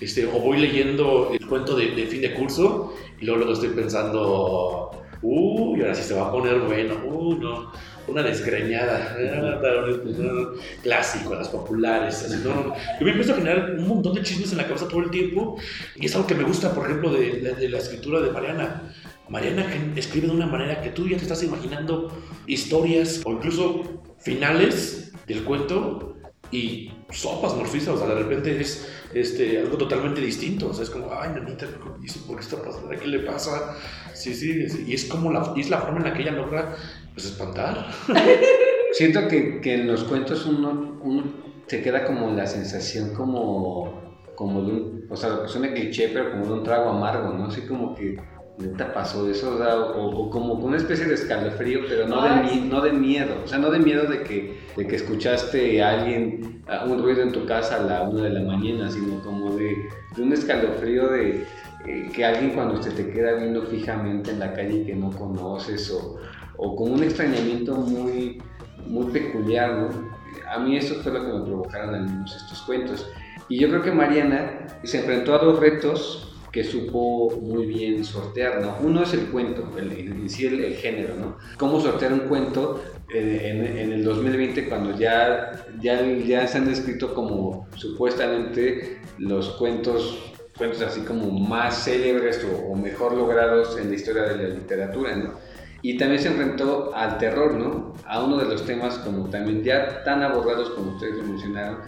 Este, 0.00 0.26
o 0.26 0.32
voy 0.40 0.58
leyendo 0.58 1.30
el 1.32 1.46
cuento 1.46 1.76
de, 1.76 1.90
de 1.90 2.06
fin 2.06 2.22
de 2.22 2.34
curso 2.34 2.94
y 3.20 3.26
luego, 3.26 3.38
luego 3.38 3.52
estoy 3.52 3.70
pensando, 3.70 4.90
uy, 5.22 5.80
ahora 5.82 5.94
sí 5.94 6.02
se 6.02 6.14
va 6.14 6.28
a 6.28 6.32
poner 6.32 6.58
bueno, 6.60 6.94
uy, 7.06 7.36
no, 7.38 7.72
una 8.06 8.22
desgreñada, 8.22 9.16
clásico, 10.82 11.34
las 11.34 11.48
populares. 11.48 12.22
Así, 12.24 12.40
no, 12.44 12.54
no. 12.54 12.74
Yo 12.98 13.04
me 13.04 13.10
empiezo 13.10 13.32
a 13.32 13.36
generar 13.36 13.70
un 13.78 13.86
montón 13.88 14.14
de 14.14 14.22
chismes 14.22 14.52
en 14.52 14.58
la 14.58 14.66
cabeza 14.66 14.88
todo 14.88 15.00
el 15.00 15.10
tiempo 15.10 15.56
y 15.96 16.06
es 16.06 16.14
algo 16.14 16.26
que 16.26 16.34
me 16.34 16.44
gusta, 16.44 16.72
por 16.74 16.86
ejemplo, 16.86 17.12
de, 17.12 17.40
de- 17.40 17.54
de 17.54 17.68
la 17.68 17.78
escritura 17.78 18.20
de 18.20 18.30
Mariana. 18.30 18.92
Mariana 19.28 19.66
escribe 19.96 20.26
de 20.28 20.32
una 20.32 20.46
manera 20.46 20.80
que 20.80 20.90
tú 20.90 21.06
ya 21.06 21.16
te 21.16 21.22
estás 21.24 21.42
imaginando 21.42 22.10
historias 22.46 23.20
o 23.24 23.32
incluso 23.32 23.82
finales 24.18 25.12
del 25.26 25.44
cuento 25.44 26.14
y 26.50 26.90
sopas 27.10 27.54
morfistas, 27.54 27.94
o 27.94 27.98
sea, 27.98 28.08
de 28.08 28.22
repente 28.22 28.60
es 28.60 28.88
este, 29.14 29.58
algo 29.58 29.76
totalmente 29.76 30.20
distinto, 30.20 30.68
o 30.68 30.74
sea, 30.74 30.84
es 30.84 30.90
como, 30.90 31.10
ay, 31.12 31.30
nanita, 31.34 31.66
¿y 32.02 32.06
eso 32.06 32.26
¿por 32.26 32.36
qué 32.36 32.42
está 32.42 32.62
pasando? 32.62 32.88
¿Qué 32.90 33.06
le 33.06 33.20
pasa? 33.20 33.76
Sí, 34.14 34.34
sí, 34.34 34.68
sí, 34.68 34.84
y 34.86 34.94
es 34.94 35.04
como 35.06 35.32
la, 35.32 35.54
es 35.56 35.70
la 35.70 35.78
forma 35.78 35.98
en 35.98 36.04
la 36.04 36.12
que 36.12 36.22
ella 36.22 36.32
logra, 36.32 36.76
pues, 37.14 37.26
espantar. 37.26 37.88
Siento 38.92 39.28
que, 39.28 39.60
que 39.60 39.74
en 39.74 39.86
los 39.86 40.04
cuentos 40.04 40.46
uno, 40.46 40.98
uno 41.02 41.24
se 41.66 41.82
queda 41.82 42.04
como 42.04 42.30
la 42.30 42.46
sensación 42.46 43.14
como, 43.14 44.16
como 44.34 44.62
de 44.62 44.72
un, 44.72 45.06
o 45.10 45.16
sea, 45.16 45.46
suena 45.46 45.72
cliché, 45.72 46.08
pero 46.08 46.30
como 46.30 46.46
de 46.46 46.52
un 46.52 46.62
trago 46.62 46.90
amargo, 46.90 47.32
¿no? 47.32 47.46
Así 47.46 47.62
como 47.62 47.94
que 47.94 48.18
¿Neta 48.58 48.92
pasó 48.92 49.28
eso? 49.30 49.54
O, 49.54 49.58
sea, 49.58 49.76
o- 49.76 50.22
o 50.24 50.30
como 50.30 50.54
con 50.56 50.64
una 50.70 50.78
especie 50.78 51.06
de 51.06 51.14
escalofrío, 51.14 51.80
pero 51.88 52.08
no 52.08 52.22
de, 52.24 52.42
mi- 52.42 52.68
no 52.68 52.80
de 52.80 52.92
miedo. 52.92 53.34
O 53.44 53.46
sea, 53.46 53.58
no 53.58 53.70
de 53.70 53.78
miedo 53.78 54.04
de 54.06 54.22
que, 54.24 54.58
de 54.76 54.86
que 54.86 54.96
escuchaste 54.96 55.80
a 55.82 56.00
alguien, 56.00 56.62
a 56.66 56.84
un 56.84 57.00
ruido 57.02 57.22
en 57.22 57.30
tu 57.32 57.46
casa 57.46 57.76
a 57.76 57.82
la 57.84 58.02
una 58.02 58.24
de 58.24 58.30
la 58.30 58.40
mañana, 58.40 58.90
sino 58.90 59.20
como 59.22 59.54
de, 59.54 59.88
de 60.16 60.22
un 60.22 60.32
escalofrío 60.32 61.08
de 61.08 61.46
eh, 61.86 62.10
que 62.12 62.24
alguien 62.24 62.50
cuando 62.50 62.82
se 62.82 62.90
te 62.90 63.08
queda 63.10 63.34
viendo 63.34 63.62
fijamente 63.62 64.32
en 64.32 64.40
la 64.40 64.52
calle 64.52 64.84
que 64.84 64.94
no 64.96 65.10
conoces 65.10 65.90
o, 65.92 66.16
o 66.56 66.74
con 66.74 66.90
un 66.92 67.04
extrañamiento 67.04 67.76
muy, 67.76 68.42
muy 68.88 69.12
peculiar, 69.12 69.72
¿no? 69.76 69.88
A 70.52 70.58
mí 70.58 70.76
eso 70.76 70.96
fue 70.96 71.12
lo 71.12 71.20
que 71.24 71.32
me 71.32 71.44
provocaron 71.44 71.94
al 71.94 72.04
menos 72.06 72.34
estos 72.34 72.60
cuentos. 72.62 73.06
Y 73.48 73.60
yo 73.60 73.68
creo 73.68 73.82
que 73.82 73.92
Mariana 73.92 74.66
se 74.82 74.98
enfrentó 74.98 75.34
a 75.34 75.38
dos 75.38 75.60
retos 75.60 76.27
que 76.52 76.64
supo 76.64 77.30
muy 77.40 77.66
bien 77.66 78.04
sortear, 78.04 78.60
¿no? 78.60 78.76
Uno 78.82 79.02
es 79.02 79.12
el 79.12 79.26
cuento, 79.26 79.70
el, 79.78 79.92
en 79.92 80.28
sí 80.30 80.46
el, 80.46 80.64
el 80.64 80.74
género, 80.74 81.14
¿no? 81.14 81.38
Cómo 81.56 81.80
sortear 81.80 82.12
un 82.12 82.20
cuento 82.20 82.82
eh, 83.12 83.40
en, 83.44 83.78
en 83.78 83.92
el 83.92 84.04
2020 84.04 84.68
cuando 84.68 84.98
ya, 84.98 85.64
ya, 85.80 86.02
ya 86.02 86.46
se 86.46 86.58
han 86.58 86.66
descrito 86.66 87.14
como 87.14 87.68
supuestamente 87.76 89.00
los 89.18 89.50
cuentos, 89.50 90.32
cuentos 90.56 90.82
así 90.82 91.00
como 91.02 91.30
más 91.30 91.84
célebres 91.84 92.44
o, 92.44 92.72
o 92.72 92.76
mejor 92.76 93.12
logrados 93.14 93.78
en 93.78 93.90
la 93.90 93.94
historia 93.96 94.22
de 94.22 94.36
la 94.36 94.54
literatura, 94.54 95.16
¿no? 95.16 95.34
Y 95.80 95.96
también 95.96 96.20
se 96.20 96.28
enfrentó 96.28 96.92
al 96.94 97.18
terror, 97.18 97.54
¿no? 97.54 97.94
A 98.04 98.24
uno 98.24 98.36
de 98.38 98.46
los 98.46 98.66
temas 98.66 98.98
como 98.98 99.28
también 99.30 99.62
ya 99.62 100.02
tan 100.02 100.22
abordados 100.22 100.70
como 100.70 100.92
ustedes 100.92 101.16
lo 101.18 101.22
mencionaron, 101.22 101.78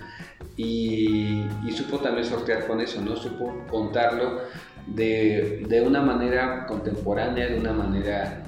y, 0.56 1.46
y 1.64 1.72
supo 1.72 1.98
también 1.98 2.26
sortear 2.26 2.66
con 2.66 2.80
eso, 2.80 3.00
¿no? 3.00 3.16
Supo 3.16 3.64
contarlo 3.70 4.40
de, 4.86 5.64
de 5.68 5.82
una 5.82 6.00
manera 6.00 6.66
contemporánea, 6.66 7.48
de 7.48 7.58
una 7.58 7.72
manera 7.72 8.42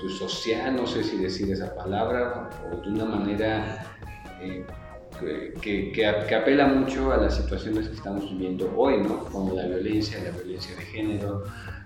pues, 0.00 0.14
social, 0.14 0.76
no 0.76 0.86
sé 0.86 1.02
si 1.02 1.16
decir 1.16 1.52
esa 1.52 1.74
palabra, 1.74 2.50
o 2.70 2.76
de 2.76 2.88
una 2.90 3.04
manera 3.04 3.84
eh, 4.40 4.64
que, 5.60 5.92
que, 5.92 6.24
que 6.28 6.34
apela 6.34 6.66
mucho 6.66 7.12
a 7.12 7.16
las 7.16 7.36
situaciones 7.36 7.88
que 7.88 7.94
estamos 7.94 8.30
viviendo 8.30 8.72
hoy, 8.76 8.98
¿no? 9.02 9.24
Como 9.24 9.54
la 9.54 9.66
violencia, 9.66 10.18
la 10.22 10.30
violencia 10.30 10.76
de 10.76 10.82
género. 10.82 11.44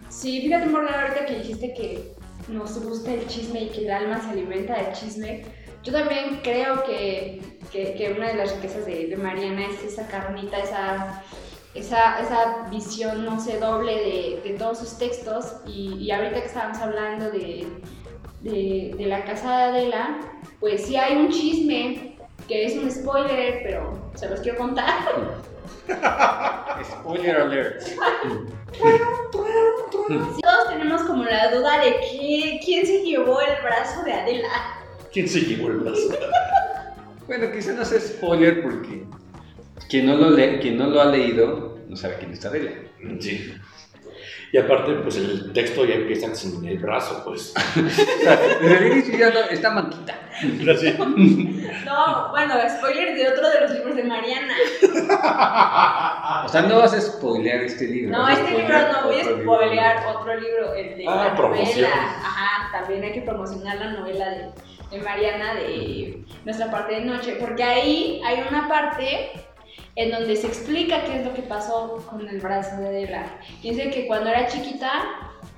Sí, 0.09 0.43
fíjate, 0.43 0.67
Morgan, 0.67 0.95
ahorita 0.95 1.25
que 1.25 1.37
dijiste 1.39 1.73
que 1.73 2.13
nos 2.49 2.85
gusta 2.85 3.15
el 3.15 3.27
chisme 3.29 3.65
y 3.65 3.69
que 3.71 3.87
el 3.87 3.91
alma 3.91 4.21
se 4.21 4.31
alimenta 4.31 4.75
del 4.77 4.93
chisme, 4.93 5.45
yo 5.83 5.93
también 5.93 6.41
creo 6.43 6.85
que, 6.85 7.41
que, 7.71 7.95
que 7.95 8.13
una 8.17 8.29
de 8.29 8.35
las 8.35 8.55
riquezas 8.55 8.87
de, 8.87 9.09
de 9.09 9.17
Mariana 9.17 9.67
es 9.67 9.83
esa 9.83 10.07
carnita, 10.07 10.59
esa, 10.59 11.23
esa, 11.75 12.21
esa 12.21 12.69
visión, 12.71 13.25
no 13.25 13.41
sé, 13.41 13.59
doble 13.59 13.93
de, 13.93 14.41
de 14.45 14.59
todos 14.59 14.79
sus 14.79 14.99
textos. 14.99 15.57
Y, 15.67 15.95
y 15.95 16.11
ahorita 16.11 16.41
que 16.41 16.47
estábamos 16.47 16.79
hablando 16.79 17.31
de, 17.31 17.67
de, 18.41 18.95
de 18.97 19.07
la 19.07 19.25
casa 19.25 19.57
de 19.57 19.63
Adela, 19.65 20.21
pues 20.61 20.87
sí 20.87 20.97
hay 20.97 21.17
un 21.17 21.31
chisme 21.31 22.17
que 22.47 22.67
es 22.67 22.77
un 22.77 22.91
spoiler, 22.91 23.61
pero 23.63 24.11
se 24.15 24.29
los 24.29 24.41
quiero 24.41 24.59
contar. 24.59 24.87
Spoiler 26.85 27.37
alert. 27.37 27.83
Todos 29.33 30.69
tenemos 30.69 31.03
como 31.03 31.25
la 31.25 31.53
duda 31.55 31.81
de 31.81 31.97
que, 32.01 32.61
quién 32.65 32.87
se 32.87 33.03
llevó 33.03 33.41
el 33.41 33.63
brazo 33.63 34.03
de 34.05 34.13
Adela. 34.13 34.82
¿Quién 35.13 35.29
se 35.29 35.41
llevó 35.41 35.69
el 35.69 35.79
brazo? 35.79 36.09
Bueno, 37.27 37.51
quizá 37.53 37.73
no 37.73 37.85
sea 37.85 38.01
spoiler 38.01 38.63
porque 38.63 39.05
quien 39.89 40.07
no 40.07 40.17
lo, 40.17 40.31
lee, 40.31 40.59
quien 40.61 40.77
no 40.77 40.89
lo 40.89 41.01
ha 41.01 41.05
leído 41.07 41.79
no 41.89 41.97
sabe 41.97 42.17
quién 42.19 42.33
está 42.33 42.49
Adela. 42.49 42.73
Sí. 43.21 43.55
Y 44.53 44.59
aparte, 44.59 44.93
pues 44.97 45.17
el 45.17 45.51
texto 45.55 45.87
ya 45.87 45.95
empieza 45.95 46.35
sin 46.35 46.63
el 46.67 46.79
brazo, 46.79 47.23
pues. 47.25 47.55
Desde 47.75 48.77
el 48.87 48.93
inicio 48.93 49.17
ya 49.19 49.31
no- 49.31 49.49
está 49.51 49.71
manquita. 49.71 50.15
No, 51.85 52.31
bueno, 52.31 52.55
spoiler 52.79 53.15
de 53.15 53.29
otro 53.29 53.49
de 53.51 53.61
los 53.61 53.71
libros 53.73 53.97
de 53.97 54.05
Mariana. 54.05 54.55
O 56.45 56.49
sea, 56.49 56.63
no 56.63 56.79
vas 56.79 56.93
a 56.95 57.01
spoilear 57.01 57.61
este 57.63 57.87
libro. 57.87 58.17
No, 58.19 58.29
este 58.29 58.51
libro 58.51 58.79
no 58.93 59.07
voy 59.07 59.21
a 59.21 59.25
libro. 59.25 59.43
spoilear 59.43 60.07
otro 60.07 60.41
libro, 60.41 60.75
el 60.75 60.97
de 60.97 61.05
Ah, 61.09 61.25
la 61.31 61.37
promoción. 61.37 61.83
novela. 61.91 62.17
Ajá, 62.25 62.73
también 62.73 63.05
hay 63.05 63.13
que 63.13 63.23
promocionar 63.23 63.77
la 63.79 63.93
novela 63.93 64.31
de, 64.31 64.49
de 64.93 64.99
Mariana 64.99 65.55
de 65.55 66.25
nuestra 66.45 66.71
parte 66.71 66.95
de 66.95 67.01
noche, 67.03 67.37
porque 67.41 67.63
ahí 67.63 68.21
hay 68.25 68.45
una 68.49 68.69
parte 68.69 69.31
en 69.97 70.11
donde 70.11 70.37
se 70.37 70.47
explica 70.47 71.03
qué 71.05 71.21
es 71.21 71.27
lo 71.27 71.35
que 71.35 71.43
pasó 71.43 72.07
con 72.09 72.29
el 72.29 72.41
brazo 72.41 72.77
de 72.77 72.89
Adela. 72.89 73.25
Dice 73.63 73.91
que 73.91 74.07
cuando 74.07 74.31
era 74.31 74.47
chiquita, 74.47 74.91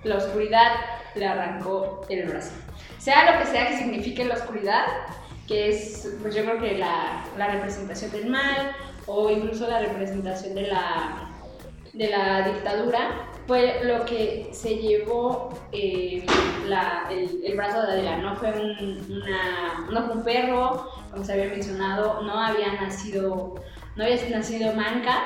la 0.05 0.17
oscuridad 0.17 0.73
le 1.15 1.27
arrancó 1.27 2.07
el 2.09 2.29
brazo. 2.29 2.53
Sea 2.99 3.33
lo 3.33 3.41
que 3.41 3.47
sea 3.47 3.69
que 3.69 3.77
signifique 3.77 4.25
la 4.25 4.35
oscuridad, 4.35 4.85
que 5.47 5.69
es, 5.69 6.17
pues 6.23 6.35
yo 6.35 6.45
creo 6.45 6.61
que 6.61 6.79
la, 6.79 7.25
la 7.37 7.49
representación 7.49 8.11
del 8.13 8.27
mal 8.27 8.75
o 9.07 9.31
incluso 9.31 9.69
la 9.69 9.81
representación 9.81 10.55
de 10.55 10.69
la, 10.69 11.34
de 11.95 12.11
la 12.11 12.49
dictadura, 12.49 13.31
fue 13.47 13.85
lo 13.85 14.05
que 14.05 14.49
se 14.53 14.77
llevó 14.77 15.51
eh, 15.73 16.25
el, 17.45 17.57
brazo 17.57 17.83
de 17.83 17.93
Adela. 17.93 18.19
No 18.19 18.37
fue, 18.37 18.53
un, 18.53 19.23
una, 19.23 19.87
no 19.91 20.07
fue 20.07 20.17
un 20.17 20.25
perro, 20.25 20.91
como 21.11 21.25
se 21.25 21.33
había 21.33 21.47
mencionado, 21.47 22.23
no 22.23 22.39
había 22.39 22.73
nacido, 22.81 23.55
no 23.97 24.05
había 24.05 24.17
nacido 24.31 24.73
manca. 24.75 25.25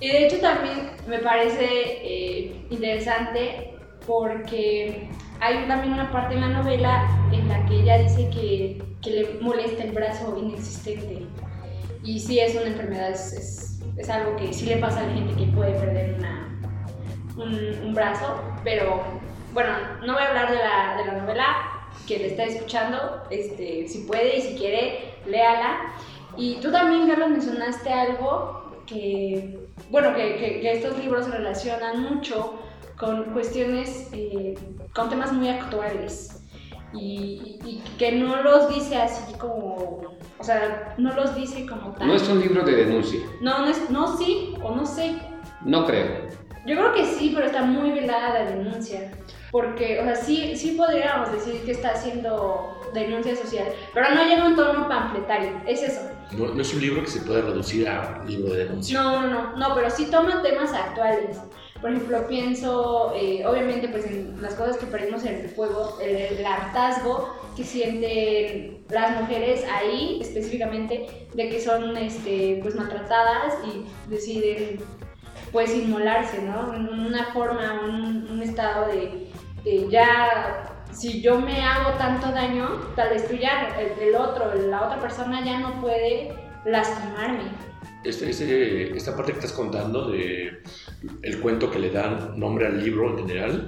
Y 0.00 0.08
de 0.08 0.26
hecho 0.26 0.38
también 0.38 0.92
me 1.06 1.18
parece 1.18 1.66
eh, 1.66 2.66
interesante 2.70 3.74
porque 4.06 5.10
hay 5.40 5.66
también 5.68 5.92
una 5.94 6.10
parte 6.10 6.34
en 6.34 6.40
la 6.40 6.48
novela 6.48 7.08
en 7.32 7.48
la 7.48 7.64
que 7.66 7.80
ella 7.80 7.98
dice 7.98 8.30
que, 8.30 8.82
que 9.02 9.10
le 9.10 9.40
molesta 9.40 9.84
el 9.84 9.92
brazo 9.92 10.36
inexistente. 10.38 11.26
Y 12.02 12.18
sí 12.18 12.40
es 12.40 12.54
una 12.54 12.68
enfermedad, 12.68 13.10
es, 13.10 13.69
es 13.96 14.08
algo 14.08 14.36
que 14.36 14.52
sí 14.52 14.66
le 14.66 14.76
pasa 14.76 15.00
a 15.00 15.06
la 15.06 15.12
gente 15.12 15.34
que 15.34 15.50
puede 15.52 15.72
perder 15.72 16.16
una, 16.18 16.58
un, 17.36 17.94
brazo, 17.94 18.40
pero 18.64 19.02
bueno, 19.52 19.70
no 20.04 20.14
voy 20.14 20.22
a 20.22 20.28
hablar 20.28 20.50
de 20.50 20.56
la, 20.58 20.96
de 20.98 21.04
la 21.06 21.20
novela, 21.20 21.44
que 22.06 22.18
le 22.18 22.26
está 22.28 22.44
escuchando, 22.44 23.24
este, 23.30 23.88
si 23.88 24.00
puede 24.00 24.38
y 24.38 24.42
si 24.42 24.54
quiere, 24.56 25.14
léala. 25.26 25.92
Y 26.36 26.56
tú 26.56 26.70
también, 26.70 27.08
Carlos, 27.08 27.30
mencionaste 27.30 27.92
algo 27.92 28.82
que, 28.86 29.58
bueno, 29.90 30.14
que, 30.14 30.36
que- 30.36 30.72
estos 30.72 30.96
libros 30.98 31.26
se 31.26 31.32
relacionan 31.32 32.02
mucho 32.02 32.54
con 32.96 33.24
cuestiones, 33.32 34.08
eh, 34.12 34.54
con 34.94 35.08
temas 35.10 35.32
muy 35.32 35.48
actuales. 35.48 36.36
Y 36.92 37.82
que 37.98 38.12
no 38.12 38.42
los 38.42 38.68
dice 38.74 38.96
así 38.96 39.34
como, 39.34 40.00
o 40.40 40.44
sea, 40.44 40.94
no 40.98 41.14
los 41.14 41.34
dice 41.34 41.66
como 41.66 41.92
tal. 41.92 42.08
No 42.08 42.14
es 42.14 42.28
un 42.28 42.40
libro 42.40 42.62
de 42.64 42.72
denuncia. 42.84 43.20
no, 43.40 43.58
no, 43.60 43.66
es, 43.68 43.90
no, 43.90 44.16
sí, 44.16 44.54
o 44.62 44.74
no 44.74 44.86
sé, 44.86 45.16
No 45.64 45.84
creo. 45.86 46.26
yo 46.66 46.76
creo 46.76 46.94
que 46.94 47.04
sí, 47.04 47.32
pero 47.34 47.46
está 47.46 47.62
muy 47.62 47.90
velada 47.92 48.32
la 48.42 48.50
denuncia. 48.50 49.10
Porque, 49.50 49.98
o 50.00 50.04
sea, 50.04 50.14
sí, 50.14 50.56
sí 50.56 50.72
podríamos 50.76 51.32
decir 51.32 51.60
que 51.64 51.72
está 51.72 51.90
haciendo 51.90 52.80
denuncia 52.94 53.34
social, 53.36 53.66
pero 53.92 54.14
no 54.14 54.24
llega 54.24 54.44
a 54.44 54.46
un 54.46 54.56
tono 54.56 54.88
panfletario, 54.88 55.50
es 55.66 55.82
eso. 55.82 56.00
No, 56.38 56.54
no 56.54 56.62
es 56.62 56.72
un 56.72 56.80
libro 56.80 57.02
que 57.02 57.08
se 57.10 57.20
pueda 57.22 57.40
reducir 57.42 57.88
a 57.88 58.20
un 58.22 58.30
libro 58.30 58.54
de 58.54 58.64
denuncia. 58.66 59.02
No, 59.02 59.20
no, 59.22 59.28
no, 59.28 59.56
no, 59.56 59.74
pero 59.74 59.90
sí 59.90 60.06
toma 60.10 60.40
temas 60.42 60.72
actuales. 60.72 61.40
Por 61.80 61.90
ejemplo, 61.90 62.26
pienso, 62.28 63.12
eh, 63.16 63.44
obviamente, 63.46 63.88
pues 63.88 64.04
en 64.04 64.40
las 64.42 64.54
cosas 64.54 64.76
que 64.76 64.86
perdimos 64.86 65.24
en 65.24 65.36
el 65.36 65.48
fuego, 65.48 65.98
el, 66.02 66.44
hartazgo 66.44 67.34
que 67.56 67.64
sienten 67.64 68.84
las 68.90 69.18
mujeres 69.18 69.64
ahí, 69.64 70.18
específicamente, 70.20 71.28
de 71.32 71.48
que 71.48 71.60
son, 71.60 71.96
este, 71.96 72.58
pues, 72.62 72.74
maltratadas 72.74 73.54
y 73.66 73.86
deciden, 74.10 74.78
pues, 75.52 75.74
inmolarse, 75.74 76.42
¿no? 76.42 76.74
En 76.74 76.86
una 77.06 77.32
forma, 77.32 77.80
un, 77.84 78.42
estado 78.42 78.86
de, 78.88 79.88
ya, 79.90 80.64
si 80.92 81.22
yo 81.22 81.40
me 81.40 81.62
hago 81.62 81.92
tanto 81.98 82.30
daño, 82.30 82.80
tal 82.96 83.10
vez 83.10 83.28
ya, 83.40 83.68
el 84.00 84.14
otro, 84.14 84.54
la 84.54 84.86
otra 84.86 85.00
persona 85.00 85.44
ya 85.44 85.60
no 85.60 85.80
puede 85.80 86.34
lastimarme. 86.64 87.69
Este, 88.02 88.30
este- 88.30 88.96
esta 88.96 89.14
parte 89.14 89.32
que 89.32 89.38
estás 89.40 89.52
contando 89.52 90.10
de 90.10 90.62
el 91.22 91.40
cuento 91.40 91.70
que 91.70 91.78
le 91.78 91.90
dan 91.90 92.38
nombre 92.38 92.66
al 92.66 92.82
libro 92.82 93.10
en 93.10 93.18
general, 93.18 93.66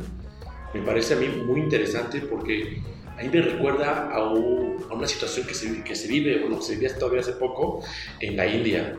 me 0.73 0.81
parece 0.81 1.15
a 1.15 1.17
mí 1.19 1.27
muy 1.29 1.61
interesante 1.61 2.21
porque 2.21 2.81
a 3.19 3.23
mí 3.23 3.29
me 3.31 3.43
recuerda 3.43 4.11
a, 4.11 4.27
un- 4.33 4.79
a 4.91 4.95
una 4.95 5.07
situación 5.07 5.47
que 5.47 5.53
se, 5.55 5.85
que 5.85 5.95
se 5.95 6.09
vive, 6.09 6.41
bueno, 6.41 6.57
que 6.59 6.65
se 6.65 6.75
vivía 6.77 6.97
todavía 6.99 7.21
hace 7.21 7.33
poco 7.33 7.83
en 8.21 8.37
la 8.39 8.47
India. 8.47 8.97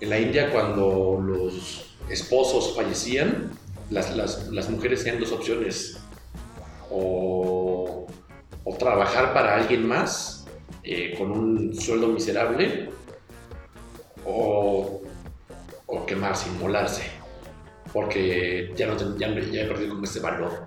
En 0.00 0.10
la 0.10 0.20
India 0.20 0.50
cuando 0.52 1.20
los 1.20 1.96
esposos 2.08 2.76
fallecían, 2.76 3.50
las, 3.90 4.16
las, 4.16 4.46
las 4.48 4.70
mujeres 4.70 5.02
tenían 5.02 5.20
dos 5.20 5.32
opciones, 5.32 5.98
o, 6.90 8.06
o 8.64 8.76
trabajar 8.76 9.34
para 9.34 9.56
alguien 9.56 9.86
más 9.86 10.46
eh, 10.84 11.14
con 11.18 11.32
un 11.32 11.74
sueldo 11.74 12.06
miserable, 12.08 12.90
o, 14.28 15.02
o 15.86 16.06
quemarse, 16.06 16.48
inmolarse. 16.50 17.02
porque 17.92 18.70
ya, 18.76 18.86
no 18.86 18.96
ya, 19.18 19.28
ya 19.40 19.62
he 19.62 19.66
perdido 19.66 19.90
como 19.94 20.04
ese 20.04 20.20
valor. 20.20 20.66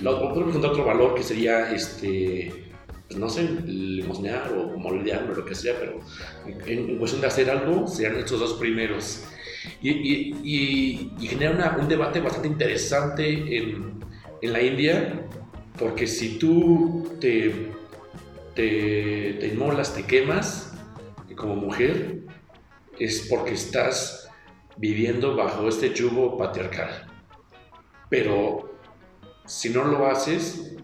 Lo, 0.00 0.16
encontrar 0.48 0.72
otro 0.72 0.84
valor 0.84 1.14
que 1.14 1.22
sería, 1.22 1.70
este, 1.72 2.50
pues 3.06 3.18
no 3.20 3.28
sé, 3.28 3.42
limosnear 3.66 4.50
o 4.52 4.78
moldear 4.78 5.24
o 5.30 5.34
lo 5.34 5.44
que 5.44 5.54
sea, 5.54 5.74
pero 5.78 6.00
en, 6.46 6.88
en 6.90 6.98
cuestión 6.98 7.20
de 7.20 7.26
hacer 7.26 7.50
algo 7.50 7.86
serían 7.86 8.16
estos 8.16 8.40
dos 8.40 8.54
primeros. 8.54 9.24
Y, 9.82 9.90
y, 9.90 10.34
y- 10.42 11.12
y 11.20 11.26
genera 11.28 11.52
una- 11.52 11.76
un 11.78 11.86
debate 11.88 12.20
bastante 12.20 12.48
interesante 12.48 13.28
en, 13.58 14.00
en 14.40 14.52
la 14.52 14.62
India, 14.62 15.20
porque 15.78 16.06
si 16.06 16.38
tú 16.38 17.10
te, 17.20 17.70
te, 18.54 19.36
te 19.40 19.46
inmolas, 19.48 19.94
te 19.94 20.04
quemas 20.04 20.72
como 21.36 21.56
mujer, 21.56 22.23
es 22.98 23.26
porque 23.30 23.54
estás 23.54 24.28
viviendo 24.76 25.36
bajo 25.36 25.68
este 25.68 25.92
yugo 25.94 26.36
patriarcal. 26.36 27.06
Pero 28.08 28.78
si 29.46 29.70
no 29.70 29.84
lo 29.84 30.06
haces, 30.06 30.74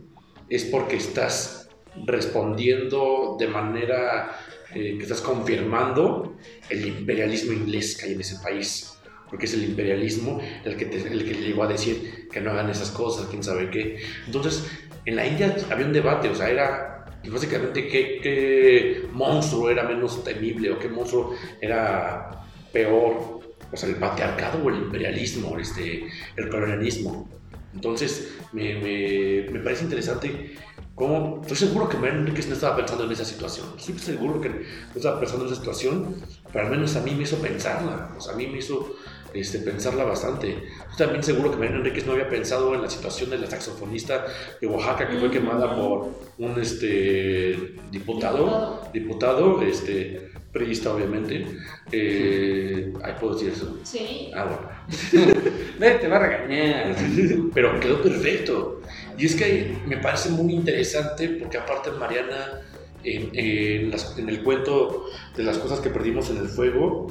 es 0.49 0.65
porque 0.65 0.97
estás 0.97 1.69
respondiendo 2.07 3.37
de 3.39 3.49
manera 3.49 4.31
eh, 4.75 4.97
que 4.97 5.03
estás 5.03 5.21
confirmando 5.21 6.37
el 6.69 6.87
imperialismo 6.87 7.53
inglés 7.53 7.97
que 7.97 8.07
hay 8.07 8.13
en 8.15 8.21
ese 8.21 8.37
país. 8.43 8.95
Porque 9.29 9.47
es 9.47 9.55
el 9.55 9.65
imperialismo 9.65 10.41
el 10.65 10.77
que, 10.77 10.87
te- 10.87 11.07
el 11.09 11.25
que 11.25 11.35
llegó 11.35 11.63
a 11.63 11.69
decir 11.69 12.29
que 12.33 12.41
no 12.41 12.51
hagan 12.51 12.69
esas 12.71 12.91
cosas, 12.91 13.27
quién 13.31 13.43
sabe 13.45 13.71
qué. 13.71 14.01
Entonces, 14.27 14.65
en 15.05 15.17
la 15.17 15.27
India 15.27 15.57
había 15.71 15.87
un 15.87 15.93
debate, 15.93 16.29
o 16.29 16.35
sea, 16.35 16.51
era 16.51 17.00
pues, 17.21 17.33
básicamente 17.33 17.87
qué, 17.89 19.09
monstruo 19.13 19.71
era 19.71 19.85
menos 19.85 20.25
temible 20.25 20.71
o 20.71 20.79
qué 20.79 20.89
monstruo 20.89 21.35
era 21.61 22.45
peor, 22.73 23.41
o 23.73 23.77
sea, 23.77 23.89
el 23.89 23.97
patriarcado 23.97 24.63
o 24.65 24.71
el 24.71 24.77
imperialismo, 24.77 25.59
este, 25.59 26.07
el 26.37 26.49
colonialismo. 26.49 27.29
Entonces, 27.75 28.35
me, 28.53 28.75
me, 28.75 29.51
me 29.51 29.61
parece 29.61 29.85
interesante 29.85 30.57
cómo, 30.95 31.41
estoy 31.43 31.57
seguro 31.57 31.89
que 31.89 31.97
Enríquez 31.97 32.49
no 32.49 32.55
estaba 32.55 32.77
pensando 32.77 33.05
en 33.05 33.13
esa 33.13 33.25
situación, 33.25 33.67
estoy 33.77 33.99
seguro 33.99 34.41
que 34.41 34.49
no 34.49 34.97
estaba 34.97 35.21
pensando 35.21 35.45
en 35.45 35.53
esa 35.53 35.61
situación, 35.61 36.17
pero 36.53 36.67
al 36.67 36.71
menos 36.71 36.97
a 36.97 37.03
mí 37.03 37.13
me 37.15 37.23
hizo 37.23 37.39
pensarla, 37.39 38.13
o 38.17 38.21
sea, 38.21 38.35
a 38.35 38.37
mí 38.37 38.47
me 38.47 38.59
hizo 38.59 38.97
este, 39.35 39.59
pensarla 39.59 40.05
bastante. 40.05 40.51
Estoy 40.91 40.97
también 41.07 41.23
seguro 41.23 41.51
que 41.51 41.57
Mariano 41.57 41.79
Enríquez 41.79 42.07
no 42.07 42.13
había 42.13 42.29
pensado 42.29 42.75
en 42.75 42.83
la 42.83 42.91
situación 42.91 43.31
de 43.31 43.39
la 43.39 43.47
saxofonista 43.49 44.27
de 44.61 44.67
Oaxaca 44.67 45.09
que 45.09 45.19
fue 45.19 45.31
quemada 45.31 45.75
por 45.77 46.09
un 46.39 46.61
este, 46.61 47.75
diputado, 47.91 48.83
diputado, 48.93 49.63
este, 49.63 50.31
priista 50.53 50.93
obviamente. 50.93 51.47
Eh, 51.93 52.93
ay, 53.03 53.15
¿puedo 53.21 53.35
decir 53.35 53.51
eso? 53.51 53.79
Sí. 53.85 54.31
Ah, 54.35 54.45
bueno. 54.45 55.41
Te 56.01 56.09
va 56.09 56.17
a 56.17 56.27
regañar. 56.27 56.97
Pero 57.55 57.79
quedó 57.81 58.03
perfecto. 58.03 58.81
Y 59.17 59.27
es 59.27 59.35
que 59.35 59.77
me 59.87 59.99
parece 59.99 60.31
muy 60.31 60.53
interesante 60.55 61.29
porque 61.29 61.59
aparte 61.59 61.91
Mariana, 61.93 62.63
en, 63.05 63.31
en 63.35 63.91
las- 63.91 64.19
en 64.19 64.29
el 64.29 64.43
cuento 64.43 65.07
de 65.37 65.43
las 65.43 65.59
cosas 65.59 65.81
que 65.81 65.91
perdimos 65.91 66.31
en 66.31 66.39
el 66.39 66.49
fuego, 66.49 67.07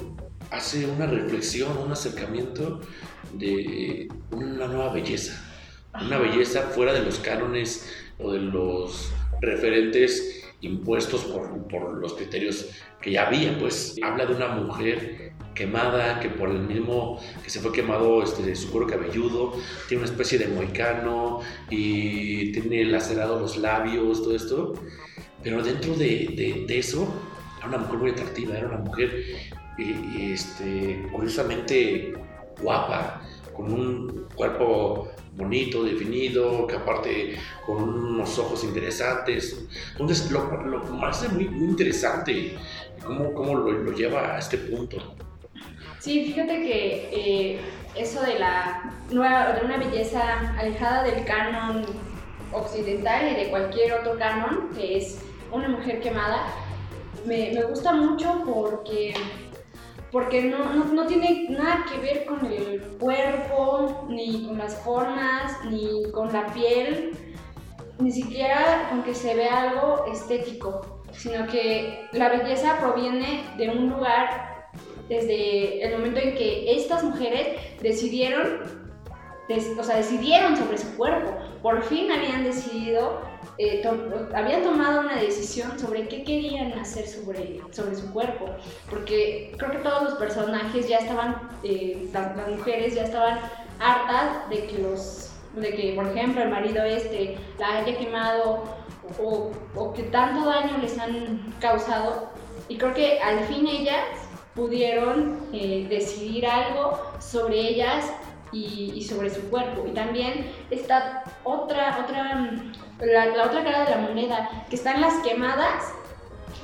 hace 0.52 0.86
una 0.86 1.06
reflexión, 1.06 1.78
un 1.78 1.92
acercamiento 1.92 2.82
de 3.34 4.08
una 4.32 4.68
nueva 4.68 4.94
belleza. 4.94 5.46
Una 6.02 6.18
belleza 6.20 6.62
fuera 6.74 6.94
de 6.94 7.02
los 7.04 7.20
cánones 7.20 7.90
o 8.20 8.32
de 8.32 8.40
los 8.40 9.12
referentes 9.42 10.44
impuestos 10.62 11.24
por, 11.26 11.68
por 11.68 11.94
los 11.98 12.14
criterios 12.14 12.68
que 13.02 13.12
ya 13.12 13.28
había, 13.28 13.58
pues. 13.58 13.96
Habla 14.04 14.26
de 14.26 14.36
una 14.36 14.48
mujer 14.50 15.32
quemada 15.56 16.20
que 16.20 16.30
por 16.30 16.50
el 16.50 16.60
mismo 16.62 17.20
que 17.44 17.50
se 17.50 17.60
fue 17.60 17.72
quemado 17.72 18.22
este, 18.24 18.56
su 18.56 18.70
cuero 18.72 18.88
cabelludo, 18.88 19.54
tiene 19.88 20.04
una 20.04 20.12
especie 20.12 20.38
de 20.38 20.48
moicano 20.48 21.40
y 21.70 22.52
tiene 22.52 22.86
lacerados 22.86 23.42
los 23.42 23.58
labios, 23.58 24.22
todo 24.22 24.36
esto, 24.36 24.74
pero 25.44 25.62
dentro 25.64 25.96
de, 25.96 26.28
de- 26.36 26.66
de 26.68 26.80
eso 26.80 27.14
era 27.58 27.68
una 27.68 27.78
mujer 27.80 27.98
muy 27.98 28.12
atractiva, 28.12 28.58
era 28.58 28.68
una 28.68 28.78
mujer 28.78 29.22
eh, 29.80 30.34
este, 30.34 31.08
curiosamente 31.12 32.14
guapa, 32.62 33.22
con 33.56 33.72
un 33.72 34.28
cuerpo 34.36 35.10
bonito, 35.34 35.84
definido, 35.84 36.68
que 36.68 36.76
aparte 36.76 37.38
con 37.66 37.84
unos 37.84 38.38
ojos 38.40 38.64
interesantes. 38.64 39.68
Entonces 39.92 40.30
lo, 40.32 40.66
lo 40.66 40.84
parece 41.00 41.30
muy, 41.30 41.48
muy 41.48 41.70
interesante 41.70 42.58
cómo, 43.04 43.34
cómo 43.34 43.56
lo, 43.56 43.72
lo 43.72 43.92
lleva 43.94 44.36
a 44.36 44.40
este 44.40 44.58
punto. 44.58 44.98
Sí, 46.00 46.26
fíjate 46.26 46.62
que 46.62 47.10
eh, 47.12 47.60
eso 47.96 48.22
de 48.22 48.40
la 48.40 48.94
nueva, 49.12 49.54
de 49.54 49.66
una 49.66 49.78
belleza 49.78 50.54
alejada 50.58 51.04
del 51.04 51.26
canon 51.26 51.86
occidental 52.52 53.32
y 53.32 53.36
de 53.36 53.50
cualquier 53.50 53.94
otro 53.94 54.18
canon, 54.18 54.70
que 54.76 54.98
es 54.98 55.20
una 55.52 55.68
mujer 55.68 56.00
quemada, 56.00 56.48
me, 57.26 57.52
me 57.54 57.64
gusta 57.64 57.92
mucho 57.92 58.44
porque, 58.46 59.14
porque 60.12 60.44
no, 60.44 60.74
no, 60.74 60.86
no 60.86 61.06
tiene 61.06 61.48
nada 61.50 61.86
que 61.92 62.00
ver 62.00 62.26
con 62.26 62.46
el 62.46 62.82
cuerpo, 63.00 64.08
ni 64.10 64.46
con 64.46 64.58
las 64.58 64.76
formas, 64.78 65.54
ni 65.66 66.10
con 66.12 66.34
la 66.34 66.48
piel, 66.48 67.12
ni 68.00 68.12
siquiera 68.12 68.88
con 68.90 69.04
que 69.04 69.14
se 69.14 69.36
vea 69.36 69.70
algo 69.70 70.06
estético, 70.12 71.02
sino 71.12 71.46
que 71.48 72.08
la 72.14 72.30
belleza 72.30 72.78
proviene 72.80 73.44
de 73.58 73.70
un 73.70 73.90
lugar 73.90 74.70
desde 75.10 75.84
el 75.84 75.98
momento 75.98 76.20
en 76.20 76.36
que 76.36 76.72
estas 76.72 77.04
mujeres 77.04 77.60
decidieron, 77.82 78.62
o 79.78 79.84
sea, 79.84 79.98
decidieron 79.98 80.56
sobre 80.56 80.78
su 80.78 80.96
cuerpo. 80.96 81.36
Por 81.62 81.84
fin 81.84 82.12
habían 82.12 82.44
decidido, 82.44 83.22
eh, 83.58 83.82
to- 83.82 84.28
habían 84.36 84.64
tomado 84.64 85.02
una 85.02 85.16
decisión 85.18 85.78
sobre 85.80 86.08
qué 86.08 86.24
querían 86.24 86.74
hacer 86.80 87.08
sobre, 87.08 87.60
sobre 87.72 87.96
su 87.96 88.12
cuerpo. 88.14 88.46
Porque 88.90 89.54
creo 89.58 89.72
que 89.72 89.78
todos 89.80 90.04
los 90.04 90.14
personajes 90.16 90.88
ya 90.88 90.98
estaban, 91.00 91.50
eh, 91.64 92.10
las, 92.14 92.36
las 92.38 92.48
mujeres 92.50 92.96
ya 92.96 93.04
estaban 93.04 93.40
hartas 93.80 94.50
de 94.50 94.66
que 94.68 94.78
los 94.80 95.26
de 95.56 95.74
que 95.74 95.94
por 95.94 96.06
ejemplo 96.08 96.44
el 96.44 96.50
marido 96.50 96.84
este 96.84 97.36
la 97.58 97.80
haya 97.80 97.98
quemado 97.98 98.64
o, 99.20 99.50
o 99.76 99.94
que 99.94 100.04
tanto 100.04 100.48
daño 100.48 100.78
les 100.78 101.00
han 101.00 101.54
causado 101.60 102.30
y 102.68 102.78
creo 102.78 102.94
que 102.94 103.20
al 103.20 103.40
fin 103.46 103.68
ellas 103.68 104.04
pudieron 104.54 105.40
eh, 105.54 105.88
decidir 105.90 106.46
algo 106.46 107.02
sobre 107.20 107.58
ellas 107.68 108.12
y, 108.52 108.92
y 108.96 109.04
sobre 109.04 109.30
su 109.30 109.42
cuerpo. 109.50 109.86
Y 109.88 109.92
también 109.92 110.52
está 110.70 111.24
otra, 111.44 112.00
otra, 112.04 112.48
la, 113.02 113.26
la 113.28 113.46
otra 113.46 113.64
cara 113.64 113.86
de 113.86 113.92
la 113.92 113.98
moneda, 113.98 114.50
que 114.70 114.76
están 114.76 115.02
las 115.02 115.14
quemadas 115.24 115.94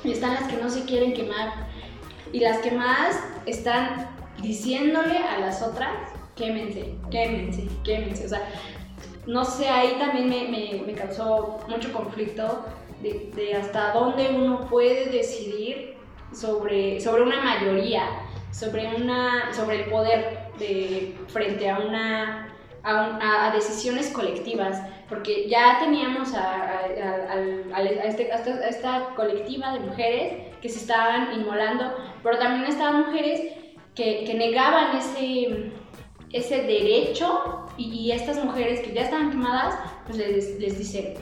y 0.04 0.12
están 0.12 0.34
las 0.34 0.44
que 0.44 0.56
no 0.56 0.68
se 0.70 0.84
quieren 0.84 1.14
quemar. 1.14 1.52
Y 2.32 2.40
las 2.40 2.58
quemadas 2.58 3.18
están 3.46 4.08
diciéndole 4.42 5.18
a 5.18 5.38
las 5.38 5.62
otras, 5.62 5.90
quémense, 6.34 6.94
quémense, 7.10 7.66
quémense. 7.84 8.26
O 8.26 8.28
sea, 8.28 8.42
no 9.26 9.44
sé, 9.44 9.68
ahí 9.68 9.96
también 9.98 10.28
me, 10.28 10.82
me- 10.86 10.92
causó 10.94 11.58
mucho 11.68 11.92
conflicto 11.92 12.64
de, 13.02 13.30
de 13.34 13.54
hasta 13.54 13.92
dónde 13.92 14.28
uno 14.30 14.66
puede 14.68 15.06
decidir 15.06 15.96
sobre, 16.32 17.00
sobre 17.00 17.22
una 17.22 17.40
mayoría, 17.42 18.02
sobre, 18.52 18.94
una, 18.96 19.52
sobre 19.54 19.84
el 19.84 19.90
poder 19.90 20.50
de, 20.58 21.16
frente 21.28 21.68
a, 21.70 21.78
una, 21.78 22.54
a, 22.82 22.92
un- 22.94 23.22
a- 23.22 23.46
a 23.46 23.50
decisiones 23.54 24.08
colectivas, 24.10 24.80
porque 25.08 25.48
ya 25.48 25.78
teníamos 25.78 26.34
a, 26.34 26.54
a- 26.54 27.32
a- 27.74 27.82
este- 28.04 28.32
a 28.32 28.36
esta, 28.68 29.14
colectiva 29.14 29.72
de 29.72 29.80
mujeres 29.80 30.32
que 30.60 30.68
se 30.68 30.78
estaban 30.80 31.32
inmolando, 31.40 31.94
pero 32.22 32.38
también 32.38 32.64
estaban 32.70 33.06
mujeres 33.06 33.40
que, 33.94 34.24
que 34.24 34.34
negaban 34.34 34.96
ese, 34.96 35.72
ese 36.32 36.62
derecho 36.62 37.66
y, 37.76 37.84
y 37.92 38.12
estas 38.12 38.44
mujeres 38.44 38.80
que 38.80 38.92
ya 38.92 39.02
estaban 39.02 39.30
quemadas, 39.30 39.78
pues 40.06 40.18
les, 40.18 40.58
les 40.58 40.78
dicen, 40.78 41.14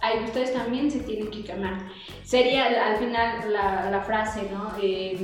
ay, 0.00 0.24
ustedes 0.24 0.52
también 0.52 0.90
se 0.90 1.00
tienen 1.00 1.30
que 1.30 1.44
quemar. 1.44 1.78
Sería 2.24 2.66
al 2.86 2.96
final 2.98 3.52
la, 3.52 3.90
la 3.90 4.00
frase, 4.02 4.42
¿no? 4.52 4.72
Eh, 4.82 5.16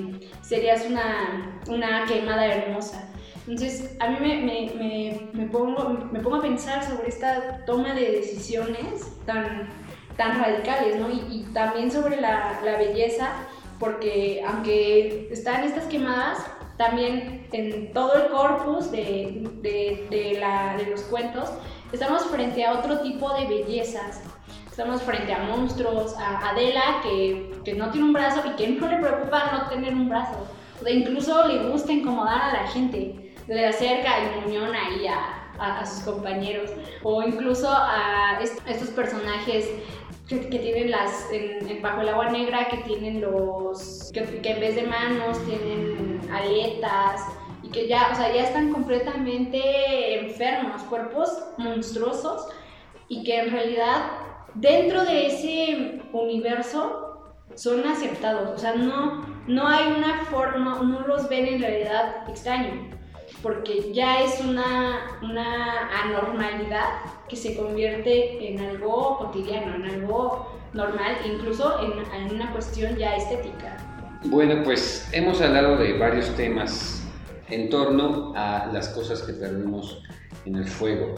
serías 0.43 0.87
una, 0.87 1.61
una 1.69 2.05
quemada 2.07 2.47
hermosa. 2.47 3.11
Entonces, 3.47 3.95
a 4.01 4.09
mí 4.09 4.17
me, 4.21 4.37
me, 4.37 4.73
me 4.75 5.04
pongo 6.25 6.37
a 6.37 6.43
pensar 6.43 6.83
sobre 6.83 7.09
esta 7.09 7.65
toma 7.67 7.93
de 7.93 8.13
decisiones 8.13 9.13
tan, 9.27 9.69
tan 10.17 10.41
radicales, 10.41 10.97
¿no? 10.97 11.11
Y, 11.11 11.23
y 11.31 11.43
también 11.53 11.93
sobre 11.93 12.21
la, 12.21 12.61
la 12.65 12.79
belleza, 12.79 13.29
porque 13.79 14.43
aunque 14.47 15.29
están 15.31 15.63
estas 15.63 15.85
quemadas, 15.85 16.39
también 16.79 17.47
en 17.53 17.93
todo 17.93 18.15
el 18.15 18.31
corpus 18.31 18.91
de, 18.91 19.49
de, 19.61 20.07
de 20.11 20.41
la, 20.41 20.77
de 20.77 20.87
los 20.87 21.03
cuentos, 21.03 21.51
estamos 21.93 22.25
frente 22.25 22.65
a 22.65 22.73
otro 22.73 23.01
tipo 23.01 23.33
de 23.35 23.47
bellezas. 23.47 24.23
Estamos 24.69 25.03
frente 25.03 25.33
a 25.33 25.39
monstruos, 25.45 26.17
a 26.19 26.51
Adela 26.51 27.01
que, 27.05 27.61
que 27.65 27.75
no 27.75 27.91
tiene 27.91 28.09
un 28.09 28.13
brazo 28.13 28.43
y 28.45 28.57
que 28.57 28.69
no 28.81 28.89
le 28.89 28.97
preocupa 28.97 29.53
no 29.53 29.69
tener 29.69 29.93
un 29.93 30.09
brazo. 30.09 30.49
O 30.81 30.85
sea, 30.85 30.93
incluso 30.93 31.47
le 31.47 31.69
gusta 31.69 31.93
incomodar 31.93 32.41
a 32.43 32.63
la 32.63 32.67
gente. 32.67 33.35
le 33.47 33.67
acerca 33.67 34.19
el 34.19 34.41
muñón 34.41 34.75
ahí 34.75 35.07
a, 35.07 35.44
a, 35.59 35.85
sus 35.87 36.03
compañeros, 36.05 36.71
o 37.03 37.23
incluso 37.23 37.69
a 37.71 38.39
estos 38.67 38.89
personajes 38.91 39.69
que, 40.29 40.37
tienen 40.37 40.91
las, 40.91 41.29
en, 41.31 41.83
bajo 41.83 42.01
el 42.01 42.09
agua 42.09 42.31
negra, 42.31 42.69
que 42.69 42.79
tienen 42.79 43.21
los, 43.21 44.11
que, 44.13 44.21
en 44.21 44.61
vez 44.61 44.75
de 44.77 44.83
manos 44.85 45.39
tienen 45.47 46.21
aletas, 46.33 47.23
y 47.63 47.69
que 47.71 47.89
ya, 47.89 48.11
o 48.13 48.15
sea, 48.15 48.33
ya 48.33 48.45
están 48.45 48.73
completamente 48.73 50.21
enfermos, 50.21 50.83
cuerpos 50.83 51.31
monstruosos, 51.59 52.49
y 53.09 53.23
que 53.25 53.41
en 53.41 53.51
realidad 53.51 54.11
dentro 54.55 55.05
de 55.05 55.27
ese 55.27 56.01
universo 56.13 57.35
son 57.55 57.87
aceptados, 57.87 58.51
o 58.51 58.59
sea, 58.59 58.75
no, 58.75 59.27
no 59.47 59.69
hay 59.69 59.93
una 59.93 60.25
forma, 60.25 60.83
no 60.83 61.07
los 61.07 61.29
ven 61.29 61.47
en 61.47 61.61
realidad 61.61 62.29
extraño 62.29 62.91
porque 63.43 63.93
ya 63.93 64.23
es 64.23 64.41
una, 64.41 65.19
una 65.23 65.89
anormalidad 66.03 67.01
que 67.29 67.37
se 67.37 67.57
convierte 67.57 68.49
en 68.49 68.61
algo 68.61 69.19
cotidiano, 69.19 69.75
en 69.75 69.85
algo 69.85 70.59
normal, 70.73 71.17
incluso 71.27 71.81
en, 71.81 71.93
en 72.15 72.35
una 72.35 72.53
cuestión 72.53 72.97
ya 72.97 73.17
estética. 73.17 73.77
Bueno, 74.25 74.63
pues 74.65 75.09
hemos 75.13 75.41
hablado 75.41 75.77
de 75.77 75.99
varios 75.99 76.35
temas 76.37 77.07
en 77.49 77.69
torno 77.69 78.33
a 78.35 78.71
las 78.73 78.89
cosas 78.89 79.23
que 79.23 79.35
perdimos 79.35 80.03
en 80.45 80.57
el 80.57 80.67
fuego. 80.67 81.15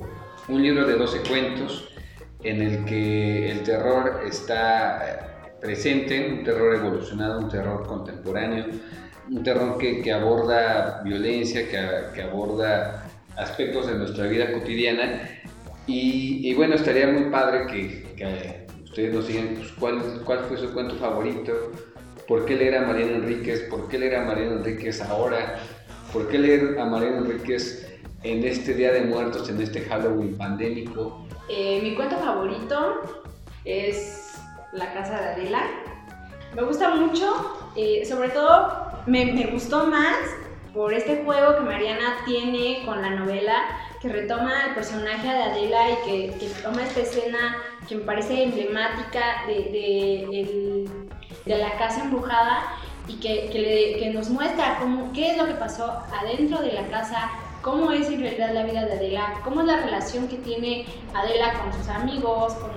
Un 0.48 0.62
libro 0.62 0.86
de 0.86 0.94
12 0.94 1.20
cuentos 1.28 1.88
en 2.42 2.62
el 2.62 2.84
que 2.84 3.50
el 3.50 3.62
terror 3.62 4.22
está 4.26 5.56
presente, 5.60 6.32
un 6.32 6.44
terror 6.44 6.74
evolucionado, 6.76 7.40
un 7.40 7.48
terror 7.48 7.86
contemporáneo, 7.86 8.66
un 9.30 9.42
terror 9.42 9.78
que, 9.78 10.12
aborda 10.12 11.02
violencia, 11.02 11.68
que, 11.68 12.22
aborda 12.22 13.04
aspectos 13.36 13.86
de 13.86 13.94
nuestra 13.94 14.26
vida 14.26 14.52
cotidiana. 14.52 15.28
Y, 15.86 16.52
bueno, 16.54 16.74
estaría 16.74 17.06
muy 17.08 17.30
padre 17.30 17.66
que, 17.66 18.66
ustedes 18.84 19.14
nos 19.14 19.28
digan 19.28 19.54
pues, 19.56 19.72
cuál, 19.72 20.22
cuál 20.24 20.40
fue 20.44 20.56
su 20.56 20.72
cuento 20.72 20.96
favorito, 20.96 21.52
por 22.26 22.44
qué 22.44 22.56
leer 22.56 22.76
a 22.76 22.86
Mariano 22.86 23.16
Enríquez, 23.16 23.62
por 23.70 23.88
qué 23.88 23.98
leer 23.98 24.16
a 24.16 24.24
Mariano 24.24 24.56
Enríquez 24.56 25.00
ahora, 25.02 25.60
por 26.12 26.28
qué 26.28 26.38
leer 26.38 26.78
a 26.78 26.84
Mariano 26.86 27.18
Enríquez 27.18 27.86
en 28.22 28.44
este 28.44 28.74
Día 28.74 28.92
de 28.92 29.02
Muertos, 29.02 29.48
en 29.48 29.60
este 29.60 29.80
Halloween 29.82 30.36
pandémico. 30.36 31.26
Eh, 31.48 31.80
mi 31.82 31.94
cuento 31.94 32.16
favorito 32.16 33.02
es 33.64 34.34
La 34.72 34.92
Casa 34.92 35.20
de 35.20 35.28
Adela. 35.28 35.95
Me 36.54 36.62
gusta 36.62 36.94
mucho, 36.94 37.68
sobre 38.06 38.30
todo 38.30 38.86
me, 39.06 39.46
gustó 39.46 39.86
más 39.86 40.16
por 40.74 40.92
este 40.92 41.22
juego 41.24 41.56
que 41.56 41.60
Mariana 41.60 42.16
tiene 42.26 42.82
con 42.84 43.00
la 43.00 43.10
novela, 43.10 43.62
que 44.00 44.08
retoma 44.08 44.66
el 44.66 44.74
personaje 44.74 45.28
de 45.28 45.42
Adela 45.42 45.90
y 45.90 45.96
que, 46.04 46.50
toma 46.62 46.82
esta 46.82 47.00
escena 47.00 47.56
que 47.88 47.96
me 47.96 48.04
parece 48.04 48.42
emblemática 48.42 49.44
de, 49.46 50.88
de, 51.46 51.56
la 51.56 51.78
casa 51.78 52.02
embrujada 52.02 52.64
y 53.06 53.14
que, 53.20 53.48
que, 53.98 54.10
nos 54.10 54.28
muestra 54.28 54.78
cómo, 54.80 55.12
qué 55.12 55.30
es 55.30 55.38
lo 55.38 55.46
que 55.46 55.54
pasó 55.54 56.02
adentro 56.20 56.60
de 56.60 56.72
la 56.72 56.86
casa, 56.88 57.30
cómo 57.62 57.92
es 57.92 58.08
en 58.08 58.20
realidad 58.20 58.52
la 58.52 58.64
vida 58.64 58.84
de 58.84 58.92
Adela, 58.94 59.40
cómo 59.44 59.60
es 59.60 59.66
la 59.68 59.76
relación 59.76 60.28
que 60.28 60.36
tiene 60.38 60.84
Adela 61.14 61.54
con 61.54 61.72
sus 61.72 61.88
amigos, 61.88 62.54
con, 62.54 62.70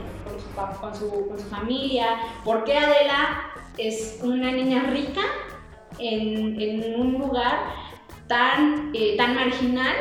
con, 0.80 0.96
su, 0.96 1.28
con 1.28 1.40
su 1.40 1.46
familia, 1.48 2.18
por 2.46 2.64
qué 2.64 2.78
Adela 2.78 3.52
es 3.80 4.20
una 4.22 4.52
niña 4.52 4.84
rica 4.92 5.22
en, 5.98 6.96
un 7.00 7.14
lugar 7.14 7.60
tan, 8.28 8.92
eh, 8.94 9.16
tan 9.18 9.36
marginal 9.36 9.96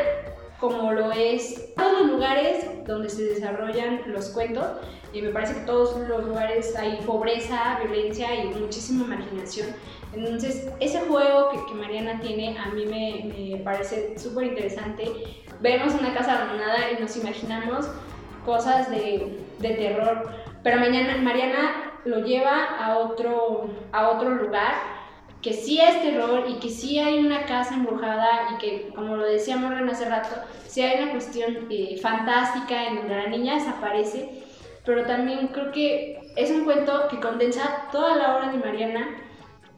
como 0.60 0.92
lo 0.92 1.12
es 1.12 1.74
todos 1.76 2.00
los 2.00 2.10
lugares 2.10 2.66
donde 2.86 3.08
se 3.08 3.22
desarrollan 3.24 4.02
los 4.08 4.30
cuentos. 4.30 4.66
Y 5.12 5.22
me 5.22 5.30
parece 5.30 5.54
que 5.54 5.60
todos 5.60 5.96
los 6.06 6.24
lugares 6.24 6.76
hay 6.76 6.98
pobreza, 7.06 7.78
violencia 7.82 8.34
y 8.34 8.48
muchísima 8.48 9.06
marginación. 9.06 9.68
Entonces, 10.12 10.68
ese 10.80 11.00
juego 11.00 11.50
que, 11.50 11.74
Mariana 11.74 12.20
tiene 12.20 12.58
a 12.58 12.66
mí 12.66 12.84
me, 12.84 13.56
me 13.56 13.64
parece 13.64 14.18
súper 14.18 14.48
interesante. 14.48 15.04
Vemos 15.60 15.94
una 15.94 16.12
casa 16.12 16.34
abandonada 16.34 16.90
y 16.92 17.00
nos 17.00 17.16
imaginamos 17.16 17.86
cosas 18.44 18.90
de, 18.90 19.38
de 19.58 19.70
terror, 19.70 20.30
pero 20.62 20.78
mañana 20.78 21.16
Mariana 21.18 21.87
lo 22.04 22.20
lleva 22.20 22.64
a 22.78 22.98
otro, 22.98 23.68
a 23.92 24.10
otro 24.10 24.30
lugar 24.30 24.74
que 25.42 25.52
sí 25.52 25.80
es 25.80 26.02
terror 26.02 26.44
y 26.48 26.54
que 26.54 26.68
sí 26.68 26.98
hay 26.98 27.18
una 27.20 27.46
casa 27.46 27.74
embrujada 27.74 28.50
y 28.52 28.58
que, 28.58 28.88
como 28.94 29.16
lo 29.16 29.24
decía 29.24 29.56
Morgan 29.56 29.88
hace 29.88 30.08
rato, 30.08 30.34
sí 30.66 30.82
hay 30.82 31.00
una 31.02 31.12
cuestión 31.12 31.68
eh, 31.70 31.98
fantástica 32.02 32.88
en 32.88 32.96
donde 32.96 33.14
la 33.14 33.28
niña 33.28 33.54
desaparece, 33.54 34.42
pero 34.84 35.04
también 35.06 35.48
creo 35.48 35.70
que 35.70 36.32
es 36.36 36.50
un 36.50 36.64
cuento 36.64 37.06
que 37.08 37.20
condensa 37.20 37.88
toda 37.92 38.16
la 38.16 38.36
obra 38.36 38.50
de 38.50 38.58
Mariana 38.58 39.06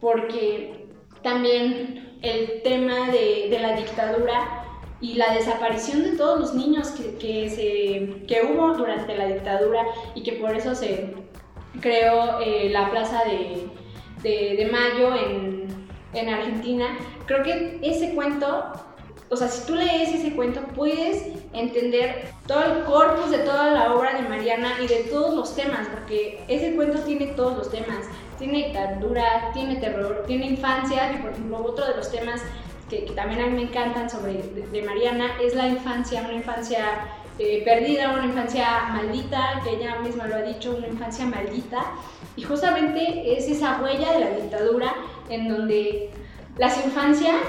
porque 0.00 0.86
también 1.22 2.18
el 2.22 2.62
tema 2.62 3.08
de, 3.08 3.48
de 3.50 3.58
la 3.60 3.76
dictadura 3.76 4.60
y 5.00 5.14
la 5.14 5.34
desaparición 5.34 6.02
de 6.02 6.16
todos 6.16 6.40
los 6.40 6.54
niños 6.54 6.88
que, 6.90 7.16
que, 7.16 7.50
se, 7.50 8.26
que 8.26 8.42
hubo 8.46 8.74
durante 8.74 9.16
la 9.16 9.26
dictadura 9.26 9.84
y 10.14 10.22
que 10.22 10.32
por 10.32 10.54
eso 10.54 10.74
se 10.74 11.14
creó 11.80 12.40
eh, 12.40 12.70
la 12.70 12.90
plaza 12.90 13.24
de 13.24 13.70
de, 14.22 14.68
Mayo 14.70 15.14
en, 15.16 15.66
en 16.12 16.28
Argentina, 16.28 16.98
creo 17.26 17.42
que 17.42 17.78
ese 17.82 18.14
cuento 18.14 18.72
o 19.32 19.36
sea, 19.36 19.46
si 19.46 19.64
tú 19.64 19.76
lees 19.76 20.12
ese 20.12 20.34
cuento 20.34 20.60
puedes 20.74 21.24
entender 21.52 22.32
todo 22.48 22.64
el 22.64 22.82
corpus 22.82 23.30
de 23.30 23.38
toda 23.38 23.70
la 23.70 23.94
obra 23.94 24.20
de 24.20 24.28
Mariana 24.28 24.72
y 24.82 24.88
de 24.88 25.04
todos 25.04 25.34
los 25.34 25.54
temas, 25.54 25.86
porque 25.86 26.42
ese 26.48 26.74
cuento 26.74 26.98
tiene 27.02 27.28
todos 27.28 27.56
los 27.56 27.70
temas. 27.70 28.08
Tiene 28.40 28.66
dictadura, 28.66 29.52
tiene 29.52 29.76
terror, 29.76 30.24
tiene 30.26 30.46
infancia, 30.46 31.12
y 31.12 31.18
por 31.18 31.30
ejemplo 31.30 31.64
otro 31.64 31.86
de 31.86 31.94
los 31.94 32.10
temas 32.10 32.42
que, 32.88 33.02
también 33.14 33.40
a 33.40 33.46
mí 33.46 33.52
me 33.52 33.62
encantan 33.62 34.10
sobre 34.10 34.42
de, 34.42 34.82
Mariana 34.82 35.36
es 35.40 35.54
la 35.54 35.68
infancia, 35.68 36.22
una 36.22 36.32
infancia 36.32 36.84
eh, 37.42 37.62
perdida, 37.64 38.12
una 38.12 38.26
infancia 38.26 38.90
maldita, 38.90 39.62
que 39.64 39.70
ella 39.70 39.98
misma 40.00 40.26
lo 40.26 40.34
ha 40.36 40.42
dicho, 40.42 40.76
una 40.76 40.88
infancia 40.88 41.24
maldita. 41.24 41.92
Y 42.36 42.42
justamente 42.42 43.32
es 43.34 43.48
esa 43.48 43.80
huella 43.80 44.12
de 44.12 44.20
la 44.20 44.30
dictadura 44.32 44.94
en 45.30 45.48
donde 45.48 46.10
las 46.58 46.84
infancias 46.84 47.40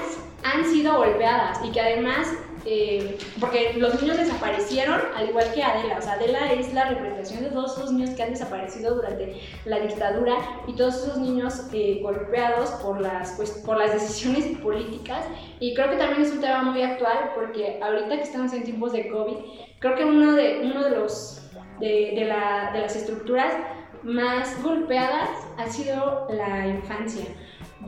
han 0.44 0.64
sido 0.64 0.96
golpeadas 0.96 1.60
y 1.62 1.72
que 1.72 1.80
además, 1.82 2.26
eh, 2.64 3.18
porque 3.38 3.74
los 3.76 4.00
niños 4.00 4.16
desaparecieron 4.16 4.98
al 5.14 5.28
igual 5.28 5.52
que 5.52 5.62
Adela, 5.62 5.98
o 5.98 6.02
sea, 6.02 6.14
Adela 6.14 6.50
es 6.54 6.72
la 6.72 6.86
representación 6.86 7.44
de 7.44 7.50
todos 7.50 7.76
esos 7.76 7.92
niños 7.92 8.10
que 8.16 8.22
han 8.22 8.30
desaparecido 8.30 8.94
durante 8.94 9.42
la 9.66 9.78
dictadura 9.78 10.36
y 10.66 10.72
todos 10.74 11.02
esos 11.04 11.18
niños 11.18 11.66
eh, 11.74 12.00
golpeados 12.02 12.70
por 12.82 12.98
las, 12.98 13.32
pues, 13.32 13.50
por 13.50 13.76
las 13.76 13.92
decisiones 13.92 14.46
políticas 14.58 15.26
y 15.60 15.74
creo 15.74 15.90
que 15.90 15.96
también 15.96 16.22
es 16.22 16.32
un 16.32 16.40
tema 16.40 16.62
muy 16.62 16.82
actual 16.82 17.32
porque 17.34 17.78
ahorita 17.82 18.16
que 18.16 18.22
estamos 18.22 18.54
en 18.54 18.64
tiempos 18.64 18.92
de 18.92 19.08
COVID, 19.08 19.36
creo 19.82 19.96
que 19.96 20.04
uno 20.04 20.32
de, 20.32 20.60
uno 20.62 20.84
de 20.84 20.90
los 20.90 21.42
de, 21.80 22.12
de, 22.14 22.24
la, 22.24 22.70
de 22.72 22.80
las 22.80 22.94
estructuras 22.94 23.52
más 24.04 24.62
golpeadas 24.62 25.28
ha 25.58 25.66
sido 25.68 26.28
la 26.30 26.68
infancia, 26.68 27.24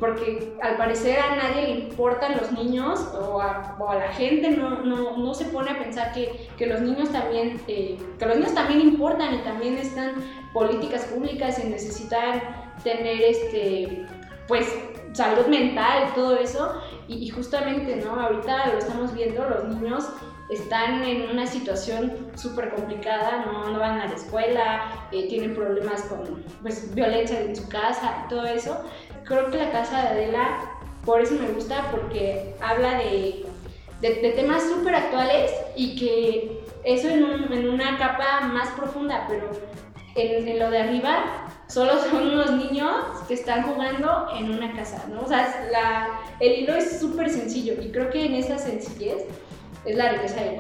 porque 0.01 0.57
al 0.61 0.76
parecer 0.76 1.20
a 1.20 1.36
nadie 1.36 1.62
le 1.62 1.70
importan 1.70 2.36
los 2.36 2.51
niños 2.53 3.01
o 3.14 3.40
a, 3.40 3.76
la 3.95 4.12
gente 4.12 4.51
no, 4.51 4.80
no, 4.80 5.16
no, 5.16 5.34
se 5.34 5.45
pone 5.47 5.70
a 5.70 5.78
pensar 5.78 6.12
que, 6.12 6.49
que 6.59 6.66
los 6.66 6.80
niños 6.80 7.11
también 7.11 7.61
eh, 7.68 7.97
que 8.18 8.26
los 8.26 8.36
niños 8.36 8.55
también 8.55 8.80
importan 8.80 9.34
y 9.34 9.38
también 9.38 9.78
están 9.78 10.14
políticas 10.53 11.05
públicas 11.05 11.62
y 11.64 11.68
necesitan 11.68 12.42
tener 12.82 13.22
este 13.22 14.07
pues 14.49 14.66
salud 15.12 15.47
mental 15.47 16.12
todo 16.14 16.36
eso. 16.36 16.74
Y, 17.07 17.18
y 17.18 17.28
justamente 17.28 17.97
no 17.97 18.18
ahorita 18.18 18.72
lo 18.72 18.78
estamos 18.78 19.14
viendo 19.14 19.49
los 19.49 19.64
niños 19.64 20.09
están 20.51 21.05
en 21.05 21.30
una 21.30 21.47
situación 21.47 22.30
súper 22.34 22.70
complicada, 22.70 23.45
no, 23.47 23.70
no, 23.70 23.78
van 23.78 24.01
a 24.01 24.07
la 24.07 24.14
escuela, 24.14 25.09
eh, 25.11 25.28
tienen 25.28 25.55
problemas 25.55 26.03
con 26.03 26.45
pues, 26.62 26.95
violencia 26.95 27.40
en 27.40 27.57
su 27.57 27.68
casa 27.68 28.26
todo 28.28 28.45
eso. 28.47 28.84
Creo 29.24 29.51
que 29.51 29.57
la 29.57 29.70
casa 29.70 30.03
de 30.03 30.09
Adela, 30.09 30.61
por 31.05 31.20
eso 31.20 31.34
me 31.34 31.49
gusta, 31.49 31.90
porque 31.90 32.55
habla 32.61 32.99
de, 32.99 33.47
de, 34.01 34.32
temas 34.36 34.62
súper 34.64 34.95
actuales 34.95 35.51
y 35.76 35.97
que 35.97 36.62
eso 36.84 37.09
en, 37.09 37.24
en, 37.53 37.68
una 37.68 37.97
capa 37.97 38.42
más 38.53 38.68
profunda, 38.70 39.24
pero 39.28 39.51
en, 40.14 40.47
en, 40.47 40.59
lo 40.59 40.70
de 40.70 40.78
arriba 40.78 41.45
solo 41.68 41.99
son 41.99 42.28
unos 42.28 42.51
niños 42.53 42.92
que 43.26 43.34
están 43.34 43.62
jugando 43.62 44.28
en 44.38 44.51
una 44.51 44.74
casa, 44.74 45.07
¿no? 45.09 45.22
O 45.22 45.26
sea, 45.26 45.66
la, 45.72 46.20
el 46.40 46.61
hilo 46.61 46.74
es 46.74 47.01
súper 47.01 47.30
sencillo 47.30 47.74
y 47.82 47.90
creo 47.90 48.11
que 48.11 48.26
en 48.26 48.34
esa 48.34 48.59
sencillez 48.59 49.24
es 49.85 49.97
la 49.97 50.12
riqueza 50.12 50.43
del 50.43 50.59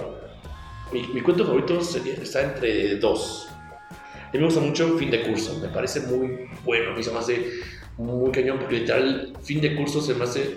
Mi, 0.92 1.20
cuento 1.20 1.44
favorito 1.44 1.80
está 1.80 2.42
entre 2.42 2.96
dos. 2.96 3.48
A 3.90 4.32
mí 4.32 4.38
me 4.38 4.44
gusta 4.46 4.60
mucho 4.60 4.98
Fin 4.98 5.10
de 5.10 5.22
Curso, 5.22 5.58
me 5.60 5.68
parece 5.68 6.00
muy 6.00 6.48
bueno, 6.64 6.94
mí 6.94 7.02
se 7.02 7.12
me 7.12 7.18
hace 7.18 7.52
muy 7.96 8.30
cañón 8.32 8.58
porque 8.58 8.80
literal 8.80 9.32
fin 9.42 9.60
de 9.60 9.76
curso 9.76 10.00
se 10.00 10.14
me 10.14 10.24
hace 10.24 10.56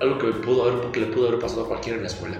algo 0.00 0.18
que, 0.18 0.26
le 1.00 1.06
pudo 1.06 1.28
haber 1.28 1.40
pasado 1.40 1.64
a 1.64 1.68
cualquiera 1.68 1.96
en 1.96 2.02
la 2.02 2.08
escuela. 2.08 2.38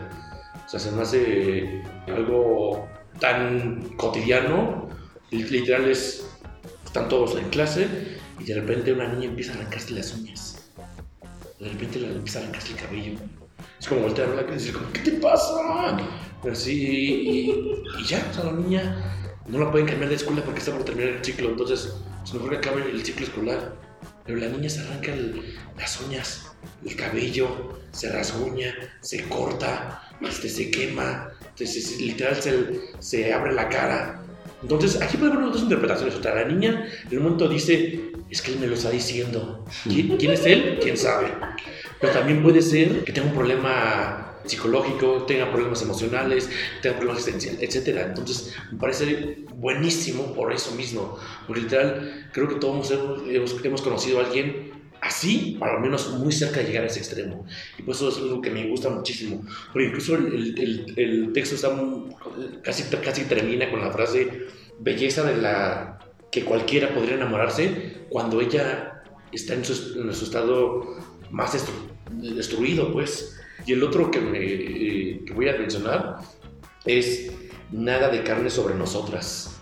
O 0.64 0.68
sea, 0.68 0.80
se 0.80 0.90
me 0.92 1.02
hace 1.02 1.82
algo 2.06 2.88
tan 3.20 3.80
cotidiano, 3.96 4.88
literal 5.30 5.88
es, 5.88 6.28
están 6.84 7.08
todos 7.08 7.36
en 7.36 7.48
clase 7.50 7.86
y 8.38 8.44
de 8.44 8.54
repente 8.54 8.92
una 8.92 9.08
niña 9.08 9.26
empieza 9.26 9.52
a 9.52 9.56
arrancarse 9.56 9.92
las 9.92 10.14
uñas. 10.14 10.70
De 11.58 11.68
repente 11.68 11.98
le 11.98 12.08
empieza 12.08 12.40
a 12.40 12.42
arrancarse 12.42 12.72
el 12.72 12.78
cabello. 12.78 13.18
Es 13.84 13.90
como 13.90 14.00
voltear 14.00 14.30
a 14.30 14.34
la 14.36 14.42
y 14.48 14.52
decir, 14.52 14.74
¿qué 14.94 15.00
te 15.00 15.10
pasa? 15.18 15.98
Así, 16.50 16.72
y, 16.72 18.04
ya, 18.06 18.26
o 18.30 18.34
sea, 18.34 18.44
la 18.44 18.52
niña 18.52 19.28
no 19.46 19.58
la 19.58 19.70
pueden 19.70 19.86
cambiar 19.86 20.08
de 20.08 20.16
escuela 20.16 20.42
porque 20.42 20.60
está 20.60 20.72
por 20.72 20.86
terminar 20.86 21.10
el 21.10 21.22
ciclo, 21.22 21.50
entonces 21.50 21.92
se 22.24 22.32
mejor 22.32 22.52
que 22.52 22.56
acabe 22.56 22.90
el 22.90 23.04
ciclo 23.04 23.26
escolar. 23.26 23.76
Pero 24.24 24.38
la 24.38 24.48
niña 24.48 24.70
se 24.70 24.80
arranca 24.80 25.12
las 25.76 26.00
uñas, 26.00 26.56
el 26.82 26.96
cabello, 26.96 27.78
se 27.90 28.10
rasguña, 28.10 28.74
se 29.02 29.28
corta, 29.28 30.02
este, 30.22 30.48
se 30.48 30.70
quema, 30.70 31.30
entonces, 31.50 32.00
literal 32.00 32.36
se, 32.36 32.80
se, 33.00 33.34
abre 33.34 33.52
la 33.52 33.68
cara. 33.68 34.23
Entonces, 34.64 35.00
aquí 35.02 35.18
puede 35.18 35.32
haber 35.32 35.52
dos 35.52 35.60
interpretaciones. 35.60 36.14
O 36.14 36.22
sea, 36.22 36.34
la 36.34 36.46
niña 36.46 36.88
en 37.10 37.18
un 37.18 37.24
momento 37.24 37.48
dice, 37.48 38.00
es 38.30 38.40
que 38.40 38.52
él 38.52 38.58
me 38.58 38.66
lo 38.66 38.74
está 38.74 38.90
diciendo. 38.90 39.62
¿Quién, 39.84 40.16
¿Quién 40.16 40.32
es 40.32 40.46
él? 40.46 40.78
¿Quién 40.80 40.96
sabe? 40.96 41.28
Pero 42.00 42.12
también 42.14 42.42
puede 42.42 42.62
ser 42.62 43.04
que 43.04 43.12
tenga 43.12 43.28
un 43.28 43.34
problema 43.34 44.38
psicológico, 44.46 45.24
tenga 45.26 45.50
problemas 45.50 45.82
emocionales, 45.82 46.48
tenga 46.80 46.96
problemas 46.96 47.26
existenciales, 47.26 47.76
etc. 47.76 48.06
Entonces, 48.06 48.54
me 48.72 48.78
parece 48.78 49.44
buenísimo 49.54 50.32
por 50.34 50.52
eso 50.52 50.72
mismo, 50.72 51.18
porque 51.46 51.62
literal, 51.62 52.28
creo 52.32 52.48
que 52.48 52.54
todos 52.56 52.90
hemos, 52.90 53.62
hemos 53.62 53.82
conocido 53.82 54.20
a 54.20 54.24
alguien 54.24 54.73
así, 55.04 55.56
para 55.58 55.74
lo 55.74 55.80
menos 55.80 56.10
muy 56.18 56.32
cerca 56.32 56.60
de 56.60 56.66
llegar 56.66 56.84
a 56.84 56.86
ese 56.86 57.00
extremo. 57.00 57.46
Y 57.78 57.82
por 57.82 57.94
eso 57.94 58.08
es 58.08 58.16
algo 58.16 58.40
que 58.40 58.50
me 58.50 58.66
gusta 58.68 58.90
muchísimo. 58.90 59.44
Porque 59.72 59.88
incluso 59.88 60.16
el, 60.16 60.58
el, 60.58 60.94
el 60.96 61.32
texto 61.32 61.54
está 61.54 61.70
casi, 62.62 62.84
casi 62.96 63.24
termina 63.24 63.70
con 63.70 63.80
la 63.80 63.90
frase 63.90 64.46
belleza 64.80 65.22
de 65.22 65.36
la 65.36 65.98
que 66.32 66.44
cualquiera 66.44 66.92
podría 66.92 67.14
enamorarse 67.14 68.06
cuando 68.08 68.40
ella 68.40 69.02
está 69.30 69.54
en 69.54 69.64
su, 69.64 70.00
en 70.00 70.12
su 70.14 70.24
estado 70.24 70.96
más 71.30 71.52
destruido, 72.10 72.92
pues. 72.92 73.38
Y 73.66 73.72
el 73.72 73.82
otro 73.82 74.10
que, 74.10 74.20
me, 74.20 74.38
eh, 74.38 75.22
que 75.24 75.32
voy 75.32 75.48
a 75.48 75.56
mencionar 75.56 76.18
es 76.84 77.30
Nada 77.74 78.08
de 78.08 78.22
carne 78.22 78.50
sobre 78.50 78.76
nosotras. 78.76 79.56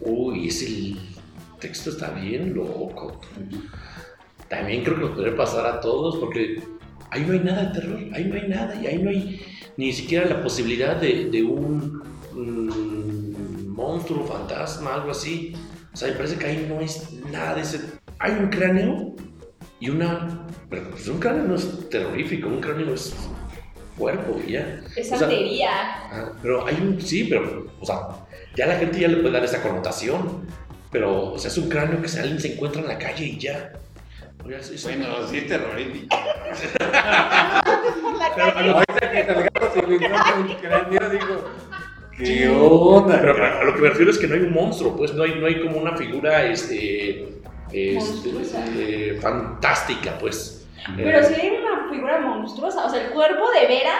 Uy, 0.00 0.48
ese 0.48 0.94
texto 1.60 1.90
está 1.90 2.12
bien 2.12 2.54
loco. 2.54 3.20
También 4.48 4.82
creo 4.82 4.96
que 4.96 5.02
nos 5.02 5.10
podría 5.10 5.36
pasar 5.36 5.66
a 5.66 5.80
todos 5.80 6.16
porque 6.16 6.62
ahí 7.10 7.24
no 7.26 7.32
hay 7.32 7.40
nada 7.40 7.64
de 7.64 7.80
terror, 7.80 7.98
ahí 8.14 8.24
no 8.24 8.34
hay 8.34 8.48
nada 8.48 8.74
y 8.80 8.86
ahí 8.86 8.98
no 9.02 9.10
hay 9.10 9.40
ni 9.76 9.92
siquiera 9.92 10.26
la 10.26 10.42
posibilidad 10.42 10.96
de, 10.96 11.26
de 11.30 11.42
un, 11.42 12.02
un 12.32 13.68
monstruo, 13.68 14.26
fantasma, 14.26 14.94
algo 14.94 15.12
así. 15.12 15.54
O 15.92 15.96
sea, 15.96 16.08
me 16.08 16.14
parece 16.14 16.36
que 16.36 16.46
ahí 16.46 16.66
no 16.68 16.80
es 16.80 17.12
nada 17.30 17.54
de 17.54 17.62
ese. 17.62 17.80
Hay 18.18 18.32
un 18.32 18.48
cráneo 18.48 19.14
y 19.80 19.90
una. 19.90 20.46
Pero 20.68 20.90
pues 20.90 21.08
un 21.08 21.18
cráneo 21.18 21.44
no 21.44 21.54
es 21.54 21.88
terrorífico, 21.88 22.48
un 22.48 22.60
cráneo 22.60 22.92
es 22.92 23.14
cuerpo 23.96 24.38
y 24.46 24.52
ya. 24.52 24.80
Es 24.96 25.08
santería. 25.08 25.70
Ah, 25.70 26.32
pero 26.42 26.66
hay 26.66 26.76
un. 26.76 27.00
Sí, 27.00 27.24
pero. 27.24 27.66
O 27.80 27.86
sea, 27.86 28.26
ya 28.56 28.66
la 28.66 28.76
gente 28.76 29.00
ya 29.00 29.08
le 29.08 29.18
puede 29.18 29.32
dar 29.32 29.44
esa 29.44 29.62
connotación. 29.62 30.46
Pero, 30.90 31.32
o 31.32 31.38
sea, 31.38 31.50
es 31.50 31.58
un 31.58 31.68
cráneo 31.68 32.00
que 32.00 32.08
alguien 32.18 32.40
se 32.40 32.54
encuentra 32.54 32.80
en 32.80 32.88
la 32.88 32.98
calle 32.98 33.26
y 33.26 33.38
ya. 33.38 33.72
Bueno, 34.42 34.62
sí 34.62 35.40
terrorífico. 35.42 36.16
Ahorita 38.38 39.10
que 39.10 39.26
salgamos 39.26 40.50
y 40.50 40.54
cráneo, 40.54 41.10
digo. 41.10 41.44
¿Qué 42.16 42.26
Sí, 42.26 42.46
onda? 42.46 43.20
Pero 43.20 43.32
a 43.44 43.64
lo 43.64 43.74
que 43.74 43.80
me 43.80 43.88
refiero 43.90 44.10
es 44.10 44.18
que 44.18 44.26
no 44.26 44.34
hay 44.34 44.40
un 44.40 44.52
monstruo, 44.52 44.96
pues 44.96 45.14
no 45.14 45.22
hay, 45.22 45.36
no 45.36 45.46
hay 45.46 45.62
como 45.62 45.78
una 45.78 45.96
figura 45.96 46.44
este, 46.46 47.40
este, 47.72 48.30
eh, 48.76 49.18
fantástica, 49.20 50.18
pues. 50.18 50.66
Pero 50.96 51.18
Eh, 51.18 51.24
si 51.24 51.40
hay 51.40 51.50
una 51.50 51.88
figura 51.90 52.20
monstruosa, 52.20 52.86
o 52.86 52.90
sea, 52.90 53.04
el 53.04 53.10
cuerpo 53.12 53.50
de 53.52 53.66
Vera 53.68 53.94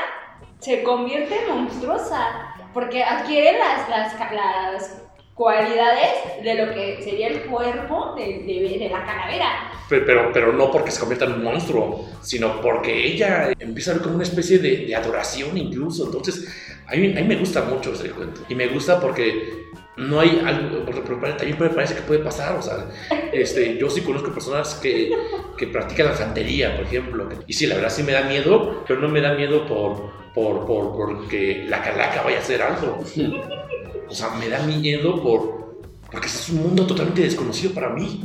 se 0.59 0.83
convierte 0.83 1.37
en 1.45 1.55
monstruosa, 1.55 2.55
porque 2.75 3.05
adquiere 3.05 3.57
las, 3.59 3.89
las, 3.89 4.15
las 4.33 5.03
cualidades 5.39 6.43
de 6.43 6.55
lo 6.55 6.75
que 6.75 7.01
sería 7.03 7.29
el 7.29 7.43
cuerpo 7.45 8.15
de, 8.17 8.25
de, 8.45 8.79
de 8.79 8.89
la 8.91 9.05
calavera. 9.07 9.71
pe- 9.89 10.01
pero, 10.01 10.31
pero 10.33 10.53
no 10.53 10.71
porque 10.71 10.91
se 10.91 10.99
convierta 11.01 11.27
en 11.27 11.35
un 11.35 11.45
monstruo, 11.45 12.05
sino 12.23 12.61
porque 12.61 13.07
ella 13.07 13.53
empieza 13.59 13.93
a 13.93 13.95
ver 13.95 14.03
como 14.03 14.17
una 14.17 14.25
especie 14.25 14.59
de, 14.59 14.79
de 14.87 14.95
adoración 14.97 15.57
incluso. 15.57 16.07
Entonces, 16.07 16.47
a 16.87 16.97
mí, 16.97 17.13
a 17.17 17.21
mí 17.21 17.29
me 17.29 17.37
gusta 17.37 17.63
mucho 17.63 17.93
ese 17.93 18.11
cuento. 18.11 18.41
Y 18.49 18.55
me 18.57 18.67
gusta 18.67 19.01
porque 19.01 19.69
no 19.97 20.21
hay 20.21 20.43
algo, 20.45 20.85
pero 20.85 21.03
también 21.37 21.57
me 21.59 21.71
parece 21.71 21.95
que 21.95 22.03
puede 22.03 22.21
pasar. 22.21 22.57
O 22.57 22.63
sea, 22.63 22.87
este, 23.33 23.79
yo 23.79 23.89
sí 23.91 24.01
conozco 24.03 24.33
personas 24.33 24.75
que, 24.75 25.11
que 25.57 25.69
practican 25.69 26.07
la 26.07 26.17
santería, 26.17 26.77
por 26.77 26.85
ejemplo. 26.87 27.29
Y 27.47 27.53
sí, 27.53 27.67
la 27.67 27.77
verdad 27.77 27.91
sí 27.91 28.03
me 28.03 28.13
da 28.13 28.23
miedo, 28.23 28.85
pero 28.89 29.01
no 29.01 29.09
me 29.09 29.21
da 29.21 29.35
miedo 29.35 29.67
por, 29.67 30.11
por, 30.35 30.67
por, 30.67 30.97
porque 30.97 31.65
la 31.69 31.81
calaca 31.83 32.23
vaya 32.23 32.39
a 32.39 32.41
hacer 32.41 32.61
algo. 32.63 32.99
O 34.09 34.15
sea, 34.15 34.31
me 34.31 34.49
da 34.49 34.63
miedo 34.63 35.23
por, 35.23 35.83
porque 36.11 36.27
es 36.27 36.49
un 36.51 36.63
mundo 36.63 36.87
totalmente 36.87 37.23
desconocido 37.23 37.75
para 37.75 37.91
mí. 37.91 38.25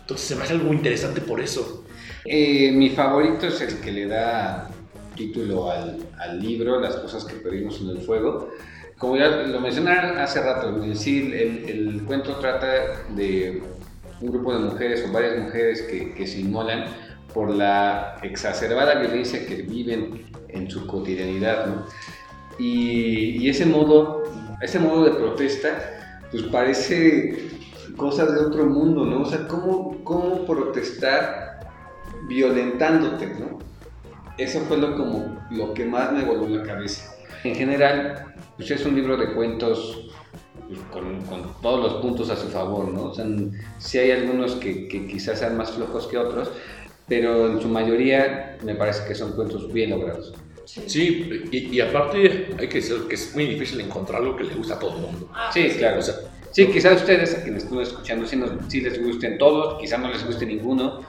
Entonces 0.00 0.26
se 0.26 0.36
me 0.36 0.44
hace 0.44 0.52
algo 0.54 0.72
interesante 0.72 1.20
por 1.20 1.40
eso. 1.40 1.84
Eh, 2.24 2.72
mi 2.72 2.90
favorito 2.90 3.46
es 3.46 3.60
el 3.60 3.80
que 3.80 3.92
le 3.92 4.06
da 4.06 4.70
título 5.14 5.70
al, 5.70 6.40
libro, 6.40 6.80
Las 6.80 6.96
cosas 6.96 7.24
que 7.24 7.36
perdimos 7.36 7.80
en 7.80 7.90
el 7.90 7.98
fuego. 8.00 8.50
Como 8.98 9.16
ya 9.16 9.28
lo 9.28 9.60
mencionaron 9.60 10.18
hace 10.18 10.40
rato, 10.40 10.68
el, 10.68 12.02
cuento 12.06 12.36
trata 12.36 12.66
de 13.14 13.62
un 14.20 14.30
grupo 14.30 14.52
de 14.52 14.60
mujeres 14.60 15.04
o 15.08 15.12
varias 15.12 15.38
mujeres 15.38 15.82
que, 15.82 16.26
se 16.26 16.40
inmolan 16.40 16.86
por 17.32 17.50
la 17.50 18.16
exacerbada 18.22 18.94
violencia 18.94 19.44
que 19.46 19.62
viven 19.62 20.24
en 20.48 20.70
su 20.70 20.86
cotidianidad, 20.86 21.66
¿no? 21.66 21.86
Y 22.58 23.48
ese 23.48 23.66
modo, 23.66 24.23
ese 24.64 24.78
modo 24.78 25.04
de 25.04 25.10
protesta, 25.10 26.26
pues 26.30 26.44
parece 26.44 27.50
cosas 27.98 28.34
de 28.34 28.40
otro 28.40 28.64
mundo, 28.64 29.04
¿no? 29.04 29.20
O 29.20 29.26
sea, 29.26 29.46
¿cómo, 29.46 30.02
cómo 30.04 30.46
protestar 30.46 31.60
violentándote, 32.26 33.26
¿no? 33.38 33.58
Eso 34.38 34.60
fue 34.60 34.78
lo, 34.78 34.96
como, 34.96 35.38
lo 35.50 35.74
que 35.74 35.84
más 35.84 36.12
me 36.12 36.24
voló 36.24 36.48
la 36.48 36.62
cabeza. 36.62 37.14
En 37.44 37.54
general, 37.54 38.34
pues 38.56 38.70
es 38.70 38.86
un 38.86 38.94
libro 38.94 39.18
de 39.18 39.34
cuentos 39.34 40.10
pues, 40.66 40.80
con, 40.90 41.20
con 41.26 41.60
todos 41.60 41.92
los 41.92 42.02
puntos 42.02 42.30
a 42.30 42.36
su 42.36 42.48
favor, 42.48 42.88
¿no? 42.88 43.04
O 43.04 43.14
sea, 43.14 43.26
sí 43.76 43.98
hay 43.98 44.12
algunos 44.12 44.54
que, 44.54 44.88
que 44.88 45.06
quizás 45.06 45.40
sean 45.40 45.58
más 45.58 45.72
flojos 45.72 46.06
que 46.06 46.16
otros, 46.16 46.50
pero 47.06 47.48
en 47.50 47.60
su 47.60 47.68
mayoría 47.68 48.56
me 48.62 48.74
parece 48.74 49.06
que 49.06 49.14
son 49.14 49.32
cuentos 49.32 49.70
bien 49.70 49.90
logrados. 49.90 50.32
Sí, 50.66 51.48
y, 51.52 51.76
y 51.76 51.80
aparte 51.80 52.48
hay 52.58 52.68
que 52.68 52.78
decir 52.78 52.96
que 53.08 53.14
es 53.14 53.34
muy 53.34 53.46
difícil 53.46 53.80
encontrar 53.80 54.22
algo 54.22 54.36
que 54.36 54.44
le 54.44 54.54
gusta 54.54 54.74
a 54.74 54.78
todo 54.78 54.96
el 54.96 55.02
mundo. 55.02 55.30
Sí, 55.52 55.68
claro. 55.78 55.98
O 55.98 56.02
sea, 56.02 56.14
Sí, 56.52 56.68
quizás 56.68 57.00
ustedes, 57.00 57.34
a 57.36 57.42
quienes 57.42 57.64
estuvieron 57.64 57.90
escuchando, 57.92 58.26
sí, 58.28 58.36
nos- 58.36 58.52
sí 58.68 58.80
les 58.80 59.02
gusten 59.02 59.38
todos, 59.38 59.80
quizás 59.80 59.98
no 59.98 60.08
les 60.08 60.24
guste 60.24 60.46
ninguno, 60.46 61.00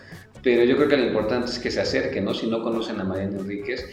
pero 0.42 0.64
yo 0.64 0.76
creo 0.76 0.88
que 0.90 0.98
lo 0.98 1.06
importante 1.06 1.52
es 1.52 1.60
que 1.60 1.70
se 1.70 1.80
acerquen, 1.82 2.26
¿no? 2.26 2.34
Si 2.34 2.48
no 2.48 2.64
conocen 2.64 3.00
a 3.00 3.04
Mariana 3.04 3.38
Enríquez, 3.42 3.86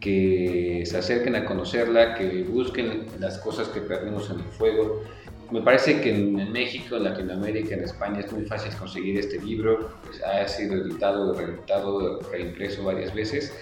que 0.00 0.82
se 0.86 0.96
acerquen 0.98 1.34
a 1.34 1.44
conocerla, 1.44 2.14
que 2.14 2.44
busquen 2.44 3.06
las 3.18 3.38
cosas 3.38 3.66
que 3.68 3.80
perdimos 3.80 4.30
en 4.30 4.38
el 4.40 4.46
fuego. 4.46 5.02
Me 5.50 5.60
parece 5.60 6.00
que 6.00 6.14
en, 6.14 6.38
en 6.38 6.52
México, 6.52 6.96
en 6.96 7.04
Latinoamérica, 7.04 7.74
en 7.74 7.82
España 7.82 8.20
es 8.20 8.32
muy 8.32 8.44
fácil 8.46 8.72
conseguir 8.76 9.18
este 9.18 9.40
libro, 9.40 9.90
pues, 10.06 10.22
ha 10.22 10.46
sido 10.48 10.76
editado, 10.76 11.34
reeditado, 11.34 12.20
reimpreso 12.30 12.84
varias 12.84 13.12
veces. 13.14 13.52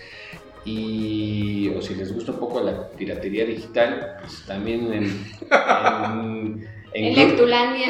Y, 0.64 1.68
o 1.76 1.80
si 1.80 1.94
les 1.94 2.12
gusta 2.12 2.32
un 2.32 2.38
poco 2.38 2.60
la 2.60 2.88
piratería 2.90 3.44
digital, 3.46 4.16
pues 4.20 4.44
también 4.46 4.92
en, 4.92 5.04
en, 5.50 6.68
en 6.92 7.04
En 7.04 7.14
Lectulandia. 7.14 7.88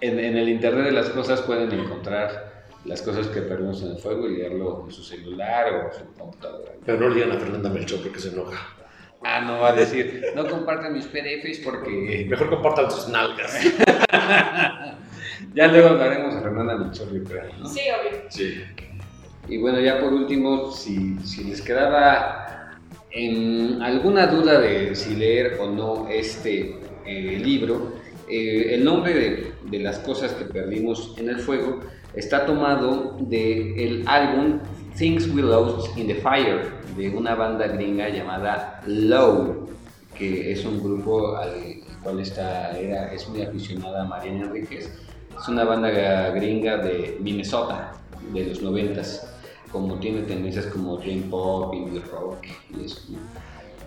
en, 0.00 0.18
en 0.20 0.36
el 0.36 0.48
Internet 0.50 0.84
de 0.86 0.92
las 0.92 1.08
cosas 1.10 1.40
pueden 1.42 1.72
encontrar 1.72 2.66
las 2.84 3.00
cosas 3.02 3.26
que 3.28 3.40
perdimos 3.42 3.82
en 3.82 3.92
el 3.92 3.98
fuego 3.98 4.28
y 4.28 4.36
leerlo 4.36 4.84
en 4.86 4.92
su 4.92 5.02
celular 5.02 5.72
o 5.72 5.86
en 5.86 5.92
su 5.98 6.12
computadora. 6.14 6.72
pero 6.84 7.00
no 7.00 7.08
le 7.08 7.14
digan 7.16 7.32
a 7.32 7.40
Fernanda 7.40 7.70
Melchor 7.70 8.00
porque 8.02 8.20
se 8.20 8.28
enoja. 8.30 8.74
Ah, 9.24 9.40
no 9.40 9.58
va 9.60 9.70
a 9.70 9.72
decir, 9.72 10.22
no 10.36 10.46
compartan 10.46 10.92
mis 10.92 11.06
PDFs 11.06 11.58
porque 11.64 12.26
Mejor 12.30 12.50
compartan 12.50 12.90
sus 12.90 13.08
nalgas. 13.08 13.52
ya 15.54 15.66
luego 15.68 15.88
hablaremos 15.88 16.34
de 16.36 16.40
Fernanda 16.42 16.76
Melchor, 16.76 17.12
yo 17.12 17.24
creo. 17.24 17.44
¿no? 17.58 17.66
Sí, 17.68 17.80
obvio. 17.90 18.20
Sí. 18.28 18.62
Y 19.48 19.56
bueno, 19.56 19.80
ya 19.80 19.98
por 20.00 20.12
último, 20.12 20.70
si, 20.70 21.18
si 21.20 21.44
les 21.44 21.62
quedaba 21.62 22.76
en 23.10 23.80
alguna 23.82 24.26
duda 24.26 24.60
de 24.60 24.94
si 24.94 25.14
leer 25.14 25.58
o 25.58 25.70
no 25.70 26.06
este 26.08 26.78
eh, 27.06 27.40
libro, 27.42 27.92
eh, 28.28 28.74
el 28.74 28.84
nombre 28.84 29.14
de, 29.14 29.52
de 29.70 29.78
las 29.78 29.98
cosas 30.00 30.32
que 30.32 30.44
perdimos 30.44 31.14
en 31.16 31.30
el 31.30 31.38
fuego 31.38 31.80
está 32.14 32.44
tomado 32.44 33.16
del 33.20 34.04
álbum 34.06 34.60
Things 34.98 35.28
We 35.34 35.42
Lost 35.42 35.96
in 35.96 36.08
the 36.08 36.16
Fire, 36.16 36.72
de 36.96 37.08
una 37.10 37.34
banda 37.34 37.68
gringa 37.68 38.08
llamada 38.08 38.82
Low, 38.86 39.68
que 40.16 40.52
es 40.52 40.64
un 40.64 40.82
grupo 40.82 41.36
al 41.36 41.80
cual 42.02 42.20
está, 42.20 42.78
era, 42.78 43.12
es 43.12 43.28
muy 43.28 43.42
aficionada 43.42 44.04
Mariana 44.04 44.46
Enríquez. 44.46 44.92
Es 45.40 45.48
una 45.48 45.64
banda 45.64 46.30
gringa 46.30 46.78
de 46.78 47.16
Minnesota, 47.20 47.92
de 48.32 48.46
los 48.46 48.60
noventas, 48.60 49.32
como 49.70 49.98
tiene 49.98 50.22
tendencias 50.22 50.66
como 50.66 50.96
dream 50.96 51.22
pop, 51.30 51.74
indie 51.74 52.00
rock 52.00 52.46
y 52.70 52.84
eso. 52.84 53.00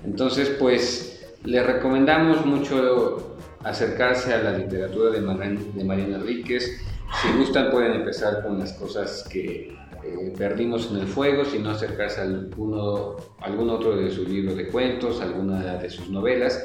Entonces, 0.04 0.50
pues, 0.60 1.34
le 1.44 1.64
recomendamos 1.64 2.46
mucho 2.46 3.38
acercarse 3.64 4.34
a 4.34 4.42
la 4.42 4.58
literatura 4.58 5.12
de, 5.12 5.22
de 5.22 5.84
Mariana 5.84 6.18
Enríquez. 6.18 6.82
Si 7.22 7.38
gustan, 7.38 7.72
pueden 7.72 7.94
empezar 7.94 8.42
con 8.44 8.58
las 8.60 8.74
cosas 8.74 9.28
que 9.30 9.78
eh, 10.04 10.34
perdimos 10.36 10.90
en 10.92 10.98
el 10.98 11.08
fuego, 11.08 11.46
sino 11.46 11.70
acercarse 11.70 12.22
a 12.22 12.24
alguno, 12.24 13.18
algún 13.40 13.70
otro 13.70 13.96
de 13.96 14.10
sus 14.10 14.28
libros 14.28 14.56
de 14.56 14.68
cuentos, 14.68 15.22
alguna 15.22 15.76
de 15.76 15.90
sus 15.90 16.10
novelas 16.10 16.64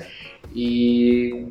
y 0.54 1.48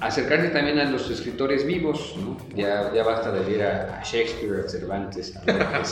acercarse 0.00 0.48
también 0.48 0.78
a 0.78 0.90
los 0.90 1.10
escritores 1.10 1.64
vivos, 1.64 2.16
ya, 2.56 2.92
ya 2.92 3.04
basta 3.04 3.30
de 3.30 3.48
leer 3.48 3.66
a, 3.66 4.02
Shakespeare, 4.02 4.64
a 4.64 4.68
Cervantes, 4.68 5.36
a, 5.36 5.84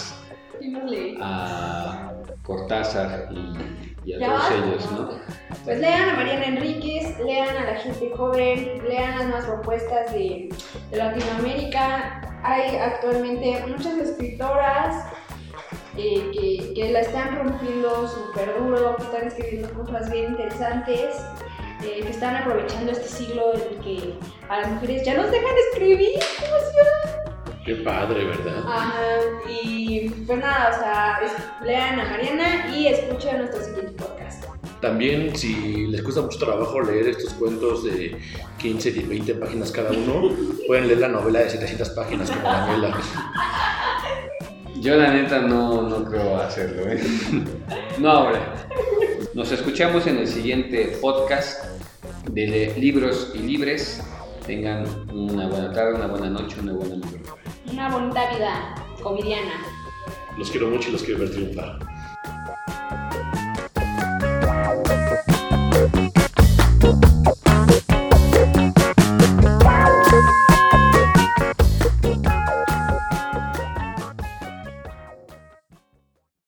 Cortázar 2.42 3.28
y, 3.32 4.12
a 4.14 4.18
todos 4.26 4.50
ellos, 4.52 4.92
¿no? 4.92 5.10
Pues 5.64 5.80
lean 5.80 6.10
a 6.10 6.14
Mariana 6.14 6.44
Enríquez, 6.44 7.18
lean 7.18 7.56
a 7.56 7.72
la 7.72 7.74
gente 7.80 8.12
joven, 8.16 8.82
lean 8.88 9.18
las 9.18 9.26
nuevas 9.26 9.46
propuestas 9.46 10.12
de, 10.12 10.48
de 10.90 10.96
Latinoamérica. 10.96 12.20
Hay 12.44 12.76
actualmente 12.76 13.64
muchas 13.66 13.98
escritoras 13.98 15.06
eh, 15.98 16.72
que, 16.74 16.90
la 16.92 17.00
están 17.00 17.36
rompiendo 17.36 18.06
súper 18.06 18.54
duro, 18.58 18.96
que 18.96 19.02
están 19.02 19.26
escribiendo 19.26 19.72
cosas 19.72 20.10
bien 20.10 20.32
interesantes, 20.32 21.16
eh, 21.82 22.00
que 22.02 22.10
están 22.10 22.36
aprovechando 22.36 22.92
este 22.92 23.08
siglo 23.08 23.54
en 23.54 23.60
el 23.60 23.80
que 23.80 24.18
a 24.48 24.60
las 24.60 24.70
mujeres 24.72 25.04
ya 25.04 25.14
nos 25.14 25.30
dejan 25.30 25.54
escribir. 25.72 26.18
¡Qué 26.38 26.44
emoción! 26.44 27.25
Qué 27.66 27.74
padre, 27.74 28.24
¿verdad? 28.24 28.62
Ajá, 28.64 28.94
y 29.50 30.08
pues 30.24 30.38
nada, 30.38 30.70
o 30.72 30.78
sea, 30.78 31.64
lean 31.64 31.98
a 31.98 32.04
Mariana 32.04 32.72
y 32.72 32.86
escuchen 32.86 33.38
nuestro 33.38 33.60
siguiente 33.60 33.90
podcast. 33.90 34.44
También, 34.80 35.34
si 35.34 35.88
les 35.88 36.00
cuesta 36.02 36.22
mucho 36.22 36.38
trabajo 36.38 36.80
leer 36.80 37.08
estos 37.08 37.34
cuentos 37.34 37.82
de 37.82 38.16
15, 38.58 38.92
20 39.08 39.34
páginas 39.34 39.72
cada 39.72 39.90
uno, 39.90 40.32
pueden 40.68 40.86
leer 40.86 41.00
la 41.00 41.08
novela 41.08 41.40
de 41.40 41.50
700 41.50 41.90
páginas 41.90 42.30
como 42.30 42.44
Daniela. 42.44 43.00
Yo 44.80 44.94
la 44.94 45.12
neta 45.12 45.40
no, 45.40 45.82
no 45.82 46.04
creo 46.04 46.36
hacerlo. 46.36 46.82
¿eh? 46.92 47.02
No, 47.98 48.20
hombre. 48.20 48.38
Nos 49.34 49.50
escuchamos 49.50 50.06
en 50.06 50.18
el 50.18 50.28
siguiente 50.28 50.98
podcast 51.00 51.64
de 52.30 52.72
Libros 52.78 53.32
y 53.34 53.38
Libres. 53.38 54.00
Tengan 54.46 54.84
una 55.10 55.48
buena 55.48 55.72
tarde, 55.72 55.94
una 55.94 56.06
buena 56.06 56.30
noche, 56.30 56.60
una 56.60 56.74
buena 56.74 56.94
una 57.70 57.90
bonita 57.90 58.34
vida 58.34 58.74
covidiana. 59.02 59.62
Los 60.36 60.50
quiero 60.50 60.68
mucho 60.68 60.88
y 60.88 60.92
los 60.92 61.02
quiero 61.02 61.20
ver 61.20 61.30
triunfar. 61.30 61.78